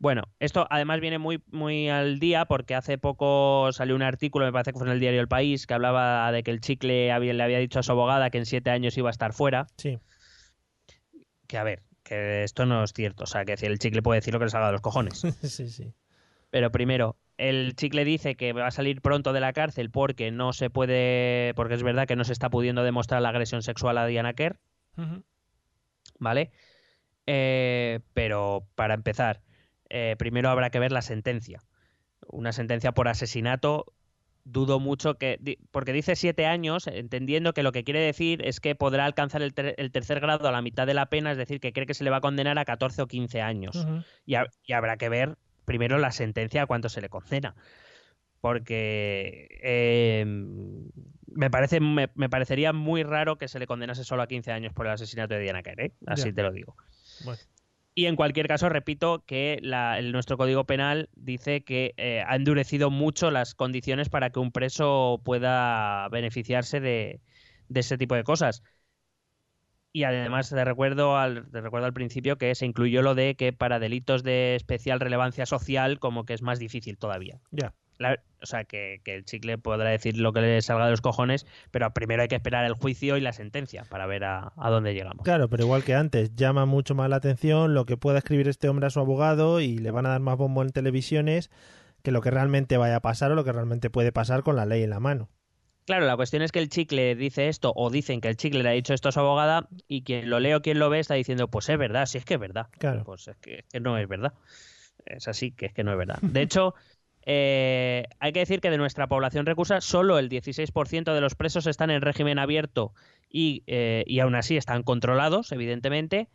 Bueno, 0.00 0.22
esto 0.38 0.66
además 0.70 1.00
viene 1.00 1.18
muy, 1.18 1.42
muy 1.50 1.88
al 1.88 2.20
día 2.20 2.44
porque 2.44 2.76
hace 2.76 2.98
poco 2.98 3.70
salió 3.72 3.96
un 3.96 4.02
artículo, 4.02 4.44
me 4.46 4.52
parece 4.52 4.72
que 4.72 4.78
fue 4.78 4.86
en 4.86 4.92
el 4.92 5.00
diario 5.00 5.20
El 5.20 5.26
País, 5.28 5.66
que 5.66 5.74
hablaba 5.74 6.30
de 6.30 6.44
que 6.44 6.52
el 6.52 6.60
chicle 6.60 7.10
había- 7.10 7.32
le 7.34 7.42
había 7.42 7.58
dicho 7.58 7.80
a 7.80 7.82
su 7.82 7.90
abogada 7.92 8.30
que 8.30 8.38
en 8.38 8.46
siete 8.46 8.70
años 8.70 8.96
iba 8.96 9.08
a 9.08 9.10
estar 9.10 9.32
fuera 9.32 9.66
Sí. 9.76 9.98
que 11.48 11.58
a 11.58 11.64
ver, 11.64 11.82
que 12.04 12.44
esto 12.44 12.64
no 12.64 12.84
es 12.84 12.92
cierto. 12.92 13.24
O 13.24 13.26
sea, 13.26 13.44
que 13.44 13.54
el 13.54 13.78
chicle 13.80 14.02
puede 14.02 14.20
decir 14.20 14.32
lo 14.32 14.38
que 14.38 14.44
le 14.46 14.50
salga 14.50 14.66
de 14.68 14.72
los 14.72 14.82
cojones. 14.82 15.20
sí, 15.42 15.68
sí. 15.68 15.92
Pero 16.50 16.70
primero, 16.70 17.16
el 17.36 17.74
chicle 17.74 18.04
dice 18.04 18.36
que 18.36 18.52
va 18.52 18.68
a 18.68 18.70
salir 18.70 19.00
pronto 19.02 19.32
de 19.32 19.40
la 19.40 19.52
cárcel 19.52 19.90
porque 19.90 20.30
no 20.30 20.52
se 20.52 20.70
puede, 20.70 21.52
porque 21.56 21.74
es 21.74 21.82
verdad 21.82 22.06
que 22.06 22.16
no 22.16 22.24
se 22.24 22.32
está 22.32 22.50
pudiendo 22.50 22.84
demostrar 22.84 23.20
la 23.20 23.30
agresión 23.30 23.62
sexual 23.62 23.98
a 23.98 24.06
Diana 24.06 24.34
Kerr. 24.34 24.58
¿vale? 26.20 26.50
Eh, 27.26 28.00
pero 28.14 28.66
para 28.74 28.94
empezar, 28.94 29.40
eh, 29.90 30.16
primero 30.18 30.48
habrá 30.50 30.70
que 30.70 30.78
ver 30.78 30.92
la 30.92 31.02
sentencia. 31.02 31.60
Una 32.26 32.52
sentencia 32.52 32.92
por 32.92 33.08
asesinato, 33.08 33.86
dudo 34.44 34.80
mucho 34.80 35.14
que, 35.18 35.58
porque 35.70 35.92
dice 35.92 36.16
siete 36.16 36.46
años, 36.46 36.86
entendiendo 36.86 37.52
que 37.52 37.62
lo 37.62 37.70
que 37.72 37.84
quiere 37.84 38.00
decir 38.00 38.40
es 38.46 38.60
que 38.60 38.74
podrá 38.74 39.04
alcanzar 39.04 39.42
el, 39.42 39.52
ter- 39.54 39.74
el 39.78 39.90
tercer 39.92 40.20
grado 40.20 40.48
a 40.48 40.52
la 40.52 40.62
mitad 40.62 40.86
de 40.86 40.94
la 40.94 41.06
pena, 41.10 41.30
es 41.32 41.36
decir, 41.38 41.60
que 41.60 41.72
cree 41.72 41.86
que 41.86 41.94
se 41.94 42.04
le 42.04 42.10
va 42.10 42.16
a 42.16 42.20
condenar 42.20 42.58
a 42.58 42.64
14 42.64 43.02
o 43.02 43.06
15 43.06 43.40
años. 43.42 43.86
Y, 44.26 44.34
ha- 44.36 44.46
y 44.64 44.72
habrá 44.72 44.96
que 44.96 45.08
ver 45.08 45.36
primero 45.64 45.98
la 45.98 46.12
sentencia 46.12 46.62
a 46.62 46.66
cuánto 46.66 46.88
se 46.88 47.00
le 47.00 47.08
condena. 47.08 47.54
Porque 48.40 49.48
eh, 49.62 50.24
me, 51.26 51.50
parece, 51.50 51.80
me, 51.80 52.08
me 52.14 52.28
parecería 52.28 52.72
muy 52.72 53.02
raro 53.02 53.36
que 53.36 53.48
se 53.48 53.58
le 53.58 53.66
condenase 53.66 54.04
solo 54.04 54.22
a 54.22 54.28
15 54.28 54.52
años 54.52 54.72
por 54.72 54.86
el 54.86 54.92
asesinato 54.92 55.34
de 55.34 55.40
Diana 55.40 55.62
Kerr, 55.62 55.80
¿eh? 55.80 55.92
así 56.06 56.28
Ya. 56.28 56.34
te 56.34 56.42
lo 56.42 56.52
digo. 56.52 56.76
Bueno. 57.24 57.38
Y 57.98 58.06
en 58.06 58.14
cualquier 58.14 58.46
caso, 58.46 58.68
repito 58.68 59.24
que 59.26 59.58
la- 59.60 59.98
el- 59.98 60.12
nuestro 60.12 60.36
Código 60.36 60.64
Penal 60.66 61.08
dice 61.16 61.64
que 61.64 61.94
eh, 61.96 62.22
ha 62.24 62.36
endurecido 62.36 62.90
mucho 62.90 63.32
las 63.32 63.56
condiciones 63.56 64.08
para 64.08 64.30
que 64.30 64.38
un 64.38 64.52
preso 64.52 65.20
pueda 65.24 66.08
beneficiarse 66.08 66.78
de, 66.78 67.20
ese 67.74 67.98
tipo 67.98 68.14
de 68.14 68.22
cosas. 68.22 68.62
Y 69.92 70.04
además 70.04 70.48
te 70.48 70.64
recuerdo, 70.64 71.16
al, 71.16 71.50
te 71.50 71.60
recuerdo 71.60 71.86
al 71.86 71.92
principio 71.92 72.38
que 72.38 72.54
se 72.54 72.66
incluyó 72.66 73.02
lo 73.02 73.16
de 73.16 73.34
que 73.34 73.52
para 73.52 73.80
delitos 73.80 74.22
de 74.22 74.54
especial 74.54 75.00
relevancia 75.00 75.44
social 75.44 75.98
como 75.98 76.24
que 76.24 76.34
es 76.34 76.42
más 76.42 76.60
difícil 76.60 76.98
todavía. 76.98 77.40
Ya. 77.50 77.74
La- 77.98 78.18
o 78.40 78.46
sea, 78.46 78.64
que, 78.64 79.00
que 79.04 79.14
el 79.14 79.24
chicle 79.24 79.58
podrá 79.58 79.90
decir 79.90 80.16
lo 80.16 80.32
que 80.32 80.40
le 80.40 80.62
salga 80.62 80.84
de 80.84 80.92
los 80.92 81.00
cojones, 81.00 81.46
pero 81.72 81.92
primero 81.92 82.22
hay 82.22 82.28
que 82.28 82.36
esperar 82.36 82.64
el 82.64 82.74
juicio 82.74 83.16
y 83.16 83.20
la 83.20 83.32
sentencia 83.32 83.84
para 83.88 84.06
ver 84.06 84.24
a, 84.24 84.52
a 84.56 84.70
dónde 84.70 84.94
llegamos. 84.94 85.24
Claro, 85.24 85.48
pero 85.48 85.64
igual 85.64 85.82
que 85.82 85.94
antes, 85.94 86.34
llama 86.36 86.64
mucho 86.64 86.94
más 86.94 87.10
la 87.10 87.16
atención 87.16 87.74
lo 87.74 87.84
que 87.84 87.96
pueda 87.96 88.18
escribir 88.18 88.48
este 88.48 88.68
hombre 88.68 88.86
a 88.86 88.90
su 88.90 89.00
abogado 89.00 89.60
y 89.60 89.78
le 89.78 89.90
van 89.90 90.06
a 90.06 90.10
dar 90.10 90.20
más 90.20 90.36
bombo 90.36 90.62
en 90.62 90.70
televisiones 90.70 91.50
que 92.02 92.12
lo 92.12 92.20
que 92.20 92.30
realmente 92.30 92.76
vaya 92.76 92.96
a 92.96 93.00
pasar 93.00 93.32
o 93.32 93.34
lo 93.34 93.44
que 93.44 93.52
realmente 93.52 93.90
puede 93.90 94.12
pasar 94.12 94.42
con 94.44 94.54
la 94.54 94.66
ley 94.66 94.84
en 94.84 94.90
la 94.90 95.00
mano. 95.00 95.28
Claro, 95.84 96.04
la 96.04 96.16
cuestión 96.16 96.42
es 96.42 96.52
que 96.52 96.58
el 96.58 96.68
chicle 96.68 97.14
dice 97.14 97.48
esto, 97.48 97.72
o 97.74 97.88
dicen 97.90 98.20
que 98.20 98.28
el 98.28 98.36
chicle 98.36 98.62
le 98.62 98.68
ha 98.68 98.72
dicho 98.72 98.92
esto 98.92 99.08
a 99.08 99.12
su 99.12 99.20
abogada, 99.20 99.68
y 99.88 100.02
quien 100.02 100.28
lo 100.28 100.38
lee 100.38 100.52
o 100.52 100.60
quien 100.60 100.78
lo 100.78 100.90
ve 100.90 100.98
está 101.00 101.14
diciendo, 101.14 101.48
pues 101.48 101.68
es 101.70 101.78
verdad, 101.78 102.04
si 102.04 102.18
es 102.18 102.26
que 102.26 102.34
es 102.34 102.40
verdad. 102.40 102.66
Claro. 102.78 103.04
Pues 103.04 103.26
es 103.26 103.36
que, 103.38 103.60
es 103.60 103.64
que 103.72 103.80
no 103.80 103.96
es 103.96 104.06
verdad. 104.06 104.34
Es 105.06 105.28
así, 105.28 105.52
que 105.52 105.66
es 105.66 105.72
que 105.72 105.84
no 105.84 105.92
es 105.92 105.98
verdad. 105.98 106.18
De 106.20 106.42
hecho, 106.42 106.74
eh, 107.30 108.04
hay 108.20 108.32
que 108.32 108.38
decir 108.38 108.62
que 108.62 108.70
de 108.70 108.78
nuestra 108.78 109.06
población 109.06 109.44
reclusa, 109.44 109.82
solo 109.82 110.18
el 110.18 110.30
16% 110.30 111.12
de 111.12 111.20
los 111.20 111.34
presos 111.34 111.66
están 111.66 111.90
en 111.90 112.00
régimen 112.00 112.38
abierto 112.38 112.94
y, 113.28 113.64
eh, 113.66 114.02
y 114.06 114.20
aún 114.20 114.34
así 114.34 114.56
están 114.56 114.82
controlados, 114.82 115.52
evidentemente. 115.52 116.30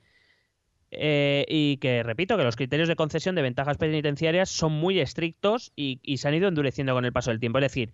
Eh, 0.91 1.45
y 1.49 1.77
que, 1.77 2.03
repito, 2.03 2.37
que 2.37 2.43
los 2.43 2.55
criterios 2.55 2.87
de 2.87 2.95
concesión 2.95 3.33
de 3.33 3.41
ventajas 3.41 3.77
penitenciarias 3.77 4.51
son 4.51 4.73
muy 4.73 4.99
estrictos 4.99 5.71
y, 5.75 5.99
y 6.03 6.17
se 6.17 6.27
han 6.27 6.35
ido 6.35 6.47
endureciendo 6.47 6.93
con 6.93 7.05
el 7.05 7.11
paso 7.11 7.31
del 7.31 7.39
tiempo. 7.39 7.57
Es 7.57 7.63
decir, 7.63 7.91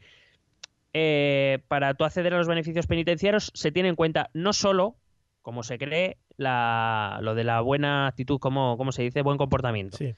eh, 0.91 1.59
para 1.69 1.93
tú 1.93 2.03
acceder 2.03 2.33
a 2.33 2.37
los 2.37 2.49
beneficios 2.49 2.85
penitenciarios 2.85 3.53
se 3.53 3.71
tiene 3.71 3.87
en 3.87 3.95
cuenta 3.95 4.29
no 4.33 4.51
solo, 4.51 4.97
como 5.41 5.63
se 5.63 5.77
cree, 5.77 6.17
la, 6.35 7.19
lo 7.21 7.33
de 7.33 7.45
la 7.45 7.61
buena 7.61 8.07
actitud, 8.07 8.39
como, 8.39 8.75
como 8.75 8.91
se 8.91 9.03
dice, 9.03 9.21
buen 9.21 9.37
comportamiento. 9.37 9.95
Sí. 9.95 10.15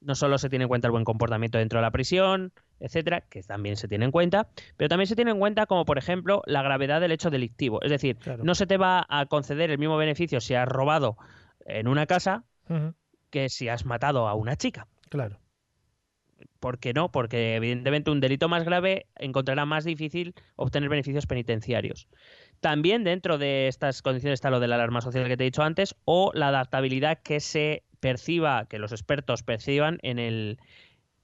No 0.00 0.14
solo 0.14 0.38
se 0.38 0.48
tiene 0.48 0.64
en 0.64 0.68
cuenta 0.68 0.88
el 0.88 0.92
buen 0.92 1.04
comportamiento 1.04 1.58
dentro 1.58 1.78
de 1.78 1.82
la 1.82 1.90
prisión, 1.90 2.52
etcétera, 2.78 3.20
que 3.20 3.42
también 3.42 3.76
se 3.76 3.86
tiene 3.86 4.06
en 4.06 4.10
cuenta, 4.10 4.48
pero 4.76 4.88
también 4.88 5.06
se 5.06 5.14
tiene 5.16 5.30
en 5.30 5.38
cuenta 5.38 5.66
como, 5.66 5.84
por 5.84 5.98
ejemplo, 5.98 6.42
la 6.46 6.62
gravedad 6.62 7.00
del 7.00 7.12
hecho 7.12 7.28
delictivo. 7.28 7.82
Es 7.82 7.90
decir, 7.90 8.16
Claro. 8.16 8.42
no 8.42 8.54
se 8.54 8.66
te 8.66 8.78
va 8.78 9.04
a 9.08 9.26
conceder 9.26 9.70
el 9.70 9.78
mismo 9.78 9.96
beneficio 9.98 10.40
si 10.40 10.54
has 10.54 10.66
robado 10.66 11.16
en 11.66 11.86
una 11.86 12.06
casa 12.06 12.44
que 13.30 13.48
si 13.48 13.68
has 13.68 13.84
matado 13.84 14.26
a 14.28 14.34
una 14.34 14.56
chica. 14.56 14.86
Claro. 15.10 15.38
¿Por 16.58 16.78
qué 16.78 16.92
no? 16.92 17.10
Porque 17.10 17.56
evidentemente 17.56 18.10
un 18.10 18.20
delito 18.20 18.48
más 18.48 18.64
grave 18.64 19.06
encontrará 19.16 19.64
más 19.66 19.84
difícil 19.84 20.34
obtener 20.56 20.88
beneficios 20.88 21.26
penitenciarios. 21.26 22.08
También 22.60 23.04
dentro 23.04 23.38
de 23.38 23.66
estas 23.68 24.02
condiciones 24.02 24.38
está 24.38 24.50
lo 24.50 24.60
de 24.60 24.68
la 24.68 24.76
alarma 24.76 25.00
social 25.00 25.26
que 25.26 25.36
te 25.36 25.44
he 25.44 25.46
dicho 25.46 25.62
antes 25.62 25.94
o 26.04 26.30
la 26.34 26.48
adaptabilidad 26.48 27.18
que 27.22 27.40
se 27.40 27.82
perciba, 28.00 28.66
que 28.66 28.78
los 28.78 28.92
expertos 28.92 29.42
perciban 29.42 29.98
en 30.02 30.18
el, 30.18 30.58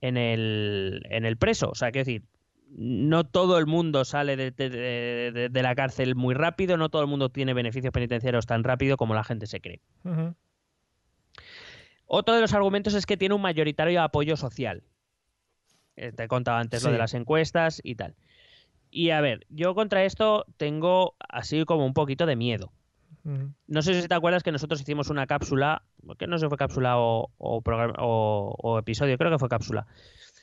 en 0.00 0.16
el, 0.16 1.02
en 1.10 1.24
el 1.24 1.36
preso. 1.36 1.70
O 1.70 1.74
sea, 1.74 1.90
quiero 1.90 2.04
decir, 2.06 2.22
no 2.70 3.24
todo 3.24 3.58
el 3.58 3.66
mundo 3.66 4.04
sale 4.04 4.36
de, 4.36 4.50
de- 4.50 4.70
de- 4.70 5.48
de 5.48 5.62
la 5.62 5.74
cárcel 5.74 6.14
muy 6.14 6.34
rápido, 6.34 6.76
no 6.76 6.88
todo 6.88 7.02
el 7.02 7.08
mundo 7.08 7.28
tiene 7.30 7.54
beneficios 7.54 7.92
penitenciarios 7.92 8.46
tan 8.46 8.64
rápido 8.64 8.96
como 8.96 9.14
la 9.14 9.24
gente 9.24 9.46
se 9.46 9.60
cree. 9.60 9.80
Otro 12.06 12.34
de 12.34 12.40
los 12.40 12.52
argumentos 12.54 12.94
es 12.94 13.06
que 13.06 13.16
tiene 13.16 13.34
un 13.34 13.40
mayoritario 13.42 14.00
apoyo 14.02 14.36
social. 14.36 14.82
Eh, 15.96 16.12
te 16.12 16.24
he 16.24 16.28
contado 16.28 16.58
antes 16.58 16.82
lo 16.82 16.90
de 16.92 16.98
las 16.98 17.14
encuestas 17.14 17.80
y 17.82 17.94
tal. 17.96 18.14
Y 18.90 19.10
a 19.10 19.20
ver, 19.20 19.46
yo 19.48 19.74
contra 19.74 20.04
esto 20.04 20.44
tengo 20.56 21.16
así 21.18 21.64
como 21.64 21.84
un 21.86 21.94
poquito 21.94 22.26
de 22.26 22.36
miedo. 22.36 22.72
No 23.66 23.82
sé 23.82 24.00
si 24.00 24.06
te 24.08 24.14
acuerdas 24.14 24.42
que 24.42 24.52
nosotros 24.52 24.80
hicimos 24.80 25.10
una 25.10 25.26
cápsula, 25.26 25.82
que 26.18 26.26
no 26.26 26.38
sé 26.38 26.44
si 26.46 26.48
fue 26.48 26.58
cápsula 26.58 26.98
o, 26.98 27.30
o- 27.38 28.56
o 28.58 28.78
episodio, 28.78 29.18
creo 29.18 29.30
que 29.32 29.38
fue 29.38 29.48
cápsula, 29.48 29.86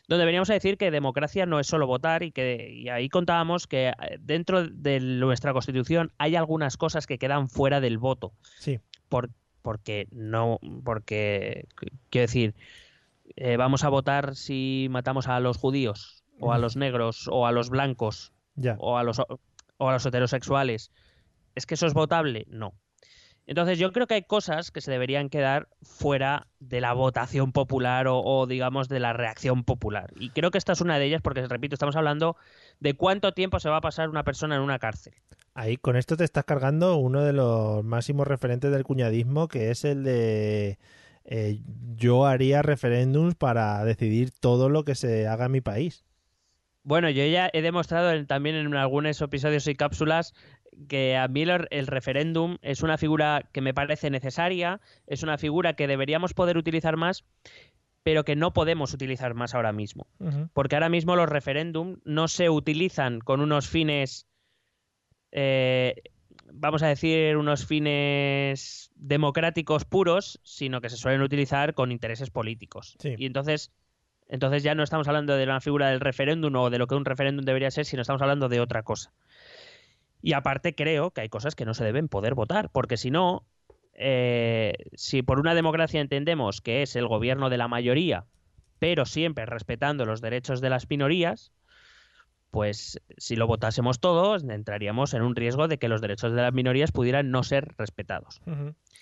donde 0.09 0.25
veníamos 0.25 0.49
a 0.49 0.53
decir 0.53 0.77
que 0.77 0.91
democracia 0.91 1.45
no 1.45 1.59
es 1.59 1.67
solo 1.67 1.87
votar 1.87 2.23
y 2.23 2.31
que 2.31 2.69
y 2.73 2.89
ahí 2.89 3.07
contábamos 3.07 3.67
que 3.67 3.87
eh, 3.89 3.93
dentro 4.19 4.67
de 4.67 4.99
nuestra 4.99 5.53
constitución 5.53 6.11
hay 6.17 6.35
algunas 6.35 6.75
cosas 6.75 7.07
que 7.07 7.17
quedan 7.17 7.47
fuera 7.47 7.79
del 7.79 7.97
voto 7.97 8.33
Sí. 8.59 8.79
por- 9.07 9.29
porque 9.61 10.07
no, 10.11 10.59
porque 10.83 11.67
quiero 12.09 12.23
decir, 12.27 12.53
eh, 13.37 13.55
vamos 13.55 13.85
a 13.85 13.89
votar 13.89 14.35
si 14.35 14.87
matamos 14.91 15.27
a 15.29 15.39
los 15.39 15.55
judíos 15.57 16.23
o 16.41 16.51
a 16.51 16.57
los 16.57 16.75
negros 16.75 17.29
o 17.31 17.47
a 17.47 17.53
los 17.53 17.69
blancos 17.69 18.33
Ya. 18.55 18.75
o 18.79 18.97
a 18.97 19.03
los 19.03 19.19
o 19.19 19.89
a 19.89 19.93
los 19.93 20.05
heterosexuales. 20.05 20.91
¿Es 21.55 21.65
que 21.65 21.75
eso 21.75 21.87
es 21.87 21.93
votable? 21.93 22.45
No. 22.49 22.73
Entonces 23.45 23.77
yo 23.77 23.91
creo 23.91 24.07
que 24.07 24.13
hay 24.13 24.23
cosas 24.23 24.71
que 24.71 24.79
se 24.79 24.89
deberían 24.89 25.27
quedar 25.29 25.67
fuera 25.81 26.47
de 26.61 26.79
la 26.79 26.93
votación 26.93 27.51
popular 27.51 28.07
o, 28.07 28.19
o, 28.21 28.47
digamos 28.47 28.87
de 28.87 29.01
la 29.01 29.11
reacción 29.11 29.65
popular. 29.65 30.13
Y 30.17 30.29
creo 30.29 30.49
que 30.49 30.57
esta 30.57 30.71
es 30.71 30.79
una 30.79 30.97
de 30.97 31.05
ellas 31.05 31.21
porque, 31.21 31.45
repito, 31.47 31.75
estamos 31.75 31.97
hablando 31.97 32.37
de 32.79 32.93
cuánto 32.93 33.33
tiempo 33.33 33.59
se 33.59 33.67
va 33.69 33.77
a 33.77 33.81
pasar 33.81 34.07
una 34.09 34.23
persona 34.23 34.55
en 34.55 34.61
una 34.61 34.79
cárcel. 34.79 35.13
Ahí 35.55 35.75
con 35.75 35.97
esto 35.97 36.15
te 36.15 36.23
estás 36.23 36.45
cargando 36.45 36.95
uno 36.95 37.21
de 37.21 37.33
los 37.33 37.83
máximos 37.83 38.27
referentes 38.27 38.71
del 38.71 38.83
cuñadismo, 38.85 39.49
que 39.49 39.71
es 39.71 39.83
el 39.83 40.03
de 40.05 40.79
eh, 41.25 41.59
yo 41.95 42.25
haría 42.25 42.61
referéndums 42.61 43.35
para 43.35 43.83
decidir 43.83 44.31
todo 44.31 44.69
lo 44.69 44.85
que 44.85 44.95
se 44.95 45.27
haga 45.27 45.45
en 45.47 45.51
mi 45.51 45.61
país. 45.61 46.05
Bueno, 46.85 47.09
yo 47.09 47.25
ya 47.25 47.49
he 47.53 47.61
demostrado 47.61 48.11
en- 48.11 48.25
también 48.27 48.55
en 48.55 48.73
algunos 48.75 49.21
episodios 49.21 49.67
y 49.67 49.75
cápsulas 49.75 50.33
que 50.87 51.17
a 51.17 51.27
mí 51.27 51.43
el, 51.43 51.87
referéndum 51.87 52.57
es 52.61 52.83
una 52.83 52.97
figura 52.97 53.49
que 53.51 53.61
me 53.61 53.73
parece 53.73 54.09
necesaria, 54.09 54.81
es 55.07 55.23
una 55.23 55.37
figura 55.37 55.73
que 55.73 55.87
deberíamos 55.87 56.33
poder 56.33 56.57
utilizar 56.57 56.97
más, 56.97 57.23
pero 58.03 58.25
que 58.25 58.35
no 58.35 58.53
podemos 58.53 58.93
utilizar 58.93 59.33
más 59.33 59.55
ahora 59.55 59.71
mismo. 59.71 60.07
Porque 60.53 60.75
ahora 60.75 60.89
mismo 60.89 61.15
los 61.15 61.29
referéndum 61.29 61.97
no 62.03 62.27
se 62.27 62.49
utilizan 62.49 63.19
con 63.19 63.39
unos 63.39 63.69
fines, 63.69 64.27
eh, 65.31 65.95
vamos 66.51 66.83
a 66.83 66.87
decir, 66.87 67.37
unos 67.37 67.65
fines 67.65 68.91
democráticos 68.95 69.85
puros, 69.85 70.39
sino 70.43 70.81
que 70.81 70.89
se 70.89 70.97
suelen 70.97 71.21
utilizar 71.21 71.73
con 71.73 71.91
intereses 71.91 72.29
políticos. 72.29 72.97
Sí. 72.99 73.15
Y 73.17 73.25
entonces, 73.25 73.71
entonces 74.27 74.63
ya 74.63 74.75
no 74.75 74.83
estamos 74.83 75.07
hablando 75.07 75.35
de 75.35 75.45
la 75.45 75.61
figura 75.61 75.89
del 75.89 76.01
referéndum 76.01 76.55
o 76.55 76.69
de 76.69 76.77
lo 76.77 76.87
que 76.87 76.95
un 76.95 77.05
referéndum 77.05 77.45
debería 77.45 77.71
ser, 77.71 77.85
sino 77.85 78.01
estamos 78.01 78.21
hablando 78.21 78.49
de 78.49 78.59
otra 78.59 78.83
cosa. 78.83 79.13
Y 80.23 80.31
aparte 80.33 80.73
creo 80.73 81.11
que 81.11 81.19
hay 81.19 81.29
cosas 81.29 81.53
que 81.53 81.65
no 81.65 81.73
se 81.73 81.83
deben 81.83 82.07
poder 82.07 82.33
votar, 82.33 82.69
porque 82.69 82.95
si 82.95 83.11
no, 83.11 83.45
eh, 83.93 84.73
si 84.93 85.21
por 85.21 85.37
una 85.37 85.53
democracia 85.53 85.99
entendemos 85.99 86.61
que 86.61 86.81
es 86.81 86.95
el 86.95 87.07
gobierno 87.09 87.49
de 87.49 87.57
la 87.57 87.67
mayoría, 87.67 88.25
pero 88.79 89.05
siempre 89.05 89.45
respetando 89.45 90.05
los 90.05 90.21
derechos 90.21 90.61
de 90.61 90.69
las 90.69 90.89
minorías, 90.89 91.51
pues 92.51 93.01
si 93.17 93.35
lo 93.35 93.47
votásemos 93.47 93.99
todos, 93.99 94.45
entraríamos 94.45 95.13
en 95.13 95.23
un 95.23 95.35
riesgo 95.35 95.67
de 95.67 95.77
que 95.77 95.89
los 95.89 95.99
derechos 95.99 96.31
de 96.31 96.41
las 96.41 96.53
minorías 96.53 96.93
pudieran 96.93 97.29
no 97.29 97.43
ser 97.43 97.75
respetados. 97.77 98.41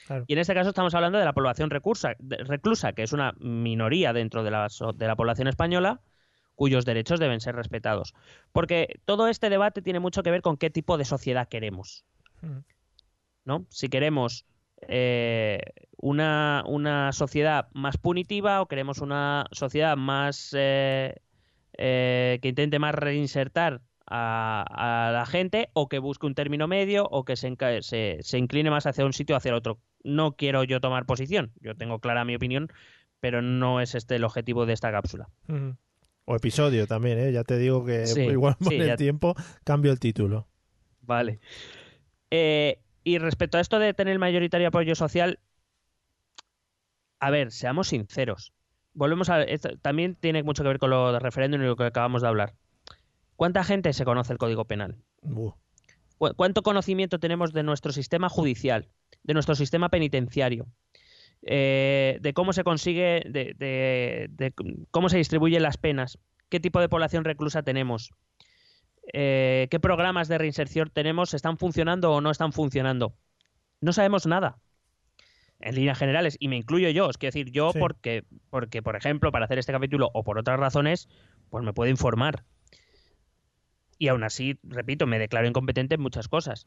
Claro. 0.07 0.25
Y 0.25 0.33
en 0.33 0.39
este 0.39 0.55
caso 0.55 0.69
estamos 0.69 0.95
hablando 0.95 1.19
de 1.19 1.25
la 1.25 1.33
población 1.33 1.69
reclusa, 1.69 2.93
que 2.93 3.03
es 3.03 3.13
una 3.13 3.33
minoría 3.39 4.11
dentro 4.11 4.43
de 4.43 4.49
la, 4.49 4.67
de 4.95 5.07
la 5.07 5.15
población 5.15 5.47
española, 5.47 6.01
cuyos 6.61 6.85
derechos 6.85 7.19
deben 7.19 7.41
ser 7.41 7.55
respetados. 7.55 8.13
Porque 8.51 8.99
todo 9.05 9.27
este 9.27 9.49
debate 9.49 9.81
tiene 9.81 9.99
mucho 9.99 10.21
que 10.21 10.29
ver 10.29 10.43
con 10.43 10.57
qué 10.57 10.69
tipo 10.69 10.99
de 10.99 11.05
sociedad 11.05 11.49
queremos. 11.49 12.05
Ujú. 12.43 12.63
¿no? 13.45 13.65
Si 13.71 13.89
queremos 13.89 14.45
eh, 14.87 15.57
una, 15.97 16.63
una 16.67 17.13
sociedad 17.13 17.67
más 17.73 17.97
punitiva 17.97 18.61
o 18.61 18.67
queremos 18.67 18.99
una 18.99 19.47
sociedad 19.51 19.97
más 19.97 20.55
eh, 20.55 21.15
eh, 21.79 22.37
que 22.43 22.49
intente 22.49 22.77
más 22.77 22.93
reinsertar 22.93 23.81
a, 24.05 25.07
a 25.07 25.11
la 25.13 25.25
gente 25.25 25.71
o 25.73 25.89
que 25.89 25.97
busque 25.97 26.27
un 26.27 26.35
término 26.35 26.67
medio 26.67 27.07
o 27.09 27.25
que 27.25 27.37
se, 27.37 27.55
se, 27.81 28.19
se 28.21 28.37
incline 28.37 28.69
más 28.69 28.85
hacia 28.85 29.03
un 29.03 29.13
sitio 29.13 29.33
o 29.33 29.37
hacia 29.37 29.49
el 29.49 29.55
otro. 29.55 29.79
No 30.03 30.33
quiero 30.33 30.63
yo 30.63 30.79
tomar 30.79 31.07
posición, 31.07 31.53
yo 31.59 31.73
tengo 31.73 31.97
clara 31.97 32.23
mi 32.23 32.35
opinión, 32.35 32.71
pero 33.19 33.41
no 33.41 33.81
es 33.81 33.95
este 33.95 34.17
el 34.17 34.25
objetivo 34.25 34.67
de 34.67 34.73
esta 34.73 34.91
cápsula. 34.91 35.27
Ujú. 35.47 35.75
O 36.31 36.35
episodio 36.35 36.87
también, 36.87 37.19
¿eh? 37.19 37.31
Ya 37.31 37.43
te 37.43 37.57
digo 37.57 37.85
que 37.85 38.05
Sí, 38.05 38.21
igual 38.37 38.55
sí, 38.61 38.75
el 38.75 38.87
ya- 38.87 38.97
tiempo 38.97 39.35
cambio 39.63 39.91
el 39.91 39.99
título. 39.99 40.47
Vale. 41.01 41.39
Eh, 42.31 42.79
y 43.03 43.17
respecto 43.19 43.57
a 43.57 43.61
esto 43.61 43.79
de 43.79 43.93
tener 43.93 44.19
mayoritario 44.19 44.67
apoyo 44.69 44.95
social, 44.95 45.39
a 47.19 47.29
ver, 47.29 47.51
seamos 47.51 47.87
sinceros. 47.89 48.53
Volvemos 48.93 49.29
a. 49.29 49.43
esto 49.43 49.77
también 49.77 50.15
tiene 50.15 50.43
mucho 50.43 50.63
que 50.63 50.69
ver 50.69 50.79
con 50.79 50.89
lo 50.89 51.13
de 51.13 51.19
referéndum 51.19 51.61
y 51.61 51.65
lo 51.65 51.75
que 51.75 51.85
acabamos 51.85 52.21
de 52.21 52.27
hablar. 52.27 52.55
¿Cuánta 53.37 53.63
gente 53.63 53.93
se 53.93 54.05
conoce 54.05 54.33
el 54.33 54.39
Código 54.39 54.65
Penal? 54.65 54.97
Buh. 55.23 55.53
¿Cu- 56.17 56.33
¿Cuánto 56.35 56.61
conocimiento 56.63 57.19
tenemos 57.19 57.51
de 57.53 57.63
nuestro 57.63 57.91
sistema 57.91 58.29
judicial, 58.29 58.89
de 59.23 59.33
nuestro 59.33 59.55
sistema 59.55 59.89
penitenciario, 59.89 60.67
eh, 61.43 62.17
de 62.21 62.33
cómo 62.33 62.53
se 62.53 62.63
consigue, 62.63 63.23
de, 63.25 63.53
de- 63.57 64.27
de 64.29 64.53
cómo 64.91 65.09
se 65.09 65.17
distribuyen 65.17 65.63
las 65.63 65.77
penas, 65.77 66.17
qué 66.49 66.59
tipo 66.59 66.79
de 66.79 66.89
población 66.89 67.23
reclusa 67.23 67.63
tenemos, 67.63 68.11
eh, 69.13 69.67
qué 69.71 69.79
programas 69.79 70.27
de 70.27 70.37
reinserción 70.37 70.89
tenemos, 70.93 71.33
están 71.33 71.57
funcionando 71.57 72.11
o 72.13 72.21
no 72.21 72.29
están 72.31 72.51
funcionando? 72.53 73.13
No 73.81 73.93
sabemos 73.93 74.25
nada. 74.27 74.57
en 75.63 75.75
líneas 75.75 75.99
generales, 75.99 76.37
y 76.39 76.47
me 76.47 76.57
incluyo 76.57 76.89
yo, 76.89 77.07
es 77.11 77.19
decir 77.19 77.51
yo 77.51 77.71
Sí. 77.71 77.77
porque, 77.77 78.23
porque, 78.49 78.81
por 78.81 78.95
ejemplo, 78.95 79.31
para 79.31 79.45
hacer 79.45 79.59
este 79.59 79.71
capítulo 79.71 80.09
o 80.11 80.23
por 80.23 80.39
otras 80.39 80.59
razones, 80.59 81.07
pues 81.51 81.63
me 81.63 81.71
puedo 81.71 81.87
informar. 81.91 82.45
Y 83.99 84.07
aún 84.07 84.23
así, 84.23 84.57
repito, 84.63 85.05
me 85.05 85.19
declaro 85.19 85.47
incompetente 85.47 85.93
en 85.93 86.01
muchas 86.01 86.27
cosas. 86.27 86.65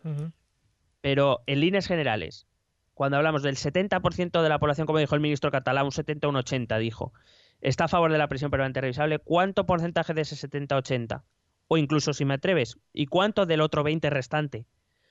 Pero 1.01 1.41
en 1.49 1.59
líneas 1.59 1.89
generales, 1.89 2.47
cuando 2.95 3.17
hablamos 3.17 3.43
del 3.43 3.57
70% 3.57 4.43
de 4.43 4.49
la 4.49 4.59
población, 4.59 4.87
como 4.87 4.99
dijo 4.99 5.15
el 5.15 5.21
ministro 5.21 5.51
catalán, 5.51 5.85
un 5.85 5.93
70, 5.93 6.29
un 6.29 6.37
80, 6.37 6.79
dijo, 6.79 7.13
está 7.61 7.85
a 7.85 7.89
favor 7.89 8.13
de 8.13 8.19
la 8.19 8.29
prisión 8.29 8.51
permanente 8.51 8.81
revisable, 8.81 9.19
¿cuánto 9.19 9.67
porcentaje 9.67 10.15
de 10.15 10.23
ese 10.23 10.49
70-80? 10.49 11.23
O 11.67 11.77
incluso, 11.77 12.13
si 12.13 12.25
me 12.25 12.35
atreves, 12.35 12.79
¿y 12.93 13.07
cuánto 13.07 13.47
del 13.47 13.61
otro 13.61 13.83
20 13.83 14.09
restante? 14.11 14.67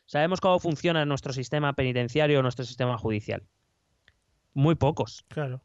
Sabemos 0.06 0.42
cómo 0.42 0.60
funciona 0.60 1.06
nuestro 1.06 1.34
sistema 1.34 1.74
penitenciario 1.74 2.40
o 2.40 2.42
nuestro 2.42 2.66
sistema 2.66 2.98
judicial. 2.98 3.44
Muy 4.54 4.76
pocos. 4.76 5.26
Claro. 5.30 5.62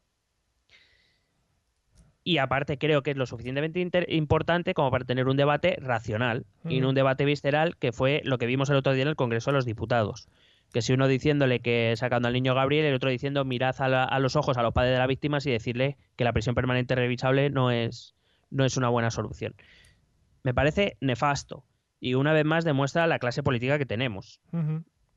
Y 2.23 2.37
aparte 2.37 2.77
creo 2.77 3.01
que 3.01 3.11
es 3.11 3.17
lo 3.17 3.25
suficientemente 3.25 4.05
importante 4.09 4.73
como 4.73 4.91
para 4.91 5.05
tener 5.05 5.27
un 5.27 5.37
debate 5.37 5.77
racional 5.81 6.45
y 6.65 6.79
no 6.79 6.87
Ujú. 6.87 6.89
un 6.89 6.95
debate 6.95 7.25
visceral 7.25 7.77
que 7.77 7.91
fue 7.91 8.21
lo 8.23 8.37
que 8.37 8.45
vimos 8.45 8.69
el 8.69 8.75
otro 8.75 8.93
día 8.93 9.03
en 9.03 9.07
el 9.07 9.15
Congreso 9.15 9.51
de 9.51 9.55
los 9.55 9.65
Diputados. 9.65 10.27
Que 10.73 10.81
si 10.81 10.93
uno 10.93 11.07
diciéndole 11.07 11.61
que 11.61 11.93
sacando 11.97 12.27
al 12.27 12.33
niño 12.33 12.53
Gabriel, 12.53 12.85
el 12.85 12.93
otro 12.93 13.09
diciendo 13.09 13.43
mirad 13.45 13.75
a, 13.81 13.87
la- 13.89 14.03
a 14.03 14.19
los 14.19 14.35
ojos 14.35 14.57
a 14.57 14.61
los 14.63 14.73
padres 14.73 14.93
de 14.93 14.99
las 14.99 15.07
víctimas 15.07 15.45
y 15.45 15.51
decirle 15.51 15.97
que 16.15 16.23
la 16.23 16.33
prisión 16.33 16.53
permanente 16.55 16.93
revisable 16.95 17.49
no 17.49 17.71
es, 17.71 18.13
no 18.51 18.65
es 18.65 18.77
una 18.77 18.89
buena 18.89 19.09
solución. 19.11 19.55
Me 20.43 20.53
parece 20.53 20.95
nefasto 21.01 21.65
y 21.99 22.13
una 22.13 22.33
vez 22.33 22.45
más 22.45 22.63
demuestra 22.65 23.07
la 23.07 23.19
clase 23.19 23.43
política 23.43 23.77
que 23.77 23.85
tenemos 23.85 24.39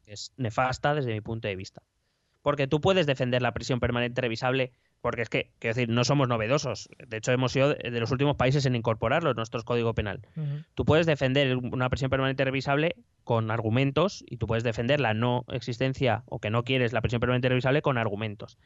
es 0.06 0.32
nefasta 0.36 0.94
desde 0.94 1.12
mi 1.12 1.20
punto 1.20 1.48
de 1.48 1.56
vista. 1.56 1.82
Porque 2.42 2.66
tú 2.66 2.80
puedes 2.80 3.06
defender 3.06 3.40
la 3.42 3.52
prisión 3.52 3.78
permanente 3.78 4.20
revisable, 4.20 4.72
porque 5.02 5.22
es 5.22 5.28
que, 5.28 5.50
quiero 5.58 5.74
decir, 5.74 5.88
no 5.88 6.04
somos 6.04 6.28
novedosos. 6.28 6.88
De 7.08 7.16
hecho, 7.16 7.32
hemos 7.32 7.50
sido 7.50 7.74
de 7.74 8.00
los 8.00 8.12
últimos 8.12 8.36
países 8.36 8.64
en 8.66 8.76
incorporarlo 8.76 9.30
en 9.30 9.36
nuestro 9.36 9.60
código 9.64 9.94
penal. 9.94 10.20
Tú 10.74 10.84
puedes 10.84 11.06
defender 11.06 11.56
una 11.56 11.90
prisión 11.90 12.08
permanente 12.08 12.44
revisable 12.44 12.94
con 13.24 13.50
argumentos 13.50 14.24
y 14.28 14.36
tú 14.36 14.46
puedes 14.46 14.62
defender 14.62 15.00
la 15.00 15.12
no 15.12 15.44
existencia 15.48 16.22
o 16.26 16.38
que 16.38 16.50
no 16.50 16.62
quieres 16.62 16.92
la 16.92 17.00
prisión 17.00 17.18
permanente 17.18 17.48
revisable 17.48 17.82
con 17.82 17.98
argumentos. 17.98 18.58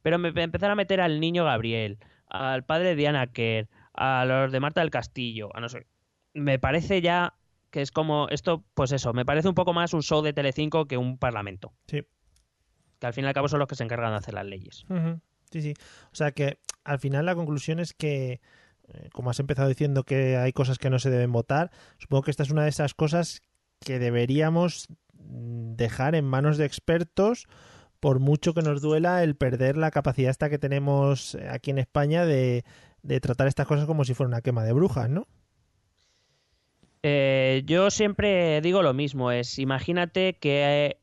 Pero 0.00 0.18
me, 0.18 0.30
empezar 0.30 0.70
a 0.70 0.74
meter 0.74 1.02
al 1.02 1.20
niño 1.20 1.44
Gabriel, 1.44 1.98
al 2.28 2.64
padre 2.64 2.88
de 2.88 2.96
Diana 2.96 3.26
Kerr, 3.26 3.68
a 3.92 4.24
los 4.24 4.52
de 4.52 4.60
Marta 4.60 4.80
del 4.80 4.90
Castillo, 4.90 5.54
a 5.54 5.60
no 5.60 5.68
sé. 5.68 5.86
Me 6.32 6.58
parece 6.58 7.02
ya 7.02 7.34
que 7.70 7.82
es 7.82 7.90
como 7.90 8.28
esto, 8.30 8.64
pues 8.72 8.92
eso, 8.92 9.12
me 9.12 9.26
parece 9.26 9.48
un 9.48 9.54
poco 9.54 9.74
más 9.74 9.92
un 9.92 10.02
show 10.02 10.22
de 10.22 10.32
Telecinco 10.32 10.86
que 10.86 10.96
un 10.96 11.18
parlamento. 11.18 11.74
Sí. 11.88 12.02
Que 13.00 13.06
al 13.06 13.12
fin 13.12 13.24
y 13.24 13.28
al 13.28 13.34
cabo 13.34 13.48
son 13.48 13.58
los 13.58 13.68
que 13.68 13.74
se 13.74 13.84
encargan 13.84 14.12
de 14.12 14.16
hacer 14.16 14.32
las 14.32 14.46
leyes. 14.46 14.84
Ujú. 14.88 15.20
Sí, 15.54 15.62
sí. 15.62 15.74
O 16.12 16.16
sea 16.16 16.32
que 16.32 16.58
al 16.82 16.98
final 16.98 17.26
la 17.26 17.36
conclusión 17.36 17.78
es 17.78 17.94
que, 17.94 18.40
eh, 18.88 19.08
como 19.12 19.30
has 19.30 19.38
empezado 19.38 19.68
diciendo 19.68 20.02
que 20.02 20.36
hay 20.36 20.52
cosas 20.52 20.78
que 20.78 20.90
no 20.90 20.98
se 20.98 21.10
deben 21.10 21.30
votar, 21.30 21.70
supongo 21.98 22.24
que 22.24 22.32
esta 22.32 22.42
es 22.42 22.50
una 22.50 22.64
de 22.64 22.70
esas 22.70 22.92
cosas 22.92 23.40
que 23.78 24.00
deberíamos 24.00 24.88
mm, 25.12 25.76
dejar 25.76 26.16
en 26.16 26.24
manos 26.24 26.58
de 26.58 26.64
expertos 26.64 27.46
por 28.00 28.18
mucho 28.18 28.52
que 28.52 28.62
nos 28.62 28.82
duela 28.82 29.22
el 29.22 29.36
perder 29.36 29.76
la 29.76 29.92
capacidad 29.92 30.32
esta 30.32 30.50
que 30.50 30.58
tenemos 30.58 31.36
eh, 31.36 31.48
aquí 31.48 31.70
en 31.70 31.78
España 31.78 32.26
de, 32.26 32.64
de 33.04 33.20
tratar 33.20 33.46
estas 33.46 33.68
cosas 33.68 33.86
como 33.86 34.04
si 34.04 34.14
fuera 34.14 34.26
una 34.26 34.42
quema 34.42 34.64
de 34.64 34.72
brujas, 34.72 35.08
¿no? 35.08 35.28
Eh, 37.04 37.62
yo 37.64 37.90
siempre 37.92 38.60
digo 38.60 38.82
lo 38.82 38.92
mismo, 38.92 39.30
es 39.30 39.60
imagínate 39.60 40.36
que 40.38 40.98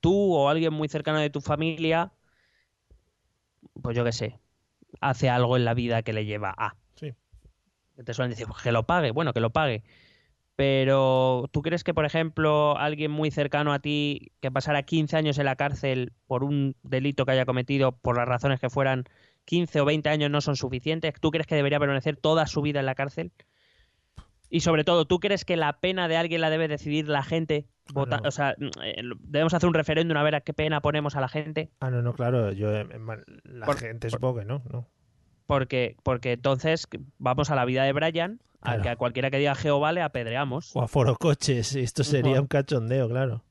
tú 0.00 0.34
o 0.34 0.48
alguien 0.48 0.72
muy 0.72 0.88
cercano 0.88 1.18
de 1.18 1.30
tu 1.30 1.40
familia, 1.40 2.12
pues 3.82 3.96
yo 3.96 4.04
qué 4.04 4.12
sé, 4.12 4.38
hace 5.00 5.28
algo 5.30 5.56
en 5.56 5.64
la 5.64 5.74
vida 5.74 6.02
que 6.02 6.12
le 6.12 6.24
lleva 6.24 6.54
a. 6.56 6.76
Sí. 6.94 7.12
Te 8.04 8.14
suelen 8.14 8.30
decir, 8.30 8.46
"Pues 8.46 8.62
que 8.62 8.72
lo 8.72 8.84
pague, 8.86 9.10
bueno, 9.10 9.32
que 9.32 9.40
lo 9.40 9.50
pague. 9.50 9.82
Pero 10.56 11.48
¿tú 11.52 11.60
crees 11.62 11.84
que, 11.84 11.92
por 11.94 12.06
ejemplo, 12.06 12.78
alguien 12.78 13.10
muy 13.10 13.30
cercano 13.30 13.72
a 13.74 13.78
ti 13.80 14.32
que 14.40 14.50
pasara 14.50 14.82
15 14.84 15.16
años 15.16 15.38
en 15.38 15.44
la 15.44 15.56
cárcel 15.56 16.12
por 16.26 16.44
un 16.44 16.76
delito 16.82 17.26
que 17.26 17.32
haya 17.32 17.44
cometido, 17.44 17.92
por 17.92 18.16
las 18.16 18.26
razones 18.26 18.58
que 18.58 18.70
fueran, 18.70 19.04
15 19.44 19.80
o 19.82 19.84
20 19.84 20.08
años 20.08 20.30
no 20.30 20.40
son 20.40 20.56
suficientes? 20.56 21.12
¿Tú 21.20 21.30
crees 21.30 21.46
que 21.46 21.54
debería 21.56 21.78
permanecer 21.78 22.16
toda 22.16 22.46
su 22.46 22.62
vida 22.62 22.80
en 22.80 22.86
la 22.86 22.94
cárcel? 22.94 23.32
Y 24.48 24.60
sobre 24.60 24.84
todo, 24.84 25.06
¿tú 25.06 25.18
crees 25.18 25.44
que 25.44 25.56
la 25.56 25.80
pena 25.80 26.06
de 26.08 26.16
alguien 26.16 26.40
la 26.40 26.50
debe 26.50 26.68
decidir 26.68 27.08
la 27.08 27.22
gente? 27.22 27.66
Vota- 27.92 28.18
no. 28.18 28.28
O 28.28 28.30
sea, 28.30 28.54
eh, 28.84 29.02
debemos 29.20 29.54
hacer 29.54 29.66
un 29.68 29.74
referéndum 29.74 30.16
a 30.16 30.22
ver 30.22 30.34
a 30.36 30.40
qué 30.40 30.52
pena 30.52 30.80
ponemos 30.80 31.16
a 31.16 31.20
la 31.20 31.28
gente. 31.28 31.70
Ah, 31.80 31.90
no, 31.90 32.02
no, 32.02 32.12
claro, 32.14 32.52
yo 32.52 32.74
eh, 32.74 32.84
ma- 32.98 33.18
la 33.44 33.66
Por- 33.66 33.78
gente 33.78 34.08
supongo 34.10 34.40
que 34.40 34.44
no, 34.44 34.62
no. 34.72 34.86
Porque, 35.46 35.96
porque 36.02 36.32
entonces 36.32 36.86
vamos 37.18 37.50
a 37.50 37.54
la 37.56 37.64
vida 37.64 37.84
de 37.84 37.92
Brian, 37.92 38.40
Claro. 38.60 38.82
que 38.82 38.88
a 38.88 38.96
cualquiera 38.96 39.30
que 39.30 39.38
diga 39.38 39.54
Jehová 39.54 39.92
le 39.92 40.02
apedreamos. 40.02 40.74
O 40.74 40.82
a 40.82 40.88
foro 40.88 41.16
coches, 41.16 41.76
esto 41.76 42.02
sería 42.02 42.40
un 42.40 42.48
cachondeo, 42.48 43.08
claro. 43.08 43.44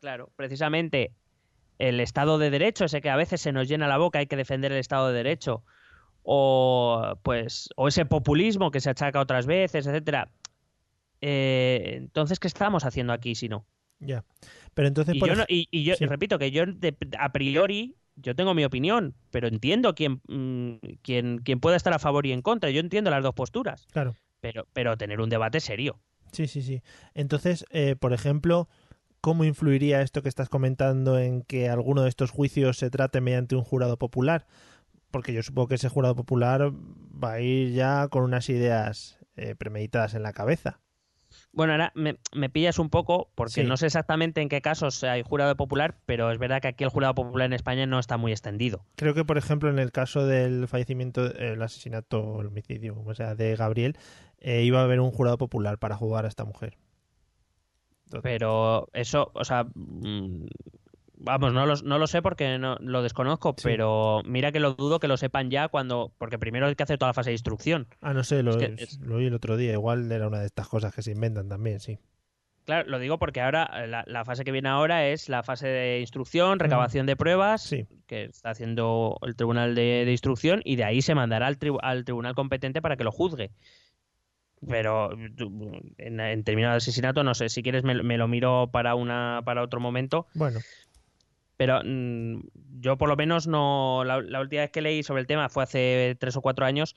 Claro, 0.00 0.30
precisamente 0.34 1.12
el 1.78 2.00
Estado 2.00 2.38
de 2.38 2.50
Derecho, 2.50 2.86
ese 2.86 3.00
que 3.00 3.10
a 3.10 3.16
veces 3.16 3.40
se 3.40 3.52
nos 3.52 3.68
llena 3.68 3.86
la 3.86 3.98
boca, 3.98 4.18
hay 4.18 4.26
que 4.26 4.36
defender 4.36 4.72
el 4.72 4.78
Estado 4.78 5.08
de 5.08 5.14
Derecho, 5.14 5.62
o 6.32 7.18
pues, 7.24 7.68
o 7.74 7.88
ese 7.88 8.06
populismo 8.06 8.70
que 8.70 8.78
se 8.80 8.88
achaca 8.90 9.18
otras 9.20 9.46
veces, 9.46 9.84
etcétera. 9.88 10.30
Eh, 11.20 11.94
entonces, 11.96 12.38
¿qué 12.38 12.46
estamos 12.46 12.84
haciendo 12.84 13.12
aquí 13.12 13.34
si 13.34 13.48
no? 13.48 13.66
Ya. 13.98 14.24
Pero 14.74 14.86
entonces, 14.86 15.16
Y 15.16 15.18
por 15.18 15.28
yo, 15.28 15.34
no- 15.34 15.44
y, 15.48 15.66
y 15.72 15.82
yo 15.82 15.96
sí. 15.96 16.06
repito 16.06 16.38
que 16.38 16.52
yo 16.52 16.66
de- 16.66 16.96
a 17.18 17.32
priori 17.32 17.96
yo 18.14 18.36
tengo 18.36 18.54
mi 18.54 18.64
opinión, 18.64 19.14
pero 19.32 19.48
entiendo 19.48 19.94
quién, 19.96 20.20
mm, 20.28 20.76
quién, 21.02 21.38
quién 21.38 21.58
puede 21.58 21.76
estar 21.76 21.92
a 21.92 21.98
favor 21.98 22.24
y 22.26 22.32
en 22.32 22.42
contra. 22.42 22.70
Yo 22.70 22.78
entiendo 22.80 23.10
las 23.10 23.22
dos 23.24 23.34
posturas, 23.34 23.86
claro. 23.90 24.14
pero, 24.40 24.66
pero 24.72 24.96
tener 24.96 25.20
un 25.20 25.30
debate 25.30 25.58
serio. 25.58 25.98
Sí, 26.32 26.46
sí, 26.46 26.62
sí. 26.62 26.80
Entonces, 27.14 27.64
eh, 27.70 27.96
por 27.96 28.12
ejemplo, 28.12 28.68
¿cómo 29.20 29.42
influiría 29.44 30.00
esto 30.00 30.22
que 30.22 30.28
estás 30.28 30.48
comentando 30.48 31.18
en 31.18 31.42
que 31.42 31.68
alguno 31.68 32.02
de 32.02 32.08
estos 32.08 32.30
juicios 32.30 32.78
se 32.78 32.88
trate 32.88 33.20
mediante 33.20 33.56
un 33.56 33.64
jurado 33.64 33.98
popular? 33.98 34.46
Porque 35.10 35.32
yo 35.32 35.42
supongo 35.42 35.68
que 35.68 35.74
ese 35.76 35.88
jurado 35.88 36.14
popular 36.14 36.70
va 36.72 37.32
a 37.32 37.40
ir 37.40 37.72
ya 37.72 38.08
con 38.08 38.22
unas 38.24 38.48
ideas 38.48 39.18
eh, 39.36 39.54
premeditadas 39.56 40.14
en 40.14 40.22
la 40.22 40.32
cabeza. 40.32 40.80
Bueno, 41.52 41.72
ahora 41.72 41.92
me, 41.94 42.18
me 42.34 42.48
pillas 42.50 42.78
un 42.78 42.90
poco, 42.90 43.30
porque 43.34 43.62
Sí. 43.62 43.64
no 43.64 43.76
sé 43.76 43.86
exactamente 43.86 44.40
en 44.40 44.48
qué 44.48 44.60
casos 44.60 45.02
hay 45.04 45.22
jurado 45.22 45.56
popular, 45.56 45.98
pero 46.06 46.30
es 46.30 46.38
verdad 46.38 46.60
que 46.60 46.68
aquí 46.68 46.84
el 46.84 46.90
jurado 46.90 47.14
popular 47.14 47.46
en 47.46 47.52
España 47.52 47.86
no 47.86 47.98
está 47.98 48.16
muy 48.16 48.32
extendido. 48.32 48.84
Creo 48.96 49.14
que, 49.14 49.24
por 49.24 49.38
ejemplo, 49.38 49.70
en 49.70 49.78
el 49.78 49.92
caso 49.92 50.26
del 50.26 50.66
fallecimiento, 50.68 51.32
el 51.36 51.60
asesinato 51.62 52.40
el 52.40 52.48
homicidio, 52.48 52.94
como 52.94 53.14
sea, 53.14 53.34
de 53.36 53.54
Gabriel, 53.56 53.96
eh, 54.38 54.62
iba 54.62 54.80
a 54.80 54.84
haber 54.84 55.00
un 55.00 55.10
jurado 55.12 55.38
popular 55.38 55.78
para 55.78 55.96
jugar 55.96 56.24
a 56.24 56.28
esta 56.28 56.44
mujer. 56.44 56.76
Pero 58.22 58.88
eso, 58.92 59.30
o 59.34 59.44
sea, 59.44 59.64
mm, 59.74 60.46
vamos, 61.20 61.52
no 61.52 61.66
lo, 61.66 61.74
no 61.76 61.98
lo 61.98 62.06
sé 62.06 62.22
porque 62.22 62.58
no, 62.58 62.76
lo 62.80 63.02
desconozco, 63.02 63.54
Sí. 63.56 63.62
pero 63.64 64.22
mira 64.24 64.50
que 64.52 64.60
lo 64.60 64.74
dudo 64.74 64.98
que 65.00 65.08
lo 65.08 65.16
sepan 65.16 65.50
ya 65.50 65.68
cuando, 65.68 66.12
porque 66.18 66.38
primero 66.38 66.66
hay 66.66 66.74
que 66.74 66.82
hacer 66.82 66.98
toda 66.98 67.10
la 67.10 67.14
fase 67.14 67.30
de 67.30 67.34
instrucción. 67.34 67.86
ah, 68.00 68.12
no 68.14 68.24
sé, 68.24 68.42
lo, 68.42 68.50
es 68.52 68.56
que 68.56 68.82
es- 68.82 68.98
lo 69.00 69.16
oí 69.16 69.26
el 69.26 69.34
otro 69.34 69.56
día. 69.56 69.72
Igual 69.72 70.10
era 70.10 70.26
una 70.26 70.40
de 70.40 70.46
estas 70.46 70.68
cosas 70.68 70.94
que 70.94 71.02
se 71.02 71.12
inventan 71.12 71.48
también, 71.48 71.80
sí. 71.80 71.98
Claro, 72.66 72.88
lo 72.90 72.98
digo 72.98 73.18
porque 73.18 73.40
ahora 73.40 73.68
eh, 73.82 73.86
la, 73.88 74.04
la 74.06 74.24
fase 74.24 74.44
que 74.44 74.52
viene 74.52 74.68
ahora 74.68 75.06
es 75.08 75.28
la 75.28 75.42
fase 75.42 75.66
de 75.66 76.00
instrucción, 76.00 76.58
recabación 76.58 77.06
de 77.06 77.16
pruebas, 77.16 77.62
Sí. 77.62 77.86
que 78.06 78.24
está 78.24 78.50
haciendo 78.50 79.18
el 79.22 79.34
tribunal 79.34 79.74
de, 79.74 80.04
de 80.04 80.10
instrucción, 80.12 80.60
y 80.64 80.76
de 80.76 80.84
ahí 80.84 81.02
se 81.02 81.14
mandará 81.14 81.46
al, 81.46 81.58
tribu- 81.58 81.80
al 81.82 82.04
tribunal 82.04 82.34
competente 82.34 82.80
para 82.82 82.96
que 82.96 83.04
lo 83.04 83.12
juzgue. 83.12 83.50
Pero 84.68 85.10
en, 85.12 86.20
en 86.20 86.44
términos 86.44 86.72
de 86.72 86.76
asesinato, 86.76 87.24
no 87.24 87.34
sé, 87.34 87.48
si 87.48 87.62
quieres 87.62 87.82
me, 87.82 88.02
me 88.02 88.18
lo 88.18 88.28
miro 88.28 88.68
para 88.70 88.94
una 88.94 89.40
para 89.44 89.62
otro 89.62 89.80
momento. 89.80 90.26
Bueno, 90.34 90.60
Pero 91.60 91.82
mm, 91.84 92.40
yo 92.80 92.96
por 92.96 93.10
lo 93.10 93.16
menos 93.16 93.46
no. 93.46 94.02
La, 94.04 94.22
la 94.22 94.40
última 94.40 94.62
vez 94.62 94.70
que 94.70 94.80
leí 94.80 95.02
sobre 95.02 95.20
el 95.20 95.26
tema 95.26 95.50
fue 95.50 95.62
hace 95.62 96.16
tres 96.18 96.34
o 96.36 96.40
cuatro 96.40 96.64
años. 96.64 96.96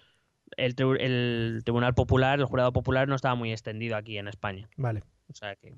El, 0.56 0.74
tribu- 0.78 0.98
el 1.02 1.64
Tribunal 1.66 1.94
Popular, 1.96 2.40
el 2.40 2.46
Jurado 2.46 2.72
Popular, 2.72 3.10
no 3.10 3.16
estaba 3.16 3.36
muy 3.36 3.52
extendido 3.52 3.98
aquí 3.98 4.18
en 4.18 4.30
España. 4.30 4.70
vale. 4.78 5.04
O 5.30 5.34
sea 5.34 5.58
que. 5.58 5.74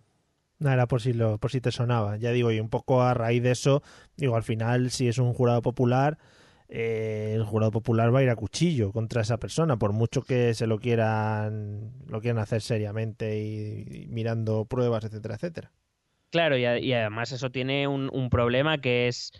Nada, 0.60 0.76
era 0.76 0.88
por 0.88 1.02
si, 1.02 1.14
lo, 1.14 1.40
por 1.40 1.50
si 1.50 1.62
te 1.62 1.72
sonaba. 1.72 2.18
Ya 2.18 2.32
digo, 2.32 2.52
y 2.52 2.60
un 2.60 2.70
poco 2.70 3.02
a 3.02 3.14
raíz 3.16 3.42
de 3.42 3.52
eso, 3.52 3.82
digo, 4.18 4.36
al 4.36 4.44
final, 4.44 4.92
si 4.92 5.08
es 5.08 5.18
un 5.18 5.34
jurado 5.34 5.62
popular, 5.64 6.18
eh, 6.70 7.34
el 7.36 7.44
jurado 7.44 7.72
popular 7.72 8.14
va 8.14 8.20
a 8.20 8.24
ir 8.24 8.30
a 8.30 8.36
cuchillo 8.36 8.92
contra 8.92 9.22
esa 9.22 9.38
persona, 9.38 9.78
por 9.78 9.94
mucho 9.94 10.22
que 10.22 10.54
se 10.54 10.68
lo 10.68 10.78
quieran, 10.80 11.92
lo 12.08 12.22
quieran 12.22 12.40
hacer 12.40 12.62
seriamente 12.62 13.40
y, 13.40 14.04
y 14.04 14.08
mirando 14.08 14.66
pruebas, 14.66 15.04
etcétera, 15.06 15.36
etcétera. 15.36 15.72
Claro, 16.36 16.58
y, 16.58 16.66
a- 16.66 16.78
y 16.80 16.92
además 16.92 17.32
eso 17.32 17.50
tiene 17.50 17.88
un, 17.88 18.10
un 18.12 18.30
problema 18.30 18.80
que 18.82 19.08
es 19.08 19.32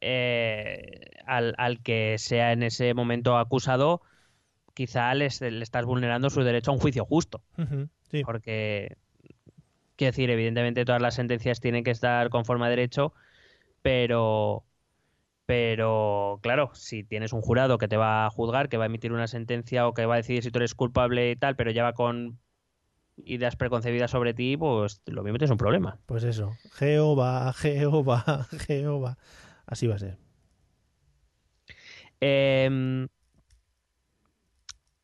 eh, 0.00 1.00
al, 1.26 1.52
al 1.58 1.82
que 1.82 2.14
sea 2.18 2.52
en 2.52 2.62
ese 2.62 2.94
momento 2.94 3.36
acusado, 3.36 4.02
quizá 4.74 5.14
le 5.14 5.26
estás 5.26 5.84
vulnerando 5.86 6.30
su 6.30 6.42
derecho 6.44 6.70
a 6.70 6.74
un 6.74 6.80
juicio 6.80 7.04
justo. 7.06 7.42
Sí, 8.10 8.22
porque 8.24 8.96
quiero 9.96 10.12
decir, 10.12 10.30
evidentemente 10.30 10.84
todas 10.84 11.02
las 11.02 11.14
sentencias 11.14 11.60
tienen 11.60 11.84
que 11.84 11.90
estar 11.90 12.30
conforme 12.30 12.66
a 12.66 12.70
derecho, 12.70 13.14
pero 13.82 14.64
Pero, 15.46 16.40
claro, 16.42 16.70
si 16.74 17.04
tienes 17.04 17.32
un 17.34 17.42
jurado 17.42 17.78
que 17.78 17.88
te 17.88 17.96
va 17.98 18.26
a 18.26 18.30
juzgar, 18.30 18.68
que 18.70 18.78
va 18.78 18.84
a 18.84 18.86
emitir 18.88 19.12
una 19.12 19.26
sentencia 19.28 19.86
o 19.88 19.94
que 19.94 20.06
va 20.06 20.14
a 20.14 20.18
decidir 20.18 20.42
si 20.44 20.50
tú 20.52 20.58
eres 20.60 20.74
culpable 20.74 21.30
y 21.32 21.36
tal, 21.36 21.56
pero 21.56 21.70
ya 21.72 21.84
va 21.84 21.92
con 21.94 22.40
ideas 23.16 23.56
preconcebidas 23.56 24.10
sobre 24.10 24.34
ti, 24.34 24.56
pues 24.56 25.00
lo 25.06 25.22
mismo 25.22 25.38
tienes 25.38 25.50
un 25.52 25.56
problema. 25.58 25.98
Pues 26.06 26.24
eso, 26.24 26.52
Jehová, 26.72 27.52
Jehová, 27.52 28.46
Jehová. 28.66 29.18
Así 29.66 29.86
va 29.86 29.94
a 29.94 29.98
ser. 29.98 30.18
Em, 32.20 33.08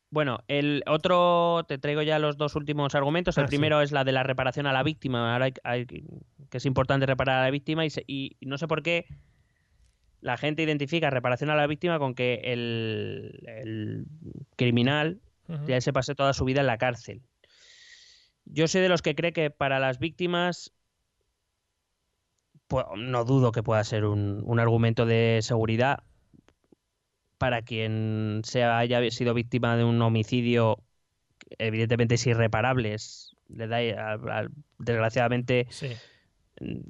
bueno, 0.09 0.39
el 0.47 0.83
otro, 0.87 1.63
te 1.67 1.77
traigo 1.77 2.01
ya 2.01 2.19
los 2.19 2.37
dos 2.37 2.55
últimos 2.55 2.95
argumentos. 2.95 3.37
El 3.37 3.45
Ah, 3.45 3.47
sí. 3.47 3.51
primero 3.51 3.81
es 3.81 3.91
la 3.91 4.03
de 4.03 4.11
la 4.11 4.23
reparación 4.23 4.67
a 4.67 4.73
la 4.73 4.83
víctima. 4.83 5.33
Ahora 5.33 5.45
hay, 5.45 5.53
hay- 5.63 5.85
que 5.85 6.57
es 6.57 6.65
importante 6.65 7.05
reparar 7.05 7.39
a 7.39 7.43
la 7.45 7.51
víctima 7.51 7.85
y, 7.85 7.89
se- 7.89 8.03
y 8.07 8.35
no 8.41 8.57
sé 8.57 8.67
por 8.67 8.83
qué 8.83 9.05
la 10.19 10.37
gente 10.37 10.61
identifica 10.63 11.09
reparación 11.09 11.49
a 11.49 11.55
la 11.55 11.65
víctima 11.65 11.97
con 11.97 12.13
que 12.13 12.41
el, 12.43 13.41
el 13.47 14.05
criminal 14.57 15.21
ya 15.67 15.81
se 15.81 15.91
pase 15.91 16.13
toda 16.15 16.31
su 16.33 16.45
vida 16.45 16.61
en 16.61 16.67
la 16.67 16.77
cárcel. 16.77 17.23
Yo 18.45 18.67
soy 18.67 18.81
de 18.81 18.89
los 18.89 19.01
que 19.01 19.15
cree 19.15 19.33
que 19.33 19.49
para 19.49 19.79
las 19.79 19.99
víctimas 19.99 20.73
pues, 22.67 22.85
no 22.97 23.25
dudo 23.25 23.51
que 23.51 23.63
pueda 23.63 23.83
ser 23.83 24.05
un, 24.05 24.41
un 24.45 24.59
argumento 24.59 25.05
de 25.05 25.39
seguridad 25.41 26.03
para 27.37 27.61
quien 27.63 28.41
se 28.43 28.63
haya 28.63 29.09
sido 29.11 29.33
víctima 29.33 29.75
de 29.75 29.83
un 29.83 30.01
homicidio 30.01 30.83
evidentemente 31.57 32.15
es 32.15 32.27
irreparable, 32.27 32.93
es- 32.93 33.35
le 33.49 33.67
da 33.67 33.79
desgraciadamente 34.79 35.67
Sí. 35.69 35.87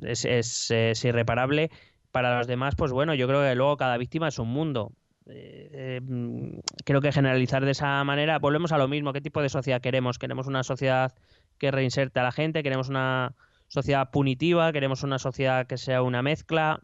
es, 0.03 0.25
es- 0.25 0.71
es 0.71 1.05
irreparable. 1.05 1.71
Para 2.11 2.37
los 2.37 2.47
demás, 2.47 2.75
pues 2.75 2.91
bueno, 2.91 3.13
yo 3.15 3.27
creo 3.27 3.41
que 3.41 3.55
luego 3.55 3.77
cada 3.77 3.97
víctima 3.97 4.27
es 4.27 4.39
un 4.39 4.49
mundo. 4.49 4.91
Eh, 5.27 5.99
eh, 6.01 6.61
creo 6.85 7.01
que 7.01 7.11
generalizar 7.11 7.63
de 7.63 7.71
esa 7.71 8.03
manera, 8.03 8.39
volvemos 8.39 8.71
a 8.73 8.77
lo 8.77 8.87
mismo. 8.87 9.13
¿Qué 9.13 9.21
tipo 9.21 9.41
de 9.41 9.49
sociedad 9.49 9.81
queremos? 9.81 10.19
¿Queremos 10.19 10.47
una 10.47 10.63
sociedad 10.63 11.13
que 11.62 11.70
reinserte 11.70 12.20
a 12.20 12.24
la 12.24 12.32
gente? 12.32 12.64
¿Queremos 12.64 12.89
una 12.89 13.36
sociedad 13.68 14.09
punitiva? 14.09 14.74
¿Queremos 14.74 15.03
una 15.03 15.20
sociedad 15.20 15.68
que 15.68 15.78
sea 15.78 16.01
una 16.01 16.24
mezcla? 16.24 16.82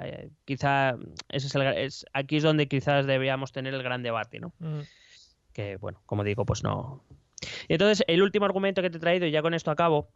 Eh, 0.00 0.30
quizá 0.44 0.94
ese 1.28 1.48
es 1.48 1.54
el, 1.56 1.62
gra- 1.62 1.74
es, 1.76 2.06
aquí 2.12 2.36
es 2.36 2.44
donde 2.44 2.68
quizás 2.68 3.04
deberíamos 3.04 3.50
tener 3.50 3.74
el 3.74 3.82
gran 3.82 4.04
debate, 4.04 4.38
¿no? 4.38 4.52
Ujú. 4.60 4.84
que 5.52 5.76
bueno, 5.78 6.00
como 6.06 6.22
digo, 6.22 6.44
pues 6.46 6.62
no. 6.62 7.02
Y 7.68 7.72
entonces, 7.72 8.04
el 8.06 8.22
último 8.22 8.44
argumento 8.46 8.80
que 8.80 8.90
te 8.90 8.98
he 8.98 9.00
traído, 9.00 9.26
y 9.26 9.32
ya 9.32 9.42
con 9.42 9.54
esto 9.54 9.72
acabo, 9.72 10.08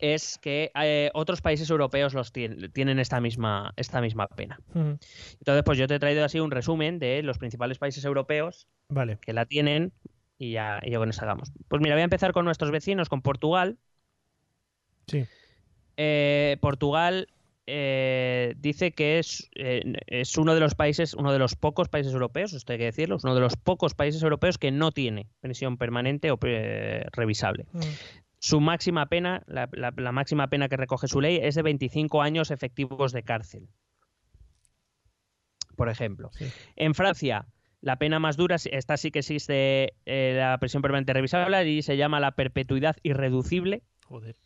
es 0.00 0.36
que 0.42 0.72
eh, 0.74 1.10
otros 1.14 1.40
países 1.42 1.70
europeos 1.70 2.12
los 2.12 2.32
tienen, 2.32 2.72
tienen 2.72 2.98
esta 2.98 3.20
misma, 3.20 3.72
esta 3.76 4.00
misma 4.00 4.26
pena. 4.26 4.58
Ujú. 4.70 4.98
Entonces, 5.38 5.62
pues 5.64 5.78
yo 5.78 5.86
te 5.86 5.94
he 5.94 5.98
traído 6.00 6.24
así 6.24 6.40
un 6.40 6.50
resumen 6.50 6.98
de 6.98 7.22
los 7.22 7.38
principales 7.38 7.78
países 7.78 8.04
europeos 8.04 8.66
Vale. 8.88 9.18
que 9.20 9.32
la 9.32 9.46
tienen 9.46 9.92
y 10.38 10.52
ya, 10.52 10.80
y 10.82 10.90
ya 10.90 10.98
con 10.98 11.10
eso 11.10 11.22
hagamos. 11.22 11.52
Pues 11.68 11.80
mira, 11.82 11.94
voy 11.94 12.02
a 12.02 12.04
empezar 12.04 12.32
con 12.32 12.44
nuestros 12.44 12.70
vecinos, 12.70 13.08
con 13.08 13.22
Portugal. 13.22 13.78
Sí. 15.06 15.24
Eh, 15.96 16.56
Portugal 16.60 17.28
eh, 17.66 18.54
dice 18.58 18.92
que 18.92 19.18
es, 19.18 19.48
eh, 19.54 19.82
es 20.06 20.36
uno 20.36 20.54
de 20.54 20.60
los 20.60 20.74
países, 20.74 21.14
uno 21.14 21.32
de 21.32 21.38
los 21.38 21.54
pocos 21.56 21.88
países 21.88 22.12
europeos, 22.12 22.52
esto 22.52 22.72
hay 22.72 22.78
que 22.78 22.84
decirlo, 22.86 23.16
es 23.16 23.24
uno 23.24 23.34
de 23.34 23.40
los 23.40 23.56
pocos 23.56 23.94
países 23.94 24.22
europeos 24.22 24.58
que 24.58 24.70
no 24.70 24.92
tiene 24.92 25.28
prisión 25.40 25.76
permanente 25.78 26.30
o 26.30 26.38
revisable. 27.12 27.66
Ujú. 27.72 27.86
Su 28.38 28.60
máxima 28.60 29.06
pena, 29.06 29.42
la, 29.46 29.68
la- 29.72 29.94
la 29.96 30.12
máxima 30.12 30.48
pena 30.48 30.68
que 30.68 30.76
recoge 30.76 31.08
su 31.08 31.20
ley 31.20 31.38
es 31.42 31.54
de 31.54 31.62
25 31.62 32.20
años 32.20 32.50
efectivos 32.50 33.12
de 33.12 33.22
cárcel. 33.22 33.68
Por 35.76 35.88
ejemplo. 35.88 36.30
Sí. 36.34 36.46
En 36.76 36.94
Francia, 36.94 37.46
la 37.84 37.96
pena 37.96 38.18
más 38.18 38.38
dura, 38.38 38.56
esta 38.56 38.96
sí 38.96 39.10
que 39.10 39.18
existe 39.18 39.92
eh, 40.06 40.34
la 40.38 40.56
prisión 40.58 40.80
permanente 40.80 41.12
revisable 41.12 41.68
y 41.68 41.82
se 41.82 41.98
llama 41.98 42.18
la 42.18 42.32
perpetuidad 42.32 42.96
irreducible, 43.02 43.82
Joder. 44.06 44.36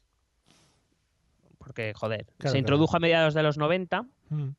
porque, 1.58 1.92
joder, 1.94 2.26
Claro, 2.38 2.50
se 2.52 2.58
introdujo 2.58 2.96
a 2.96 3.00
mediados 3.00 3.34
de 3.34 3.44
los 3.44 3.56
90 3.56 4.06
Ujú. 4.30 4.54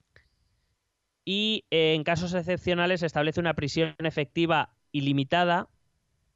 y 1.25 1.65
eh, 1.71 1.93
en 1.93 2.05
casos 2.05 2.33
excepcionales 2.33 3.01
se 3.01 3.05
establece 3.05 3.41
una 3.41 3.53
prisión 3.53 3.95
efectiva 3.99 4.69
ilimitada. 4.93 5.67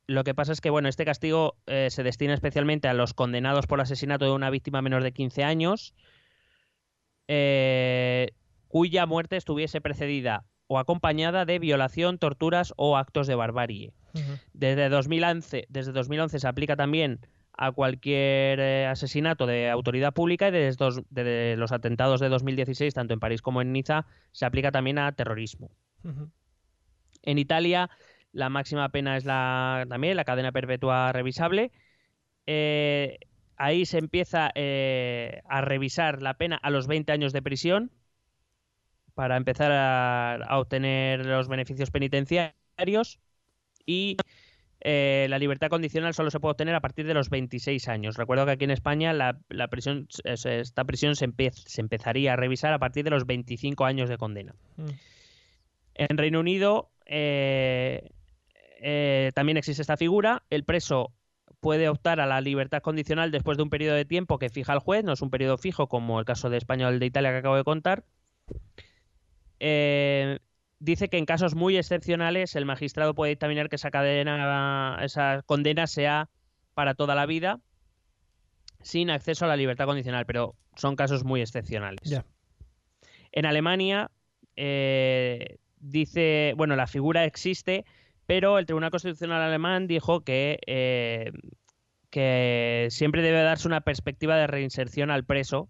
Lo 0.06 0.26
que 0.26 0.36
pasa 0.36 0.52
es 0.52 0.60
que, 0.60 0.70
bueno, 0.70 0.90
este 0.90 1.06
castigo 1.06 1.56
eh, 1.66 1.88
se 1.92 2.04
destina 2.04 2.34
especialmente 2.34 2.90
a 2.90 2.94
los 2.94 3.14
condenados 3.14 3.68
por 3.68 3.80
asesinato 3.80 4.26
de 4.26 4.32
una 4.32 4.50
víctima 4.50 4.82
menor 4.82 5.02
de 5.02 5.14
15 5.14 5.46
años, 5.46 5.94
eh, 7.30 8.32
cuya 8.68 9.06
muerte 9.06 9.38
estuviese 9.38 9.80
precedida 9.80 10.44
o 10.74 10.80
acompañada 10.80 11.46
de 11.46 11.60
violación, 11.60 12.18
torturas 12.18 12.74
o 12.78 12.98
actos 12.98 13.28
de 13.28 13.36
barbarie. 13.36 13.94
Desde 14.54 14.90
2011, 14.90 15.66
desde 15.70 15.92
2011 15.92 16.40
se 16.40 16.48
aplica 16.48 16.76
también 16.76 17.20
a 17.56 17.72
cualquier 17.72 18.60
eh, 18.60 18.88
asesinato 18.88 19.46
de 19.46 19.70
autoridad 19.70 20.14
pública 20.14 20.48
y 20.48 20.52
desde, 20.52 20.76
dos- 20.78 21.02
desde 21.12 21.56
los 21.58 21.72
atentados 21.72 22.20
de 22.20 22.30
2016, 22.30 22.94
tanto 22.94 23.14
en 23.14 23.20
París 23.20 23.42
como 23.44 23.62
en 23.62 23.72
Niza, 23.72 24.06
se 24.32 24.46
aplica 24.46 24.72
también 24.72 24.98
a 24.98 25.12
terrorismo. 25.12 25.70
En 27.22 27.38
Italia, 27.38 27.90
la 28.32 28.50
máxima 28.50 28.90
pena 28.90 29.18
es 29.18 29.26
la 29.26 29.86
también 29.88 30.18
la 30.18 30.26
cadena 30.26 30.52
perpetua 30.52 31.12
revisable. 31.12 31.72
Eh, 32.48 33.20
ahí 33.56 33.86
se 33.86 34.00
empieza 34.00 34.52
eh, 34.56 35.42
a 35.48 35.62
revisar 35.62 36.22
la 36.22 36.34
pena 36.34 36.58
a 36.58 36.70
los 36.72 36.88
20 36.88 37.12
años 37.12 37.34
de 37.34 37.42
prisión 37.42 37.92
para 39.14 39.38
empezar 39.38 39.72
a, 39.72 40.36
a 40.36 40.60
obtener 40.60 41.26
los 41.26 41.48
beneficios 41.48 41.92
penitenciarios 41.92 43.20
y 43.86 44.18
eh, 44.82 45.28
la 45.30 45.40
libertad 45.40 45.70
condicional 45.70 46.14
solo 46.14 46.32
se 46.32 46.40
puede 46.40 46.52
obtener 46.52 46.76
a 46.76 46.82
partir 46.82 47.06
de 47.08 47.14
los 47.14 47.30
26 47.30 47.88
años. 47.88 48.18
Recuerdo 48.18 48.46
que 48.46 48.52
aquí 48.52 48.66
en 48.66 48.72
España 48.72 49.14
la, 49.14 49.40
la 49.50 49.68
prisión, 49.70 50.08
es- 50.24 50.46
esta 50.46 50.84
prisión 50.84 51.16
se, 51.16 51.28
empe- 51.28 51.52
se 51.54 51.82
empezaría 51.82 52.34
a 52.34 52.36
revisar 52.36 52.74
a 52.74 52.80
partir 52.80 53.04
de 53.04 53.12
los 53.12 53.26
25 53.26 53.86
años 53.86 54.10
de 54.10 54.18
condena. 54.18 54.56
Ujú. 54.78 54.92
En 55.96 56.18
Reino 56.18 56.40
Unido 56.40 56.90
eh, 57.06 58.10
eh, 58.82 59.32
también 59.36 59.58
existe 59.58 59.82
esta 59.82 59.98
figura. 59.98 60.44
El 60.50 60.64
preso 60.64 61.14
puede 61.60 61.88
optar 61.88 62.20
a 62.20 62.26
la 62.26 62.42
libertad 62.42 62.82
condicional 62.82 63.32
después 63.32 63.58
de 63.58 63.64
un 63.64 63.70
periodo 63.70 63.96
de 63.96 64.06
tiempo 64.06 64.38
que 64.38 64.50
fija 64.50 64.74
el 64.74 64.80
juez, 64.80 65.04
no 65.06 65.14
es 65.14 65.22
un 65.22 65.30
periodo 65.30 65.58
fijo 65.58 65.88
como 65.88 66.20
el 66.20 66.26
caso 66.26 66.50
de 66.50 66.58
España 66.58 66.88
o 66.88 66.90
el 66.90 67.00
de 67.00 67.06
Italia 67.06 67.32
que 67.32 67.38
acabo 67.38 67.56
de 67.56 67.64
contar. 67.64 68.04
Eh, 69.66 70.40
dice 70.80 71.08
que 71.08 71.18
en 71.18 71.26
casos 71.26 71.56
muy 71.56 71.78
excepcionales 71.78 72.58
el 72.58 72.66
magistrado 72.66 73.16
puede 73.16 73.30
dictaminar 73.30 73.70
que 73.70 73.78
esa 73.78 73.92
cadena, 73.92 75.00
esa 75.02 75.42
condena 75.46 75.88
sea 75.88 76.30
para 76.74 76.96
toda 76.96 77.16
la 77.16 77.26
vida 77.26 77.62
sin 78.82 79.10
acceso 79.10 79.46
a 79.46 79.48
la 79.48 79.56
libertad 79.56 79.86
condicional, 79.86 80.26
pero 80.26 80.56
son 80.76 80.98
casos 80.98 81.24
muy 81.24 81.40
excepcionales. 81.40 82.14
En 83.32 83.46
Alemania 83.46 84.12
eh, 84.58 85.60
dice, 85.80 86.54
bueno, 86.58 86.76
la 86.76 86.86
figura 86.86 87.24
existe, 87.24 87.86
pero 88.26 88.60
el 88.60 88.66
Tribunal 88.66 88.92
Constitucional 88.92 89.42
alemán 89.42 89.88
dijo 89.88 90.26
que, 90.26 90.60
eh, 90.68 91.32
que 92.10 92.88
siempre 92.90 93.22
debe 93.22 93.42
darse 93.44 93.70
una 93.70 93.80
perspectiva 93.80 94.36
de 94.36 94.48
reinserción 94.48 95.10
al 95.10 95.24
preso 95.24 95.70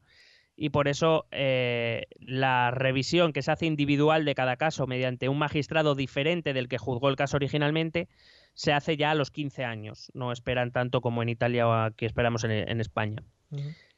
y 0.64 0.70
por 0.70 0.88
eso 0.88 1.26
eh, 1.32 2.06
la 2.22 2.72
revisión 2.72 3.34
que 3.34 3.42
se 3.42 3.52
hace 3.52 3.66
individual 3.66 4.24
de 4.24 4.34
cada 4.34 4.56
caso 4.56 4.88
mediante 4.88 5.28
un 5.28 5.38
magistrado 5.38 5.94
diferente 5.94 6.54
del 6.54 6.70
que 6.70 6.78
juzgó 6.78 7.10
el 7.10 7.18
caso 7.18 7.36
originalmente 7.36 8.08
se 8.54 8.72
hace 8.72 8.96
ya 8.96 9.12
a 9.12 9.16
los 9.16 9.30
15 9.30 9.66
años. 9.66 10.10
No 10.14 10.32
esperan 10.32 10.72
tanto 10.72 11.02
como 11.02 11.22
en 11.22 11.28
Italia 11.28 11.68
o 11.68 11.74
aquí 11.74 12.06
esperamos 12.06 12.46
en, 12.46 12.52
en 12.52 12.80
España. 12.80 13.24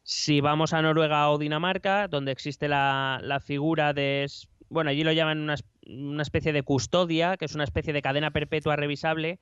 Si 0.02 0.42
vamos 0.42 0.74
a 0.74 0.82
Noruega 0.82 1.30
o 1.30 1.38
Dinamarca, 1.38 2.08
donde 2.08 2.32
existe 2.32 2.68
la, 2.68 3.20
la 3.22 3.40
figura 3.40 3.94
de... 3.94 4.26
Bueno, 4.68 4.90
allí 4.90 5.04
lo 5.04 5.12
llaman 5.12 5.42
una, 5.42 5.58
una 5.86 6.24
especie 6.24 6.52
de 6.52 6.64
custodia, 6.64 7.38
que 7.38 7.46
es 7.46 7.54
una 7.54 7.64
especie 7.64 7.94
de 7.94 8.02
cadena 8.02 8.32
perpetua 8.32 8.76
revisable 8.76 9.40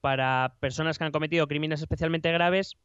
para 0.00 0.54
personas 0.58 0.96
que 0.96 1.04
han 1.04 1.12
cometido 1.12 1.46
crímenes 1.48 1.82
especialmente 1.82 2.32
graves, 2.32 2.78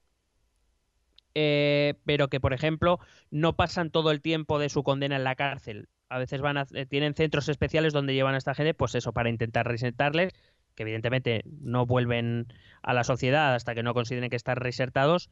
eh, 1.36 1.96
pero 2.06 2.30
que, 2.30 2.40
por 2.40 2.54
ejemplo, 2.54 3.00
no 3.30 3.56
pasan 3.56 3.92
todo 3.92 4.12
el 4.12 4.22
tiempo 4.22 4.58
de 4.58 4.70
su 4.70 4.84
condena 4.84 5.18
en 5.18 5.24
la 5.24 5.36
cárcel. 5.36 5.90
A 6.10 6.18
veces 6.18 6.42
van 6.42 6.58
a, 6.58 6.66
eh, 6.74 6.86
tienen 6.86 7.14
centros 7.14 7.50
especiales 7.50 7.94
donde 7.94 8.14
llevan 8.14 8.36
a 8.36 8.38
esta 8.38 8.56
gente, 8.56 8.74
pues 8.74 8.96
eso, 8.96 9.12
para 9.14 9.30
intentar 9.30 9.68
reinsertarles, 9.68 10.34
que 10.76 10.84
evidentemente 10.84 11.44
no 11.46 11.86
vuelven 11.86 12.48
a 12.82 12.94
la 12.94 13.04
sociedad 13.04 13.54
hasta 13.54 13.76
que 13.76 13.84
no 13.84 13.94
consideren 13.94 14.30
que 14.30 14.36
están 14.36 14.56
reinsertados, 14.56 15.30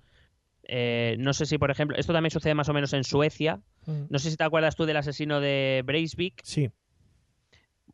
eh, 0.63 1.15
no 1.19 1.33
sé 1.33 1.45
si, 1.45 1.57
por 1.57 1.71
ejemplo, 1.71 1.97
esto 1.97 2.13
también 2.13 2.31
sucede 2.31 2.53
más 2.53 2.69
o 2.69 2.73
menos 2.73 2.93
en 2.93 3.03
Suecia. 3.03 3.61
Ujú. 3.85 4.07
No 4.09 4.19
sé 4.19 4.31
si 4.31 4.37
te 4.37 4.43
acuerdas 4.43 4.75
tú 4.75 4.85
del 4.85 4.97
asesino 4.97 5.39
de 5.41 5.83
Breivik. 5.85 6.41
Sí. 6.43 6.69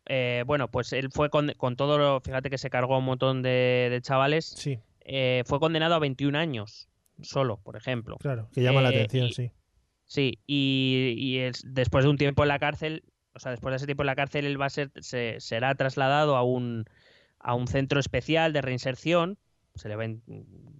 Eh, 0.06 0.44
bueno, 0.46 0.70
pues 0.70 0.92
él 0.92 1.10
fue 1.10 1.30
con, 1.30 1.52
con 1.56 1.76
todo 1.76 1.98
lo. 1.98 2.20
Fíjate 2.20 2.50
que 2.50 2.58
se 2.58 2.70
cargó 2.70 2.94
a 2.94 2.98
un 2.98 3.04
montón 3.04 3.42
de, 3.42 3.88
de 3.90 4.00
chavales. 4.00 4.46
Sí, 4.46 4.78
eh, 5.04 5.42
fue 5.46 5.60
condenado 5.60 5.94
a 5.94 5.98
21 5.98 6.38
años 6.38 6.88
solo, 7.22 7.58
por 7.62 7.76
ejemplo. 7.76 8.16
claro. 8.18 8.48
Que 8.52 8.62
llama 8.62 8.80
la 8.82 8.90
Eh, 8.90 8.96
atención, 8.96 9.28
y- 9.28 9.32
sí. 9.32 9.50
Sí, 10.06 10.38
y, 10.46 11.14
y 11.16 11.38
es- 11.38 11.62
después 11.64 12.04
de 12.04 12.10
un 12.10 12.16
tiempo 12.16 12.42
en 12.42 12.48
la 12.48 12.58
cárcel, 12.58 13.04
o 13.32 13.38
sea, 13.38 13.52
después 13.52 13.70
de 13.72 13.76
ese 13.76 13.86
tiempo 13.86 14.02
en 14.02 14.08
la 14.08 14.16
cárcel, 14.16 14.44
él 14.44 14.60
va 14.60 14.66
a 14.66 14.70
ser, 14.70 14.90
se, 14.96 15.36
será 15.38 15.74
trasladado 15.76 16.36
a 16.36 16.42
un, 16.42 16.84
a 17.38 17.54
un 17.54 17.68
centro 17.68 18.00
especial 18.00 18.52
de 18.52 18.60
reinserción. 18.60 19.38
Se 19.76 19.88
le, 19.88 19.94
va 19.94 20.04
in- 20.04 20.20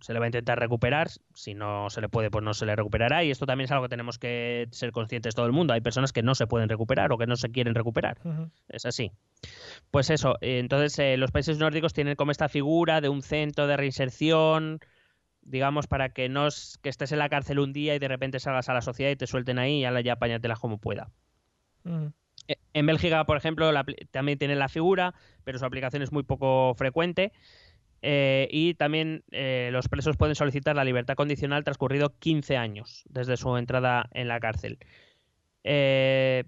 se 0.01 0.13
le 0.13 0.19
va 0.19 0.25
a 0.25 0.29
intentar 0.29 0.59
recuperar. 0.59 1.09
Si 1.33 1.55
no 1.55 1.89
se 1.91 2.01
le 2.01 2.09
puede, 2.09 2.29
pues 2.29 2.45
no 2.45 2.55
se 2.55 2.67
le 2.67 2.75
recuperará. 2.75 3.23
Y 3.23 3.31
esto 3.31 3.47
también 3.47 3.67
es 3.67 3.71
algo 3.71 3.85
que 3.85 3.89
tenemos 3.89 4.19
que 4.19 4.67
ser 4.73 4.91
conscientes 4.91 5.37
todo 5.37 5.47
el 5.47 5.53
mundo. 5.53 5.73
Hay 5.75 5.81
personas 5.81 6.13
que 6.13 6.25
no 6.25 6.35
se 6.35 6.49
pueden 6.49 6.69
recuperar 6.69 7.13
o 7.13 7.17
que 7.17 7.27
no 7.29 7.37
se 7.37 7.51
quieren 7.51 7.77
recuperar. 7.77 8.19
Es 8.69 8.85
así. 8.85 9.13
Pues 9.93 10.11
eso, 10.11 10.37
eh, 10.41 10.59
entonces 10.59 10.99
eh, 10.99 11.17
los 11.17 11.31
países 11.31 11.57
nórdicos 11.57 11.93
tienen 11.93 12.17
como 12.17 12.33
esta 12.33 12.49
figura 12.49 13.01
de 13.01 13.09
un 13.09 13.23
centro 13.23 13.69
de 13.69 13.77
reinserción, 13.77 14.81
digamos, 15.51 15.87
para 15.87 16.11
que 16.11 16.29
no 16.29 16.47
es- 16.47 16.79
que 16.83 16.89
estés 16.89 17.13
en 17.13 17.19
la 17.19 17.29
cárcel 17.29 17.59
un 17.59 17.73
día 17.73 17.95
y 17.95 17.99
de 17.99 18.09
repente 18.09 18.39
salgas 18.41 18.69
a 18.69 18.75
la 18.75 18.83
sociedad 18.83 19.11
y 19.11 19.17
te 19.17 19.27
suelten 19.27 19.59
ahí 19.59 19.81
y 19.81 19.85
ala, 19.85 20.01
ya 20.01 20.15
apáñatelas 20.15 20.59
como 20.61 20.79
pueda. 20.79 21.11
Ujú. 21.85 22.13
Eh, 22.49 22.57
En 22.73 22.87
Bélgica, 22.87 23.25
por 23.25 23.37
ejemplo, 23.37 23.71
la 23.73 23.85
también 24.11 24.39
tienen 24.39 24.59
la 24.59 24.69
figura, 24.69 25.15
pero 25.45 25.59
su 25.59 25.65
aplicación 25.65 26.03
es 26.03 26.13
muy 26.13 26.23
poco 26.23 26.75
frecuente. 26.77 27.33
Eh, 28.03 28.49
y 28.51 28.75
también 28.75 29.25
eh, 29.31 29.69
los 29.73 29.89
presos 29.89 30.17
pueden 30.17 30.35
solicitar 30.35 30.75
la 30.75 30.85
libertad 30.85 31.17
condicional 31.17 31.65
transcurrido 31.65 32.15
15 32.19 32.57
años 32.57 33.05
desde 33.11 33.37
su 33.37 33.55
entrada 33.57 34.09
en 34.13 34.29
la 34.29 34.41
cárcel. 34.41 34.79
Eh, 35.65 36.45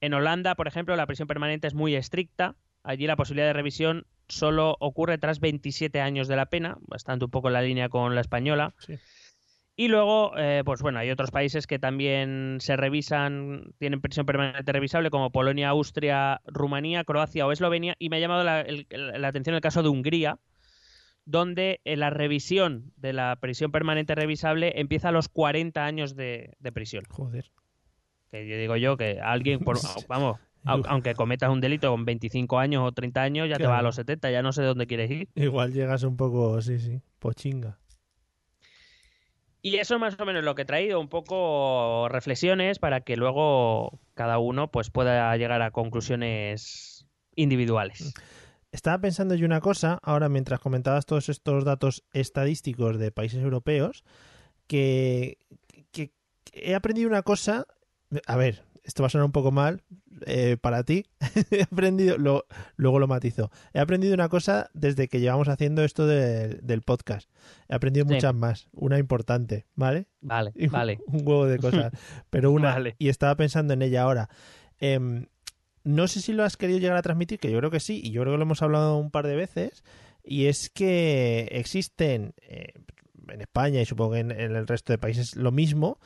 en 0.00 0.14
Holanda, 0.14 0.54
por 0.54 0.66
ejemplo, 0.68 0.96
la 0.96 1.06
prisión 1.06 1.28
permanente 1.28 1.66
es 1.66 1.74
muy 1.74 1.94
estricta. 1.94 2.56
Allí 2.82 3.06
la 3.06 3.16
posibilidad 3.16 3.48
de 3.48 3.52
revisión 3.52 4.06
solo 4.28 4.76
ocurre 4.80 5.18
tras 5.18 5.40
27 5.40 6.00
años 6.00 6.28
de 6.28 6.36
la 6.36 6.46
pena, 6.46 6.78
bastante 6.86 7.24
un 7.24 7.30
poco 7.30 7.48
en 7.48 7.54
la 7.54 7.62
línea 7.62 7.88
con 7.88 8.14
la 8.14 8.20
española. 8.20 8.74
Sí. 8.78 8.94
Y 9.76 9.88
luego, 9.88 10.32
eh, 10.38 10.62
pues 10.64 10.82
bueno, 10.82 11.00
hay 11.00 11.10
otros 11.10 11.32
países 11.32 11.66
que 11.66 11.80
también 11.80 12.58
se 12.60 12.76
revisan, 12.76 13.72
tienen 13.78 14.00
prisión 14.00 14.24
permanente 14.24 14.70
revisable, 14.70 15.10
como 15.10 15.30
Polonia, 15.32 15.70
Austria, 15.70 16.40
Rumanía, 16.46 17.02
Croacia 17.02 17.44
o 17.44 17.50
Eslovenia. 17.50 17.96
Y 17.98 18.08
me 18.08 18.16
ha 18.16 18.20
llamado 18.20 18.44
la, 18.44 18.60
el- 18.60 18.86
la 18.90 19.26
atención 19.28 19.56
el 19.56 19.60
caso 19.60 19.82
de 19.82 19.88
Hungría, 19.88 20.38
donde 21.24 21.80
eh, 21.84 21.96
la 21.96 22.10
revisión 22.10 22.92
de 22.96 23.12
la 23.14 23.36
prisión 23.40 23.72
permanente 23.72 24.14
revisable 24.14 24.78
empieza 24.80 25.08
a 25.08 25.12
los 25.12 25.28
40 25.28 25.84
años 25.84 26.14
de, 26.14 26.54
de 26.60 26.72
prisión. 26.72 27.04
Joder. 27.08 27.50
Que 28.30 28.46
yo 28.46 28.56
digo 28.56 28.76
yo 28.76 28.96
que 28.96 29.20
alguien, 29.20 29.58
por- 29.60 29.78
vamos, 30.08 30.38
aunque 30.64 31.14
cometas 31.14 31.50
un 31.50 31.60
delito 31.60 31.90
con 31.90 32.04
25 32.04 32.58
años 32.58 32.82
o 32.86 32.92
30 32.92 33.22
años, 33.22 33.48
ya 33.48 33.56
te 33.56 33.66
va 33.66 33.78
a 33.78 33.82
los 33.82 33.96
70, 33.96 34.30
ya 34.30 34.42
no 34.42 34.52
sé 34.52 34.62
dónde 34.62 34.86
quieres 34.86 35.10
ir. 35.10 35.28
Igual 35.34 35.72
llegas 35.72 36.02
un 36.02 36.16
poco, 36.16 36.60
sí, 36.62 36.78
sí, 36.78 37.00
pochinga. 37.18 37.78
Y 39.62 39.76
eso 39.76 39.94
es 39.94 40.00
más 40.00 40.18
o 40.20 40.26
menos 40.26 40.44
lo 40.44 40.54
que 40.54 40.62
he 40.62 40.66
traído, 40.66 41.00
un 41.00 41.08
poco 41.08 42.06
reflexiones 42.10 42.78
para 42.78 43.00
que 43.00 43.16
luego 43.16 43.98
cada 44.12 44.38
uno 44.38 44.70
pues 44.70 44.90
pueda 44.90 45.34
llegar 45.38 45.62
a 45.62 45.70
conclusiones 45.70 47.06
individuales. 47.34 48.12
Estaba 48.72 49.00
pensando 49.00 49.34
yo 49.36 49.46
una 49.46 49.60
cosa, 49.60 49.98
ahora 50.02 50.28
mientras 50.28 50.60
comentabas 50.60 51.06
todos 51.06 51.28
estos 51.30 51.64
datos 51.64 52.04
estadísticos 52.12 52.98
de 52.98 53.10
países 53.10 53.42
europeos, 53.42 54.04
que, 54.66 55.38
que- 55.92 56.12
que 56.44 56.70
he 56.70 56.74
aprendido 56.74 57.08
una 57.08 57.22
cosa, 57.22 57.66
a 58.26 58.36
ver, 58.36 58.64
esto 58.84 59.02
va 59.02 59.06
a 59.08 59.10
sonar 59.10 59.24
un 59.24 59.32
poco 59.32 59.50
mal 59.50 59.82
eh, 60.26 60.56
para 60.60 60.84
ti, 60.84 61.06
he 61.50 61.62
aprendido, 61.62 62.16
lo- 62.18 62.46
luego 62.76 62.98
lo 62.98 63.08
matizo, 63.08 63.50
he 63.72 63.80
aprendido 63.80 64.14
una 64.14 64.28
cosa 64.28 64.70
desde 64.74 65.08
que 65.08 65.20
llevamos 65.20 65.48
haciendo 65.48 65.82
esto 65.84 66.06
de- 66.06 66.60
del 66.62 66.82
podcast, 66.82 67.28
he 67.68 67.74
aprendido 67.74 68.06
Sí. 68.06 68.14
muchas 68.14 68.34
más, 68.34 68.68
una 68.72 68.98
importante, 68.98 69.66
¿vale? 69.74 70.06
Vale, 70.20 70.52
Y 70.56 70.68
vale. 70.68 71.00
Un 71.06 71.26
huevo 71.26 71.46
de 71.46 71.58
cosas. 71.58 71.92
Pero 72.30 72.52
una. 72.52 72.72
Vale. 72.74 72.94
Y 72.98 73.08
estaba 73.08 73.34
pensando 73.36 73.74
en 73.74 73.82
ella 73.82 74.02
ahora. 74.02 74.28
Em, 74.78 75.26
no 75.82 76.08
sé 76.08 76.20
si 76.20 76.32
lo 76.32 76.44
has 76.44 76.56
querido 76.56 76.78
llegar 76.78 76.96
a 76.96 77.02
transmitir, 77.02 77.38
que 77.38 77.50
yo 77.50 77.58
creo 77.58 77.70
que 77.70 77.80
sí, 77.80 78.00
y 78.02 78.10
yo 78.10 78.22
creo 78.22 78.32
que 78.34 78.38
lo 78.38 78.44
hemos 78.44 78.62
hablado 78.62 78.96
un 78.96 79.10
par 79.10 79.26
de 79.26 79.36
veces. 79.36 79.82
Y 80.22 80.46
es 80.46 80.70
que 80.70 81.48
existen 81.52 82.34
eh, 82.40 82.72
en 83.28 83.40
España 83.42 83.80
y 83.82 83.84
supongo 83.84 84.12
que 84.12 84.20
en, 84.20 84.30
en 84.30 84.56
el 84.56 84.66
resto 84.66 84.92
de 84.92 84.98
países 84.98 85.36
lo 85.36 85.52
mismo. 85.52 85.98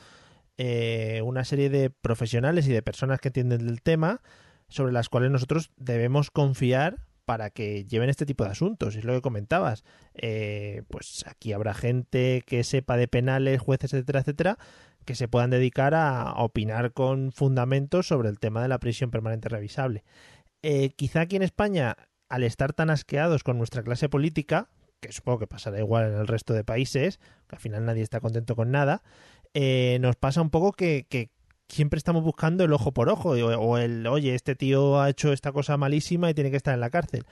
Eh, 0.61 1.21
una 1.23 1.45
serie 1.45 1.69
de 1.69 1.89
profesionales 1.89 2.67
y 2.67 2.73
de 2.73 2.81
personas 2.81 3.21
que 3.21 3.29
entienden 3.29 3.65
del 3.65 3.81
tema 3.81 4.21
sobre 4.67 4.91
las 4.91 5.07
cuales 5.07 5.31
nosotros 5.31 5.71
debemos 5.77 6.31
confiar 6.31 6.97
para 7.23 7.49
que 7.49 7.85
lleven 7.85 8.09
este 8.09 8.25
tipo 8.25 8.43
de 8.43 8.49
asuntos. 8.49 8.97
Es 8.97 9.05
lo 9.05 9.13
que 9.13 9.21
comentabas. 9.21 9.85
Eh, 10.15 10.83
pues 10.89 11.23
aquí 11.27 11.53
habrá 11.53 11.73
gente 11.73 12.43
que 12.45 12.65
sepa 12.65 12.97
de 12.97 13.07
penales, 13.07 13.61
jueces, 13.61 13.93
etcétera, 13.93 14.19
etcétera, 14.19 14.57
que 15.05 15.15
se 15.15 15.29
puedan 15.29 15.49
dedicar 15.49 15.95
a 15.95 16.33
opinar 16.43 16.91
con 16.91 17.31
fundamentos 17.31 18.07
sobre 18.07 18.27
el 18.27 18.37
tema 18.37 18.61
de 18.61 18.67
la 18.67 18.79
prisión 18.79 19.11
permanente 19.11 19.47
revisable. 19.47 20.03
Eh, 20.61 20.89
quizá 20.89 21.21
aquí 21.21 21.37
en 21.37 21.43
España, 21.43 21.95
al 22.27 22.43
estar 22.43 22.73
tan 22.73 22.89
asqueados 22.89 23.45
con 23.45 23.57
nuestra 23.57 23.81
clase 23.81 24.09
política, 24.09 24.67
que 24.99 25.13
supongo 25.13 25.39
que 25.39 25.47
pasará 25.47 25.79
igual 25.79 26.11
en 26.11 26.17
el 26.17 26.27
resto 26.27 26.53
de 26.53 26.65
países, 26.65 27.19
que 27.47 27.55
al 27.55 27.61
final 27.61 27.85
nadie 27.85 28.03
está 28.03 28.19
contento 28.19 28.57
con 28.57 28.71
nada, 28.71 29.01
eh, 29.53 29.97
nos 30.01 30.15
pasa 30.15 30.41
un 30.41 30.49
poco 30.49 30.73
que, 30.73 31.29
siempre 31.67 31.97
estamos 31.97 32.23
buscando 32.23 32.63
el 32.63 32.73
ojo 32.73 32.93
por 32.93 33.09
ojo, 33.09 33.31
o, 33.31 33.59
o 33.59 33.77
el, 33.77 34.07
oye, 34.07 34.33
este 34.33 34.55
tío 34.55 34.99
ha 34.99 35.09
hecho 35.09 35.31
esta 35.31 35.51
cosa 35.51 35.77
malísima 35.77 36.29
y 36.29 36.33
tiene 36.33 36.51
que 36.51 36.57
estar 36.57 36.73
en 36.73 36.79
la 36.79 36.89
cárcel. 36.89 37.25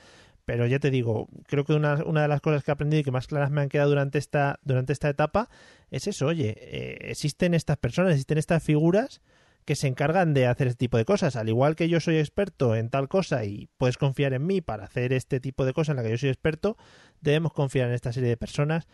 Pero 0.45 0.65
ya 0.65 0.79
te 0.79 0.91
digo, 0.91 1.27
creo 1.47 1.65
que 1.65 1.73
una, 1.73 1.95
una 2.05 2.21
de 2.21 2.29
las 2.29 2.39
cosas 2.39 2.63
que 2.63 2.71
he 2.71 2.73
aprendido 2.73 3.01
y 3.01 3.03
que 3.03 3.11
más 3.11 3.27
claras 3.27 3.51
me 3.51 3.59
han 3.59 3.67
quedado 3.67 3.89
durante 3.89 4.17
esta, 4.17 4.59
durante 4.63 4.93
esta 4.93 5.09
etapa 5.09 5.49
es 5.91 6.07
eso, 6.07 6.27
oye, 6.27 6.55
eh, 6.57 7.09
existen 7.09 7.53
estas 7.53 7.75
personas, 7.75 8.13
existen 8.13 8.37
estas 8.37 8.63
figuras 8.63 9.21
que 9.65 9.75
se 9.75 9.87
encargan 9.87 10.33
de 10.33 10.47
hacer 10.47 10.67
este 10.67 10.77
tipo 10.77 10.95
de 10.95 11.03
cosas. 11.03 11.35
Al 11.35 11.49
igual 11.49 11.75
que 11.75 11.89
yo 11.89 11.99
soy 11.99 12.17
experto 12.19 12.77
en 12.77 12.89
tal 12.89 13.09
cosa 13.09 13.43
y 13.43 13.67
puedes 13.77 13.97
confiar 13.97 14.31
en 14.31 14.47
mí 14.47 14.61
para 14.61 14.85
hacer 14.85 15.11
este 15.11 15.41
tipo 15.41 15.65
de 15.65 15.73
cosas 15.73 15.89
en 15.89 15.97
la 15.97 16.03
que 16.03 16.11
yo 16.11 16.17
soy 16.17 16.29
experto, 16.29 16.77
debemos 17.19 17.51
confiar 17.51 17.89
en 17.89 17.93
esta 17.93 18.13
serie 18.13 18.29
de 18.29 18.37
personas 18.37 18.87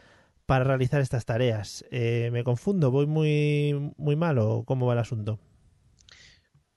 para 0.46 0.64
realizar 0.64 1.02
estas 1.02 1.26
tareas. 1.26 1.86
Eh, 1.92 2.30
¿Me 2.32 2.44
confundo? 2.44 2.92
¿Voy 2.92 3.06
muy, 3.08 3.94
muy 3.98 4.16
mal 4.16 4.38
o 4.40 4.64
cómo 4.66 4.86
va 4.86 4.94
el 4.94 5.00
asunto? 5.00 5.40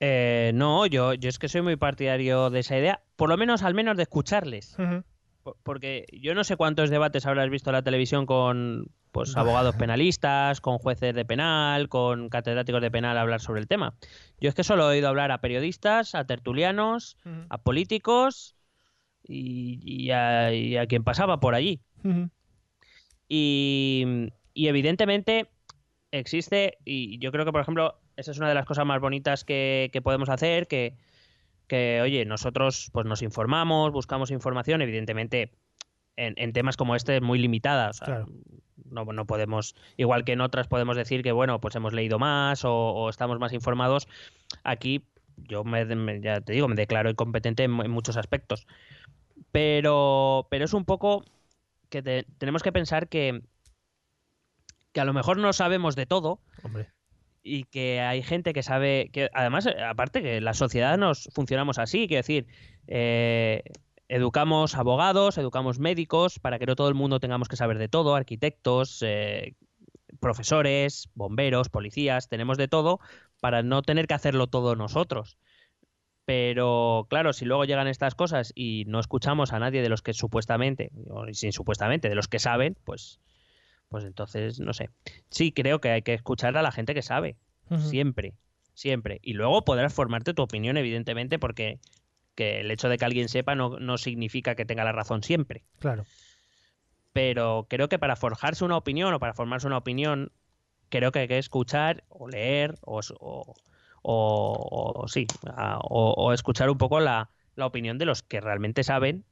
Eh, 0.01 0.51
no, 0.55 0.87
yo, 0.87 1.15
yo 1.15 1.29
es 1.29 1.39
que 1.39 1.49
soy 1.49 1.63
muy 1.63 1.77
partidario 1.77 2.51
de 2.51 2.61
esa 2.61 2.79
idea, 2.79 3.03
por 3.17 3.29
lo 3.31 3.37
menos 3.37 3.63
al 3.63 3.75
menos 3.75 3.97
de 3.97 4.03
escucharles. 4.05 4.75
Por- 5.43 5.57
Porque 5.63 6.05
yo 6.13 6.35
no 6.35 6.45
sé 6.45 6.57
cuántos 6.57 6.91
debates 6.91 7.25
habrás 7.27 7.49
visto 7.51 7.71
en 7.71 7.75
la 7.75 7.83
televisión 7.83 8.27
con 8.27 8.89
pues 9.13 9.35
abogados 9.41 9.75
penalistas, 9.77 10.61
con 10.61 10.77
jueces 10.77 11.15
de 11.15 11.25
penal, 11.25 11.89
con 11.89 12.29
catedráticos 12.29 12.83
de 12.83 12.91
penal 12.91 13.17
hablar 13.17 13.41
sobre 13.41 13.61
el 13.61 13.67
tema. 13.67 13.95
Yo 14.41 14.51
es 14.51 14.55
que 14.55 14.63
solo 14.63 14.85
he 14.85 14.97
oído 14.97 15.09
hablar 15.09 15.31
a 15.33 15.41
periodistas, 15.41 16.15
a 16.15 16.27
tertulianos, 16.27 17.17
a 17.49 17.57
políticos 17.57 18.57
y, 19.23 19.81
y 19.83 20.11
a, 20.11 20.53
y 20.53 20.77
a 20.77 20.87
quien 20.87 21.03
pasaba 21.03 21.41
por 21.41 21.55
allí. 21.55 21.81
Y, 23.29 24.29
y 24.55 24.69
evidentemente 24.69 25.49
existe, 26.11 26.79
y 26.85 27.19
yo 27.19 27.33
creo 27.33 27.45
que, 27.45 27.53
por 27.53 27.61
ejemplo, 27.61 27.99
esa 28.17 28.31
es 28.31 28.39
una 28.39 28.49
de 28.49 28.55
las 28.55 28.65
cosas 28.67 28.87
más 28.87 29.01
bonitas 29.01 29.45
que, 29.45 29.91
que 29.93 30.01
podemos 30.03 30.29
hacer, 30.29 30.67
que, 30.69 30.95
que, 31.67 32.01
oye, 32.03 32.25
nosotros 32.25 32.91
pues 32.93 33.07
nos 33.07 33.23
informamos, 33.23 33.93
buscamos 33.93 34.31
información, 34.31 34.81
evidentemente 34.83 35.51
en, 36.17 36.35
en 36.37 36.53
temas 36.53 36.77
como 36.77 36.97
este 36.97 37.21
muy 37.21 37.39
limitada, 37.39 37.91
o 37.91 37.93
sea, 37.93 38.07
Claro. 38.07 38.29
no, 38.91 39.05
no 39.05 39.27
podemos, 39.27 39.75
igual 39.97 40.25
que 40.25 40.33
en 40.33 40.41
otras 40.41 40.69
podemos 40.69 40.97
decir 40.97 41.23
que, 41.23 41.33
bueno, 41.33 41.61
pues 41.61 41.75
hemos 41.77 41.93
leído 41.93 42.19
más 42.19 42.65
o, 42.65 42.73
o 42.73 43.11
estamos 43.11 43.39
más 43.39 43.53
informados, 43.53 44.09
aquí 44.65 45.05
yo 45.37 45.65
me, 45.65 45.85
me- 45.85 46.21
ya 46.23 46.41
te 46.41 46.53
digo, 46.55 46.69
me 46.69 46.77
declaro 46.77 47.11
incompetente 47.11 47.65
en, 47.65 47.79
en 47.81 47.91
muchos 47.91 48.17
aspectos. 48.17 48.67
Pero, 49.53 50.47
pero 50.51 50.65
es 50.65 50.73
un 50.73 50.85
poco 50.85 51.25
que 51.89 52.03
te- 52.03 52.25
tenemos 52.39 52.63
que 52.63 52.73
pensar 52.73 53.09
que, 53.09 53.43
que 54.93 55.01
a 55.01 55.05
lo 55.05 55.13
mejor 55.13 55.39
no 55.39 55.53
sabemos 55.53 55.97
de 55.97 56.07
todo, 56.07 56.41
Hombre. 56.63 56.91
y 57.43 57.65
que 57.65 58.01
hay 58.01 58.23
gente 58.23 58.53
que 58.53 58.63
sabe 58.63 59.11
que 59.13 59.29
además 59.35 59.67
eh, 59.67 59.83
aparte 59.83 60.23
que 60.23 60.41
la 60.41 60.55
sociedad 60.55 60.97
nos 60.99 61.29
funcionamos 61.35 61.79
así 61.79 62.09
quiero 62.09 62.21
decir 62.21 62.47
eh, 62.87 63.63
educamos 64.09 64.75
abogados 64.77 65.37
educamos 65.39 65.79
médicos 65.79 66.39
para 66.39 66.59
que 66.59 66.67
no 66.67 66.77
todo 66.77 66.89
el 66.89 66.95
mundo 66.95 67.21
tengamos 67.21 67.49
que 67.49 67.57
saber 67.57 67.79
de 67.79 67.89
todo 67.89 68.15
arquitectos 68.15 69.03
eh, 69.05 69.55
profesores 70.21 71.11
bomberos 71.15 71.69
policías 71.69 72.29
tenemos 72.29 72.57
de 72.59 72.69
todo 72.69 73.01
para 73.41 73.63
no 73.63 73.83
tener 73.83 74.07
que 74.07 74.15
hacerlo 74.15 74.47
todo 74.47 74.75
nosotros 74.77 75.37
pero 76.27 77.07
claro, 77.09 77.33
si 77.33 77.45
luego 77.45 77.65
llegan 77.65 77.87
estas 77.87 78.17
cosas 78.17 78.53
y 78.57 78.85
no 78.89 78.99
escuchamos 78.99 79.53
a 79.53 79.61
nadie 79.61 79.81
de 79.81 79.89
los 79.89 80.03
que 80.03 80.13
supuestamente, 80.13 80.91
o 81.09 81.25
sin 81.33 81.53
supuestamente, 81.53 82.09
de 82.09 82.17
los 82.17 82.27
que 82.27 82.41
saben, 82.41 82.77
pues, 82.85 83.21
pues 83.89 84.05
entonces, 84.05 84.59
no 84.59 84.75
sé. 84.75 84.91
Sí, 85.31 85.53
creo 85.53 85.81
que 85.81 85.91
hay 85.91 86.03
que 86.03 86.15
escuchar 86.15 86.57
a 86.57 86.63
la 86.63 86.73
gente 86.73 86.95
que 86.95 87.03
sabe, 87.03 87.37
siempre, 87.79 88.35
siempre. 88.75 89.21
Y 89.23 89.35
luego 89.35 89.65
podrás 89.65 89.95
formarte 89.95 90.35
tu 90.35 90.43
opinión, 90.43 90.77
evidentemente, 90.77 91.39
porque 91.39 91.79
que 92.35 92.61
el 92.61 92.73
hecho 92.73 92.89
de 92.89 92.99
que 92.99 93.05
alguien 93.05 93.29
sepa 93.29 93.55
no, 93.55 93.79
no 93.79 93.97
significa 93.97 94.57
que 94.57 94.67
tenga 94.67 94.83
la 94.83 94.93
razón 94.93 95.23
siempre. 95.23 95.65
Claro. 95.79 96.05
Pero 97.13 97.67
creo 97.71 97.89
que 97.89 98.01
para 98.01 98.17
forjarse 98.17 98.65
una 98.65 98.77
opinión 98.77 99.15
o 99.15 99.21
para 99.21 99.33
formarse 99.33 99.69
una 99.69 99.79
opinión 99.79 100.33
creo 100.89 101.13
que 101.13 101.21
hay 101.21 101.29
que 101.29 101.39
escuchar 101.39 102.05
o 102.09 102.29
leer 102.29 102.75
o, 102.83 103.01
o, 103.21 103.55
o- 104.15 104.93
o 105.03 105.09
sí, 105.09 105.27
a- 105.47 105.79
o, 105.83 106.13
o 106.17 106.33
escuchar 106.33 106.71
un 106.71 106.79
poco 106.79 107.01
la, 107.01 107.31
la 107.57 107.67
opinión 107.67 107.99
de 107.99 108.05
los 108.07 108.23
que 108.23 108.41
realmente 108.41 108.85
saben, 108.85 109.25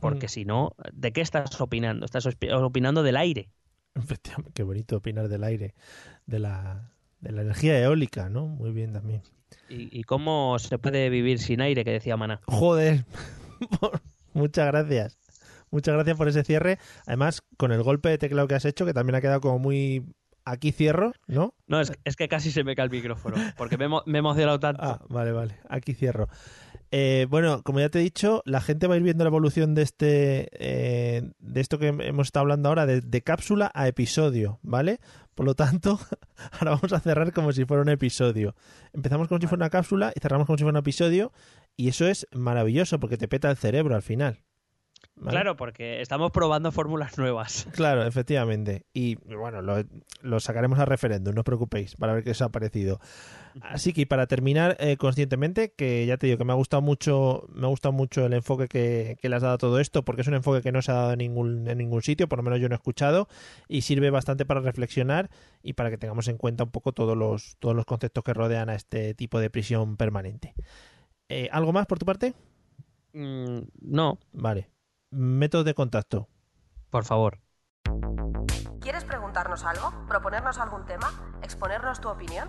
porque 0.00 0.26
Mm. 0.26 0.30
si 0.30 0.44
no, 0.44 0.74
¿de 0.92 1.12
qué 1.12 1.20
estás 1.20 1.60
opinando? 1.60 2.04
Estás 2.04 2.26
opinando 2.26 3.02
del 3.02 3.16
aire. 3.16 3.48
Efectivamente, 3.94 4.52
qué 4.54 4.62
bonito 4.62 4.96
opinar 4.96 5.28
del 5.28 5.44
aire, 5.44 5.74
de 6.26 6.38
la, 6.38 6.90
de 7.20 7.32
la 7.32 7.42
energía 7.42 7.78
eólica, 7.78 8.28
¿no? 8.28 8.46
Muy 8.46 8.72
bien 8.72 8.92
también. 8.92 9.22
¿Y, 9.68 9.96
y 9.96 10.02
cómo 10.04 10.58
se 10.58 10.78
puede 10.78 11.08
vivir 11.10 11.38
sin 11.38 11.60
aire, 11.60 11.84
que 11.84 11.92
decía 11.92 12.16
Mana? 12.16 12.40
Joder, 12.46 13.04
muchas 14.34 14.66
gracias. 14.66 15.18
Muchas 15.70 15.94
gracias 15.94 16.16
por 16.16 16.28
ese 16.28 16.42
cierre. 16.44 16.78
Además, 17.06 17.42
con 17.56 17.72
el 17.72 17.82
golpe 17.82 18.08
de 18.10 18.18
teclado 18.18 18.48
que 18.48 18.54
has 18.54 18.64
hecho, 18.64 18.84
que 18.84 18.92
también 18.94 19.14
ha 19.14 19.20
quedado 19.20 19.40
como 19.40 19.58
muy... 19.58 20.04
Aquí 20.44 20.72
cierro, 20.72 21.12
¿no? 21.26 21.54
No, 21.66 21.80
es, 21.80 21.92
es 22.04 22.16
que 22.16 22.28
casi 22.28 22.50
se 22.50 22.64
me 22.64 22.74
cae 22.74 22.86
el 22.86 22.90
micrófono, 22.90 23.36
porque 23.56 23.78
me, 23.78 23.88
me 23.88 24.00
he 24.06 24.18
emocionado 24.18 24.58
tanto. 24.58 24.82
Ah, 24.82 25.00
vale, 25.08 25.32
vale. 25.32 25.58
Aquí 25.68 25.94
cierro. 25.94 26.28
Eh, 26.94 27.26
bueno, 27.30 27.62
como 27.62 27.80
ya 27.80 27.88
te 27.88 28.00
he 28.00 28.02
dicho, 28.02 28.42
la 28.44 28.60
gente 28.60 28.86
va 28.86 28.94
a 28.94 28.96
ir 28.98 29.02
viendo 29.02 29.24
la 29.24 29.28
evolución 29.28 29.74
de 29.74 29.80
este, 29.80 30.48
eh, 30.52 31.22
de 31.38 31.60
esto 31.60 31.78
que 31.78 31.88
hemos 31.88 32.28
estado 32.28 32.42
hablando 32.42 32.68
ahora, 32.68 32.84
de, 32.84 33.00
de 33.00 33.22
cápsula 33.22 33.70
a 33.72 33.88
episodio, 33.88 34.58
¿vale? 34.62 35.00
Por 35.34 35.46
lo 35.46 35.54
tanto, 35.54 35.98
ahora 36.52 36.72
vamos 36.72 36.92
a 36.92 37.00
cerrar 37.00 37.32
como 37.32 37.52
si 37.52 37.64
fuera 37.64 37.82
un 37.82 37.88
episodio. 37.88 38.54
Empezamos 38.92 39.28
como 39.28 39.40
si 39.40 39.46
fuera 39.46 39.64
una 39.64 39.70
cápsula 39.70 40.12
y 40.14 40.20
cerramos 40.20 40.46
como 40.46 40.58
si 40.58 40.64
fuera 40.64 40.78
un 40.78 40.82
episodio, 40.82 41.32
y 41.78 41.88
eso 41.88 42.06
es 42.06 42.26
maravilloso 42.32 43.00
porque 43.00 43.16
te 43.16 43.26
peta 43.26 43.50
el 43.50 43.56
cerebro 43.56 43.94
al 43.94 44.02
final. 44.02 44.40
¿Vale? 45.16 45.30
Claro, 45.30 45.56
porque 45.56 46.00
estamos 46.00 46.30
probando 46.30 46.72
fórmulas 46.72 47.18
nuevas. 47.18 47.66
Claro, 47.72 48.04
efectivamente. 48.06 48.86
Y 48.92 49.16
bueno, 49.16 49.62
lo, 49.62 49.82
lo 50.22 50.40
sacaremos 50.40 50.78
a 50.78 50.84
referéndum, 50.84 51.34
no 51.34 51.40
os 51.40 51.44
preocupéis, 51.44 51.96
para 51.96 52.12
ver 52.12 52.22
qué 52.24 52.30
os 52.30 52.42
ha 52.42 52.50
parecido. 52.50 53.00
Así 53.60 53.92
que 53.92 54.06
para 54.06 54.26
terminar 54.26 54.76
eh, 54.80 54.96
conscientemente, 54.96 55.72
que 55.72 56.06
ya 56.06 56.16
te 56.16 56.26
digo 56.26 56.38
que 56.38 56.44
me 56.44 56.52
ha 56.52 56.56
gustado 56.56 56.80
mucho, 56.80 57.46
me 57.52 57.66
ha 57.66 57.68
gustado 57.68 57.92
mucho 57.92 58.24
el 58.24 58.32
enfoque 58.32 58.68
que, 58.68 59.16
que 59.20 59.28
le 59.28 59.36
has 59.36 59.42
dado 59.42 59.54
a 59.54 59.58
todo 59.58 59.78
esto, 59.78 60.04
porque 60.04 60.22
es 60.22 60.28
un 60.28 60.34
enfoque 60.34 60.62
que 60.62 60.72
no 60.72 60.80
se 60.80 60.90
ha 60.92 60.94
dado 60.94 61.12
en 61.12 61.18
ningún, 61.18 61.68
en 61.68 61.78
ningún 61.78 62.02
sitio, 62.02 62.28
por 62.28 62.38
lo 62.38 62.44
menos 62.44 62.60
yo 62.60 62.68
no 62.68 62.74
he 62.74 62.76
escuchado, 62.76 63.28
y 63.68 63.82
sirve 63.82 64.10
bastante 64.10 64.46
para 64.46 64.60
reflexionar 64.60 65.30
y 65.62 65.74
para 65.74 65.90
que 65.90 65.98
tengamos 65.98 66.28
en 66.28 66.38
cuenta 66.38 66.64
un 66.64 66.70
poco 66.70 66.92
todos 66.92 67.16
los, 67.16 67.56
todos 67.58 67.76
los 67.76 67.84
conceptos 67.84 68.24
que 68.24 68.32
rodean 68.32 68.70
a 68.70 68.74
este 68.74 69.14
tipo 69.14 69.38
de 69.38 69.50
prisión 69.50 69.96
permanente. 69.96 70.54
Eh, 71.28 71.48
¿Algo 71.52 71.72
más 71.72 71.86
por 71.86 71.98
tu 71.98 72.06
parte? 72.06 72.34
Mm, 73.12 73.60
no, 73.80 74.18
Vale. 74.32 74.68
Métodos 75.12 75.66
de 75.66 75.74
contacto. 75.74 76.28
por 76.88 77.04
favor. 77.04 77.38
¿Quieres 78.80 79.04
preguntarnos 79.04 79.62
algo? 79.64 79.92
¿Proponernos 80.08 80.58
algún 80.58 80.86
tema? 80.86 81.38
¿Exponernos 81.42 82.00
tu 82.00 82.08
opinión? 82.08 82.48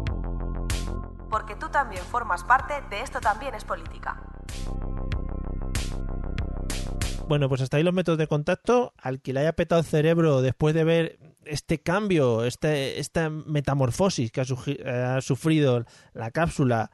Porque 1.31 1.55
tú 1.55 1.69
también 1.69 2.03
formas 2.03 2.43
parte 2.43 2.73
de 2.91 3.01
Esto 3.01 3.19
también 3.19 3.55
es 3.55 3.63
política. 3.63 4.21
Bueno, 7.27 7.47
pues 7.47 7.61
hasta 7.61 7.77
ahí 7.77 7.83
los 7.83 7.93
métodos 7.93 8.19
de 8.19 8.27
contacto. 8.27 8.93
Al 8.97 9.21
que 9.21 9.31
le 9.33 9.39
haya 9.39 9.53
petado 9.53 9.79
el 9.79 9.87
cerebro 9.87 10.41
después 10.41 10.75
de 10.75 10.83
ver 10.83 11.19
este 11.45 11.79
cambio, 11.81 12.43
este, 12.43 12.99
esta 12.99 13.29
metamorfosis 13.29 14.31
que 14.31 14.41
ha, 14.41 14.45
sugi- 14.45 14.85
ha 14.85 15.21
sufrido 15.21 15.85
la 16.13 16.31
cápsula. 16.31 16.91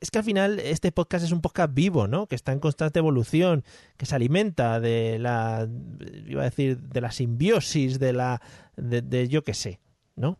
Es 0.00 0.10
que 0.10 0.18
al 0.18 0.24
final 0.24 0.58
este 0.58 0.90
podcast 0.90 1.26
es 1.26 1.32
un 1.32 1.42
podcast 1.42 1.74
vivo, 1.74 2.08
¿no? 2.08 2.26
Que 2.26 2.34
está 2.34 2.52
en 2.52 2.60
constante 2.60 2.98
evolución, 3.00 3.64
que 3.98 4.06
se 4.06 4.14
alimenta 4.14 4.80
de 4.80 5.18
la, 5.18 5.68
iba 6.26 6.40
a 6.40 6.46
decir, 6.46 6.78
de 6.78 7.00
la 7.02 7.12
simbiosis, 7.12 7.98
de 7.98 8.14
la, 8.14 8.40
de, 8.76 9.02
de 9.02 9.28
yo 9.28 9.44
qué 9.44 9.52
sé, 9.52 9.78
¿no? 10.16 10.38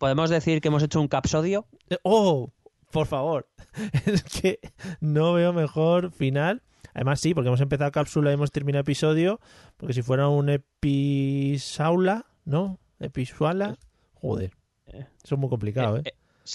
¿Podemos 0.00 0.30
decir 0.30 0.62
que 0.62 0.68
hemos 0.68 0.82
hecho 0.82 0.98
un 0.98 1.08
capsodio? 1.08 1.66
Eh, 1.90 1.98
¡Oh! 2.04 2.50
Por 2.90 3.06
favor. 3.06 3.48
Es 4.06 4.22
que 4.24 4.58
no 5.00 5.34
veo 5.34 5.52
mejor 5.52 6.10
final. 6.10 6.62
Además, 6.94 7.20
sí, 7.20 7.34
porque 7.34 7.48
hemos 7.48 7.60
empezado 7.60 7.92
cápsula 7.92 8.30
y 8.30 8.34
hemos 8.34 8.50
terminado 8.50 8.80
episodio. 8.80 9.40
Porque 9.76 9.92
si 9.92 10.00
fuera 10.00 10.26
un 10.28 10.48
episaula, 10.48 12.24
¿no? 12.46 12.80
Episuala. 12.98 13.76
Joder. 14.14 14.52
Eh. 14.86 15.06
Eso 15.22 15.34
es 15.34 15.38
muy 15.38 15.50
complicado, 15.50 15.98
¿eh? 15.98 16.02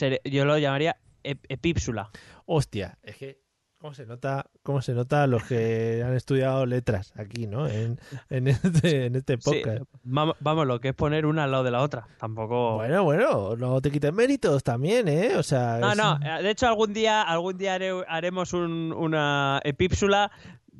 Eh, 0.01 0.19
yo 0.25 0.43
lo 0.45 0.57
llamaría 0.57 0.97
ep- 1.23 1.45
epípsula. 1.47 2.09
Hostia, 2.47 2.97
es 3.03 3.15
que. 3.17 3.44
¿Cómo 3.85 3.93
se 3.93 4.07
nota, 4.07 4.47
cómo 4.63 4.81
se 4.81 4.93
nota 4.95 5.27
los 5.27 5.43
que 5.43 6.01
han 6.03 6.15
estudiado 6.15 6.65
letras 6.65 7.13
aquí, 7.17 7.45
¿no? 7.45 7.67
En, 7.67 7.99
en, 8.31 8.47
este, 8.47 9.05
en 9.05 9.15
este 9.15 9.37
Sí, 9.39 9.41
podcast. 9.61 9.83
vamos, 10.03 10.35
vamos, 10.39 10.65
lo 10.65 10.81
que 10.81 10.87
es 10.89 10.95
poner 10.95 11.27
una 11.27 11.43
al 11.43 11.51
lado 11.51 11.63
de 11.63 11.69
la 11.69 11.83
otra. 11.83 12.07
Tampoco. 12.19 12.77
Bueno, 12.77 13.03
bueno, 13.03 13.55
no 13.55 13.79
te 13.81 13.91
quiten 13.91 14.15
méritos 14.15 14.63
también, 14.63 15.07
¿eh? 15.07 15.35
O 15.37 15.43
sea. 15.43 15.77
No, 15.77 15.91
es- 15.91 15.97
no, 15.97 16.17
eh, 16.19 16.41
de 16.41 16.49
hecho 16.49 16.67
algún 16.67 16.93
día, 16.93 17.21
algún 17.21 17.59
día 17.59 17.75
haré- 17.75 18.03
haremos 18.07 18.53
un- 18.53 18.91
una 18.91 19.61
epípsula 19.63 20.31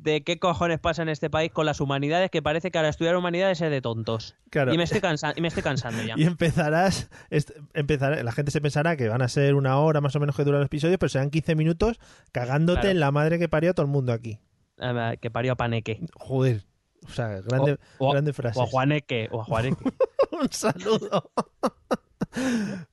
de 0.06 0.22
qué 0.22 0.38
cojones 0.38 0.78
pasa 0.80 1.02
en 1.02 1.10
este 1.10 1.28
país 1.28 1.50
con 1.52 1.66
las 1.66 1.80
humanidades, 1.80 2.30
que 2.30 2.40
parece 2.40 2.70
que 2.70 2.78
ahora 2.78 2.88
estudiar 2.88 3.16
humanidades 3.16 3.60
es 3.60 3.70
de 3.70 3.82
tontos. 3.82 4.36
Claro. 4.50 4.72
Y 4.72 4.78
me 4.78 4.84
estoy 4.84 5.00
cansa- 5.00 5.34
y 5.36 5.40
me 5.42 5.48
estoy 5.48 5.62
cansando 5.62 6.02
ya. 6.02 6.14
Y 6.18 6.24
empezarás, 6.24 7.10
est- 7.28 7.50
empezará- 7.74 8.22
la 8.22 8.32
gente 8.32 8.50
se 8.50 8.60
pensará 8.60 8.96
que 8.96 9.08
van 9.08 9.20
a 9.20 9.28
ser 9.28 9.54
una 9.54 9.78
hora 9.78 10.00
más 10.00 10.16
o 10.16 10.20
menos 10.20 10.34
que 10.36 10.44
duran 10.44 10.60
los 10.60 10.66
episodios, 10.66 10.96
pero 10.98 11.08
serán 11.10 11.30
15 11.30 11.54
minutos 11.56 11.98
cagándote 12.32 12.80
Claro. 12.80 12.90
en 12.92 13.00
la 13.00 13.10
madre 13.10 13.38
que 13.38 13.48
parió 13.48 13.72
a 13.72 13.74
todo 13.74 13.84
el 13.84 13.92
mundo 13.92 14.12
aquí. 14.12 14.38
Eh, 14.78 15.18
que 15.20 15.30
parió 15.30 15.52
a 15.52 15.56
Paneque. 15.56 16.00
Joder. 16.14 16.62
O 17.06 17.10
sea, 17.10 17.40
grande, 17.40 17.78
O- 17.98 18.08
o- 18.08 18.12
grande 18.12 18.32
frase. 18.32 18.58
O 18.58 18.62
a 18.62 18.66
Juaneque, 18.66 19.28
o 19.30 19.40
a 19.42 19.44
Juaneque. 19.44 19.76
Un 20.32 20.50
saludo. 20.52 21.30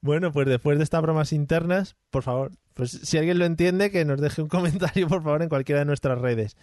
bueno, 0.01 0.31
pues 0.31 0.47
después 0.47 0.77
de 0.77 0.83
estas 0.83 1.01
bromas 1.01 1.33
internas, 1.33 1.95
por 2.09 2.23
favor, 2.23 2.51
pues 2.73 2.91
si 2.91 3.17
alguien 3.17 3.39
lo 3.39 3.45
entiende, 3.45 3.91
que 3.91 4.05
nos 4.05 4.19
deje 4.21 4.41
un 4.41 4.47
comentario, 4.49 5.07
por 5.07 5.23
favor, 5.23 5.41
en 5.41 5.49
cualquiera 5.49 5.79
de 5.79 5.85
nuestras 5.85 6.19
redes. 6.19 6.55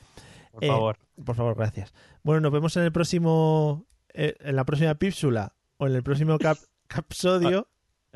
Por 0.50 0.64
Eh, 0.64 0.68
favor. 0.68 0.98
Por 1.24 1.36
favor, 1.36 1.56
gracias. 1.56 1.92
Bueno, 2.22 2.40
nos 2.40 2.52
vemos 2.52 2.76
en 2.76 2.82
el 2.84 2.92
próximo, 2.92 3.86
eh, 4.14 4.34
en 4.40 4.56
la 4.56 4.64
próxima 4.64 4.94
pípsula 4.96 5.54
o 5.76 5.86
en 5.86 5.94
el 5.94 6.02
próximo 6.02 6.38
cap, 6.38 6.56
capsodio. 6.86 7.68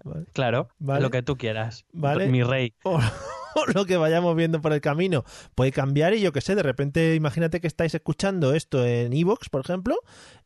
¿vale? 0.03 0.27
Claro, 0.33 0.69
vale. 0.79 1.01
lo 1.03 1.11
que 1.11 1.23
tú 1.23 1.37
quieras. 1.37 1.85
Vale. 1.93 2.29
Mi 2.29 2.43
rey. 2.43 2.75
o, 2.85 2.97
o 2.97 3.67
lo 3.75 3.85
que 3.87 3.97
vayamos 3.97 4.35
viendo 4.35 4.61
por 4.61 4.73
el 4.73 4.81
camino 4.81 5.25
puede 5.55 5.71
cambiar 5.71 6.15
y 6.15 6.21
yo 6.21 6.33
qué 6.33 6.41
sé, 6.41 6.55
de 6.57 6.63
repente 6.65 7.15
imagínate 7.15 7.61
que 7.61 7.69
estáis 7.69 7.95
escuchando 7.95 8.53
esto 8.55 8.85
en 8.85 9.13
Evox, 9.13 9.49
por 9.49 9.61
ejemplo, 9.61 9.97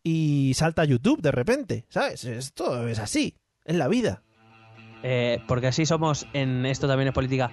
y 0.02 0.52
salta 0.54 0.82
a 0.82 0.84
YouTube 0.84 1.22
de 1.22 1.32
repente, 1.32 1.86
¿sabes? 1.88 2.24
Esto 2.24 2.86
es 2.86 2.98
así, 2.98 3.38
es 3.64 3.76
la 3.76 3.88
vida. 3.88 4.22
Eh, 5.02 5.40
porque 5.46 5.68
así 5.68 5.86
somos 5.86 6.26
en 6.32 6.66
esto 6.66 6.88
también 6.88 7.08
es 7.08 7.14
política. 7.14 7.50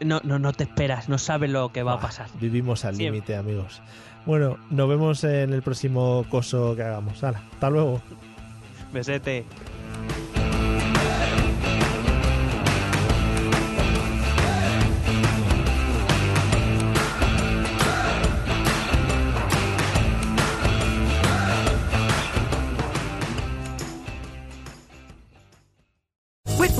No, 0.00 0.20
no, 0.24 0.38
no 0.38 0.52
te 0.52 0.64
esperas, 0.64 1.08
no 1.08 1.18
sabes 1.18 1.50
lo 1.50 1.72
que 1.72 1.82
va 1.82 1.94
a 1.94 2.00
pasar. 2.00 2.28
Vivimos 2.40 2.84
al 2.84 2.96
límite, 2.98 3.36
amigos. 3.36 3.80
Bueno, 4.26 4.58
nos 4.70 4.88
vemos 4.88 5.22
en 5.24 5.52
el 5.52 5.62
próximo 5.62 6.24
coso 6.30 6.74
que 6.74 6.82
hagamos. 6.82 7.22
Hala, 7.22 7.42
hasta 7.52 7.70
luego. 7.70 8.00
Besete. 8.92 9.44